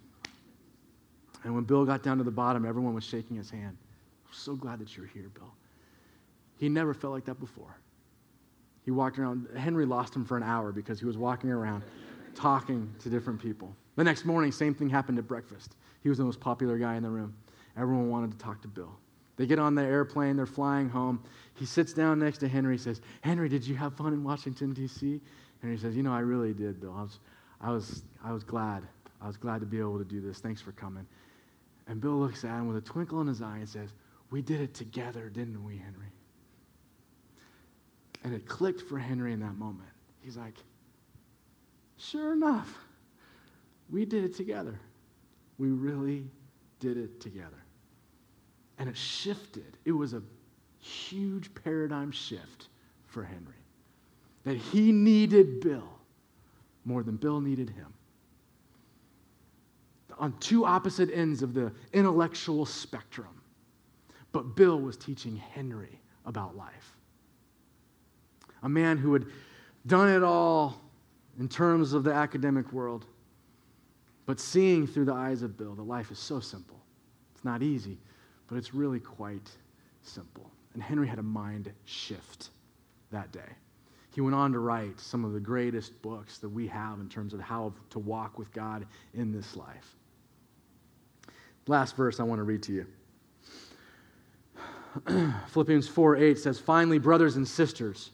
And 1.44 1.54
when 1.54 1.64
Bill 1.64 1.84
got 1.84 2.02
down 2.02 2.18
to 2.18 2.24
the 2.24 2.30
bottom, 2.30 2.66
everyone 2.66 2.94
was 2.94 3.04
shaking 3.04 3.36
his 3.36 3.50
hand. 3.50 3.76
I'm 4.26 4.34
so 4.34 4.54
glad 4.54 4.80
that 4.80 4.96
you're 4.96 5.06
here, 5.06 5.30
Bill. 5.32 5.52
He 6.58 6.68
never 6.68 6.92
felt 6.92 7.12
like 7.12 7.24
that 7.26 7.40
before. 7.40 7.76
He 8.86 8.92
walked 8.92 9.18
around. 9.18 9.48
Henry 9.56 9.84
lost 9.84 10.14
him 10.14 10.24
for 10.24 10.38
an 10.38 10.42
hour 10.44 10.72
because 10.72 10.98
he 10.98 11.04
was 11.04 11.18
walking 11.18 11.50
around 11.50 11.82
talking 12.34 12.88
to 13.00 13.10
different 13.10 13.42
people. 13.42 13.74
The 13.96 14.04
next 14.04 14.24
morning, 14.24 14.52
same 14.52 14.74
thing 14.74 14.88
happened 14.88 15.18
at 15.18 15.26
breakfast. 15.26 15.74
He 16.02 16.08
was 16.08 16.18
the 16.18 16.24
most 16.24 16.38
popular 16.38 16.78
guy 16.78 16.94
in 16.94 17.02
the 17.02 17.10
room. 17.10 17.34
Everyone 17.76 18.08
wanted 18.08 18.30
to 18.30 18.38
talk 18.38 18.62
to 18.62 18.68
Bill. 18.68 18.96
They 19.36 19.44
get 19.46 19.58
on 19.58 19.74
the 19.74 19.82
airplane, 19.82 20.36
they're 20.36 20.46
flying 20.46 20.88
home. 20.88 21.22
He 21.54 21.66
sits 21.66 21.92
down 21.92 22.20
next 22.20 22.38
to 22.38 22.48
Henry, 22.48 22.78
says, 22.78 23.00
Henry, 23.20 23.48
did 23.48 23.66
you 23.66 23.74
have 23.74 23.94
fun 23.94 24.12
in 24.12 24.22
Washington, 24.22 24.72
D.C.? 24.72 25.20
Henry 25.60 25.76
says, 25.76 25.96
You 25.96 26.02
know, 26.02 26.12
I 26.12 26.20
really 26.20 26.54
did, 26.54 26.80
Bill. 26.80 26.94
I 26.96 27.02
was, 27.02 27.18
I 27.60 27.70
was, 27.70 28.02
I 28.24 28.32
was 28.32 28.44
glad. 28.44 28.84
I 29.20 29.26
was 29.26 29.36
glad 29.36 29.60
to 29.60 29.66
be 29.66 29.78
able 29.78 29.98
to 29.98 30.04
do 30.04 30.20
this. 30.20 30.38
Thanks 30.38 30.60
for 30.60 30.72
coming. 30.72 31.06
And 31.88 32.00
Bill 32.00 32.18
looks 32.18 32.44
at 32.44 32.50
him 32.50 32.68
with 32.68 32.76
a 32.76 32.80
twinkle 32.80 33.20
in 33.20 33.26
his 33.26 33.42
eye 33.42 33.58
and 33.58 33.68
says, 33.68 33.90
We 34.30 34.42
did 34.42 34.60
it 34.60 34.74
together, 34.74 35.28
didn't 35.28 35.62
we, 35.64 35.76
Henry? 35.76 36.12
And 38.26 38.34
it 38.34 38.44
clicked 38.48 38.80
for 38.80 38.98
Henry 38.98 39.32
in 39.32 39.38
that 39.38 39.56
moment. 39.56 39.88
He's 40.20 40.36
like, 40.36 40.56
Sure 41.96 42.32
enough, 42.32 42.76
we 43.88 44.04
did 44.04 44.24
it 44.24 44.34
together. 44.34 44.80
We 45.58 45.68
really 45.68 46.26
did 46.80 46.96
it 46.96 47.20
together. 47.20 47.62
And 48.78 48.88
it 48.88 48.96
shifted. 48.96 49.78
It 49.84 49.92
was 49.92 50.12
a 50.12 50.22
huge 50.80 51.54
paradigm 51.54 52.10
shift 52.10 52.66
for 53.06 53.22
Henry. 53.22 53.54
That 54.42 54.56
he 54.56 54.90
needed 54.90 55.60
Bill 55.60 55.88
more 56.84 57.04
than 57.04 57.14
Bill 57.14 57.40
needed 57.40 57.70
him. 57.70 57.94
On 60.18 60.36
two 60.40 60.64
opposite 60.64 61.10
ends 61.14 61.44
of 61.44 61.54
the 61.54 61.70
intellectual 61.92 62.66
spectrum. 62.66 63.40
But 64.32 64.56
Bill 64.56 64.80
was 64.80 64.96
teaching 64.96 65.36
Henry 65.36 66.00
about 66.24 66.56
life. 66.56 66.95
A 68.66 68.68
man 68.68 68.98
who 68.98 69.12
had 69.12 69.26
done 69.86 70.08
it 70.08 70.24
all 70.24 70.80
in 71.38 71.48
terms 71.48 71.92
of 71.92 72.02
the 72.02 72.12
academic 72.12 72.72
world, 72.72 73.06
but 74.26 74.40
seeing 74.40 74.88
through 74.88 75.04
the 75.04 75.12
eyes 75.14 75.42
of 75.42 75.56
Bill 75.56 75.76
that 75.76 75.84
life 75.84 76.10
is 76.10 76.18
so 76.18 76.40
simple. 76.40 76.80
It's 77.32 77.44
not 77.44 77.62
easy, 77.62 77.96
but 78.48 78.58
it's 78.58 78.74
really 78.74 78.98
quite 78.98 79.48
simple. 80.02 80.50
And 80.74 80.82
Henry 80.82 81.06
had 81.06 81.20
a 81.20 81.22
mind 81.22 81.72
shift 81.84 82.48
that 83.12 83.30
day. 83.30 83.54
He 84.12 84.20
went 84.20 84.34
on 84.34 84.50
to 84.50 84.58
write 84.58 84.98
some 84.98 85.24
of 85.24 85.32
the 85.32 85.38
greatest 85.38 86.02
books 86.02 86.38
that 86.38 86.48
we 86.48 86.66
have 86.66 86.98
in 86.98 87.08
terms 87.08 87.34
of 87.34 87.40
how 87.40 87.72
to 87.90 88.00
walk 88.00 88.36
with 88.36 88.52
God 88.52 88.84
in 89.14 89.30
this 89.30 89.54
life. 89.54 89.94
Last 91.68 91.94
verse 91.94 92.18
I 92.18 92.24
want 92.24 92.40
to 92.40 92.42
read 92.42 92.64
to 92.64 92.72
you. 92.72 92.86
Philippians 95.50 95.86
4 95.86 96.16
8 96.16 96.36
says, 96.36 96.58
Finally, 96.58 96.98
brothers 96.98 97.36
and 97.36 97.46
sisters, 97.46 98.10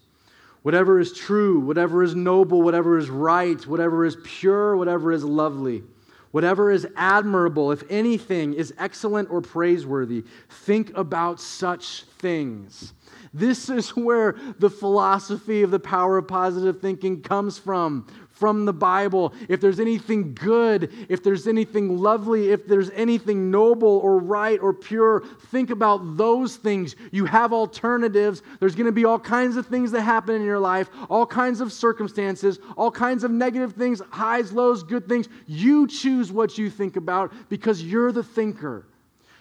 whatever 0.62 0.98
is 0.98 1.12
true, 1.12 1.60
whatever 1.60 2.02
is 2.02 2.14
noble, 2.14 2.62
whatever 2.62 2.98
is 2.98 3.10
right, 3.10 3.66
whatever 3.66 4.04
is 4.04 4.16
pure, 4.24 4.76
whatever 4.76 5.12
is 5.12 5.24
lovely, 5.24 5.82
whatever 6.30 6.70
is 6.70 6.86
admirable, 6.96 7.72
if 7.72 7.82
anything 7.90 8.54
is 8.54 8.72
excellent 8.78 9.30
or 9.30 9.40
praiseworthy, 9.40 10.24
think 10.48 10.96
about 10.96 11.40
such 11.40 12.04
things. 12.18 12.94
This 13.34 13.68
is 13.68 13.90
where 13.96 14.36
the 14.58 14.70
philosophy 14.70 15.62
of 15.62 15.70
the 15.70 15.80
power 15.80 16.18
of 16.18 16.28
positive 16.28 16.80
thinking 16.80 17.22
comes 17.22 17.58
from 17.58 18.06
from 18.43 18.64
the 18.64 18.72
Bible, 18.72 19.32
if 19.49 19.61
there's 19.61 19.78
anything 19.78 20.34
good, 20.34 20.93
if 21.09 21.22
there's 21.22 21.47
anything 21.47 21.97
lovely, 21.97 22.51
if 22.51 22.66
there's 22.66 22.90
anything 22.90 23.53
noble 23.53 23.99
or 23.99 24.18
right 24.18 24.59
or 24.59 24.74
pure, 24.74 25.22
think 25.53 25.70
about 25.70 26.16
those 26.16 26.57
things. 26.57 26.97
You 27.12 27.24
have 27.26 27.53
alternatives. 27.53 28.43
There's 28.59 28.74
going 28.74 28.86
to 28.86 28.90
be 28.90 29.05
all 29.05 29.20
kinds 29.20 29.57
of 29.57 29.68
things 29.68 29.93
that 29.93 30.03
happen 30.03 30.34
in 30.34 30.43
your 30.43 30.59
life, 30.59 30.90
all 31.09 31.24
kinds 31.24 31.61
of 31.61 31.72
circumstances, 31.72 32.59
all 32.76 32.90
kinds 32.90 33.22
of 33.22 33.30
negative 33.30 33.74
things, 33.74 34.03
highs, 34.11 34.51
lows, 34.51 34.82
good 34.82 35.09
things. 35.09 35.28
You 35.47 35.86
choose 35.86 36.32
what 36.32 36.59
you 36.59 36.68
think 36.68 36.97
about 36.97 37.32
because 37.49 37.80
you're 37.80 38.11
the 38.11 38.24
thinker. 38.24 38.86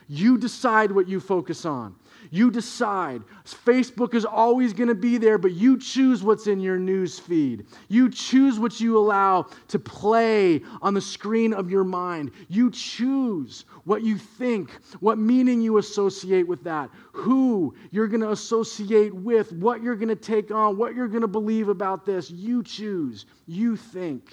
You 0.10 0.38
decide 0.38 0.92
what 0.92 1.08
you 1.08 1.20
focus 1.20 1.66
on. 1.66 1.96
You 2.34 2.50
decide. 2.50 3.24
Facebook 3.46 4.14
is 4.14 4.24
always 4.24 4.72
going 4.72 4.88
to 4.88 4.96
be 4.96 5.18
there, 5.18 5.38
but 5.38 5.52
you 5.52 5.78
choose 5.78 6.24
what's 6.24 6.48
in 6.48 6.62
your 6.62 6.80
news 6.80 7.20
feed. 7.20 7.66
You 7.90 8.10
choose 8.10 8.58
what 8.58 8.80
you 8.80 8.98
allow 8.98 9.48
to 9.68 9.78
play 9.78 10.62
on 10.82 10.94
the 10.94 11.02
screen 11.02 11.54
of 11.54 11.70
your 11.70 11.84
mind. 11.84 12.32
You 12.48 12.72
choose 12.72 13.66
what 13.84 14.02
you 14.04 14.18
think, 14.18 14.72
what 15.02 15.18
meaning 15.18 15.62
you 15.62 15.78
associate 15.78 16.48
with 16.48 16.64
that, 16.64 16.90
who 17.12 17.76
you're 17.92 18.08
going 18.08 18.22
to 18.22 18.32
associate 18.32 19.14
with, 19.14 19.52
what 19.52 19.84
you're 19.84 19.98
going 19.98 20.08
to 20.08 20.16
take 20.16 20.52
on, 20.52 20.78
what 20.78 20.96
you're 20.96 21.10
going 21.10 21.22
to 21.22 21.28
believe 21.28 21.68
about 21.68 22.06
this. 22.06 22.32
You 22.32 22.64
choose. 22.64 23.26
You 23.46 23.76
think. 23.76 24.32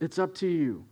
It's 0.00 0.18
up 0.18 0.34
to 0.36 0.48
you. 0.48 0.84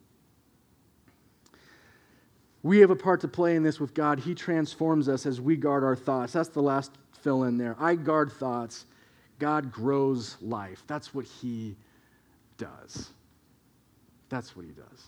We 2.64 2.78
have 2.78 2.90
a 2.90 2.96
part 2.96 3.20
to 3.20 3.28
play 3.28 3.56
in 3.56 3.62
this 3.62 3.78
with 3.78 3.92
God. 3.92 4.18
He 4.18 4.34
transforms 4.34 5.06
us 5.06 5.26
as 5.26 5.38
we 5.38 5.54
guard 5.54 5.84
our 5.84 5.94
thoughts. 5.94 6.32
That's 6.32 6.48
the 6.48 6.62
last 6.62 6.92
fill 7.20 7.44
in 7.44 7.58
there. 7.58 7.76
I 7.78 7.94
guard 7.94 8.32
thoughts. 8.32 8.86
God 9.38 9.70
grows 9.70 10.38
life. 10.40 10.82
That's 10.86 11.14
what 11.14 11.26
He 11.26 11.76
does. 12.56 13.10
That's 14.30 14.56
what 14.56 14.64
He 14.64 14.72
does. 14.72 15.04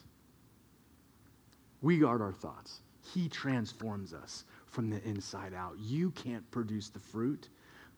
We 1.80 1.96
guard 1.96 2.20
our 2.20 2.32
thoughts. 2.32 2.80
He 3.14 3.26
transforms 3.26 4.12
us 4.12 4.44
from 4.66 4.90
the 4.90 5.02
inside 5.08 5.54
out. 5.54 5.76
You 5.78 6.10
can't 6.10 6.48
produce 6.50 6.90
the 6.90 6.98
fruit, 6.98 7.48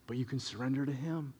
but 0.06 0.16
you 0.16 0.24
can 0.24 0.38
surrender 0.38 0.86
to 0.86 0.92
Him 0.92 1.34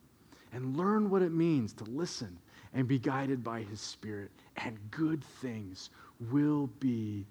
and 0.52 0.76
learn 0.76 1.08
what 1.08 1.22
it 1.22 1.32
means 1.32 1.72
to 1.74 1.84
listen 1.84 2.36
and 2.74 2.88
be 2.88 2.98
guided 2.98 3.44
by 3.44 3.62
His 3.62 3.80
Spirit, 3.80 4.32
and 4.56 4.76
good 4.90 5.22
things 5.22 5.90
will 6.32 6.66
be 6.80 7.24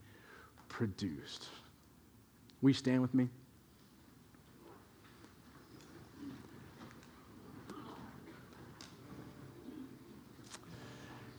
produced. 0.70 1.48
Will 2.62 2.72
you 2.72 2.74
stand 2.74 3.02
with 3.02 3.14
me? 3.14 3.30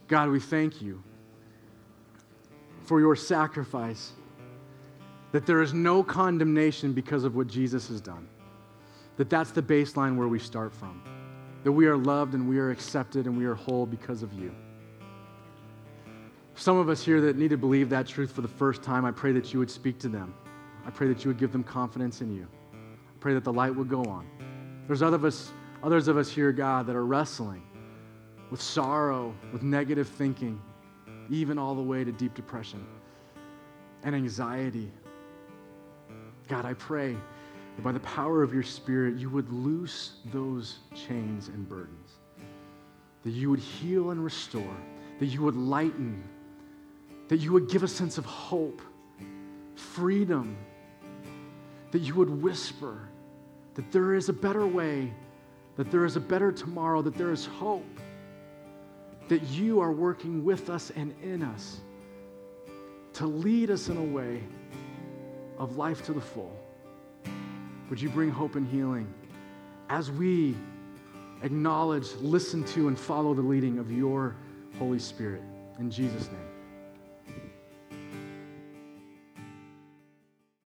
God, 0.07 0.31
we 0.31 0.41
thank 0.41 0.81
you 0.81 1.03
for 2.85 2.99
your 2.99 3.15
sacrifice, 3.15 4.13
that 5.33 5.45
there 5.45 5.61
is 5.61 5.75
no 5.75 6.03
condemnation 6.03 6.95
because 6.95 7.25
of 7.25 7.37
what 7.37 7.47
Jesus 7.47 7.89
has 7.89 8.01
done, 8.01 8.27
that 9.19 9.29
that's 9.29 9.51
the 9.51 9.63
baseline 9.63 10.17
where 10.17 10.29
we 10.29 10.39
start 10.39 10.73
from, 10.73 11.03
that 11.65 11.73
we 11.73 11.87
are 11.87 11.99
loved 11.99 12.33
and 12.33 12.49
we 12.49 12.59
are 12.59 12.71
accepted 12.71 13.27
and 13.27 13.37
we 13.37 13.45
are 13.45 13.55
whole 13.55 13.85
because 13.85 14.23
of 14.23 14.33
you. 14.33 14.55
Some 16.59 16.77
of 16.77 16.89
us 16.89 17.05
here 17.05 17.21
that 17.21 17.37
need 17.37 17.51
to 17.51 17.57
believe 17.57 17.89
that 17.91 18.09
truth 18.09 18.33
for 18.33 18.41
the 18.41 18.49
first 18.49 18.83
time, 18.83 19.05
I 19.05 19.13
pray 19.13 19.31
that 19.31 19.53
you 19.53 19.61
would 19.61 19.71
speak 19.71 20.01
to 20.01 20.09
them. 20.09 20.35
I 20.85 20.91
pray 20.91 21.07
that 21.07 21.25
you 21.25 21.29
would 21.29 21.39
give 21.39 21.53
them 21.53 21.63
confidence 21.63 22.21
in 22.21 22.35
you. 22.35 22.49
I 22.73 23.19
pray 23.21 23.33
that 23.35 23.45
the 23.45 23.53
light 23.53 23.73
would 23.73 23.89
go 23.89 24.03
on. 24.03 24.27
There's 24.89 25.01
other 25.01 25.15
of 25.15 25.25
us, 25.25 25.53
others 25.85 26.09
of 26.09 26.17
us 26.17 26.29
here, 26.29 26.51
God, 26.51 26.89
that 26.89 26.97
are 26.97 27.07
wrestling 27.07 27.63
with 28.51 28.61
sorrow, 28.61 29.37
with 29.53 29.63
negative 29.63 30.09
thinking, 30.09 30.61
even 31.31 31.59
all 31.59 31.77
the 31.77 31.83
way 31.83 32.03
to 32.03 32.11
deep 32.11 32.35
depression 32.35 32.85
and 34.03 34.17
anxiety. 34.17 34.91
God, 36.49 36.65
I 36.65 36.75
pray 36.75 37.17
that 37.77 37.83
by 37.85 37.93
the 37.93 38.01
power 38.01 38.43
of 38.43 38.53
your 38.53 38.65
Spirit, 38.65 39.15
you 39.15 39.31
would 39.31 39.49
loose 39.53 40.17
those 40.33 40.79
chains 40.93 41.47
and 41.47 41.69
burdens, 41.69 42.15
that 43.23 43.31
you 43.31 43.49
would 43.49 43.61
heal 43.61 44.11
and 44.11 44.25
restore, 44.25 44.77
that 45.21 45.27
you 45.27 45.43
would 45.43 45.55
lighten 45.55 46.21
that 47.29 47.39
you 47.39 47.53
would 47.53 47.69
give 47.69 47.83
a 47.83 47.89
sense 47.89 48.19
of 48.19 48.25
hope, 48.25 48.83
freedom, 49.75 50.57
that 51.91 52.01
you 52.01 52.15
would 52.15 52.31
whisper 52.31 53.09
that 53.79 53.93
there 53.93 54.15
is 54.15 54.29
a 54.29 54.33
better 54.33 54.67
way, 54.67 55.13
that 55.77 55.89
there 55.93 56.05
is 56.05 56.17
a 56.17 56.21
better 56.21 56.51
tomorrow, 56.51 57.01
that 57.01 57.15
there 57.15 57.31
is 57.31 57.47
hope, 57.47 57.87
that 59.29 59.41
you 59.45 59.81
are 59.81 59.93
working 59.93 60.45
with 60.45 60.69
us 60.69 60.91
and 60.97 61.15
in 61.23 61.45
us 61.45 61.81
to 63.13 63.25
lead 63.25 63.71
us 63.71 63.89
in 63.89 63.97
a 63.97 64.03
way 64.03 64.43
of 65.59 65.77
life 65.77 66.05
to 66.07 66.13
the 66.13 66.21
full. 66.21 66.59
Would 67.89 68.01
you 68.01 68.09
bring 68.09 68.31
hope 68.31 68.57
and 68.57 68.67
healing 68.67 69.15
as 69.89 70.11
we 70.11 70.57
acknowledge, 71.43 72.13
listen 72.17 72.65
to, 72.65 72.89
and 72.89 72.99
follow 72.99 73.33
the 73.33 73.43
leading 73.43 73.79
of 73.79 73.93
your 73.93 74.35
Holy 74.77 74.99
Spirit? 74.99 75.43
In 75.79 75.89
Jesus' 75.89 76.27
name. 76.33 76.48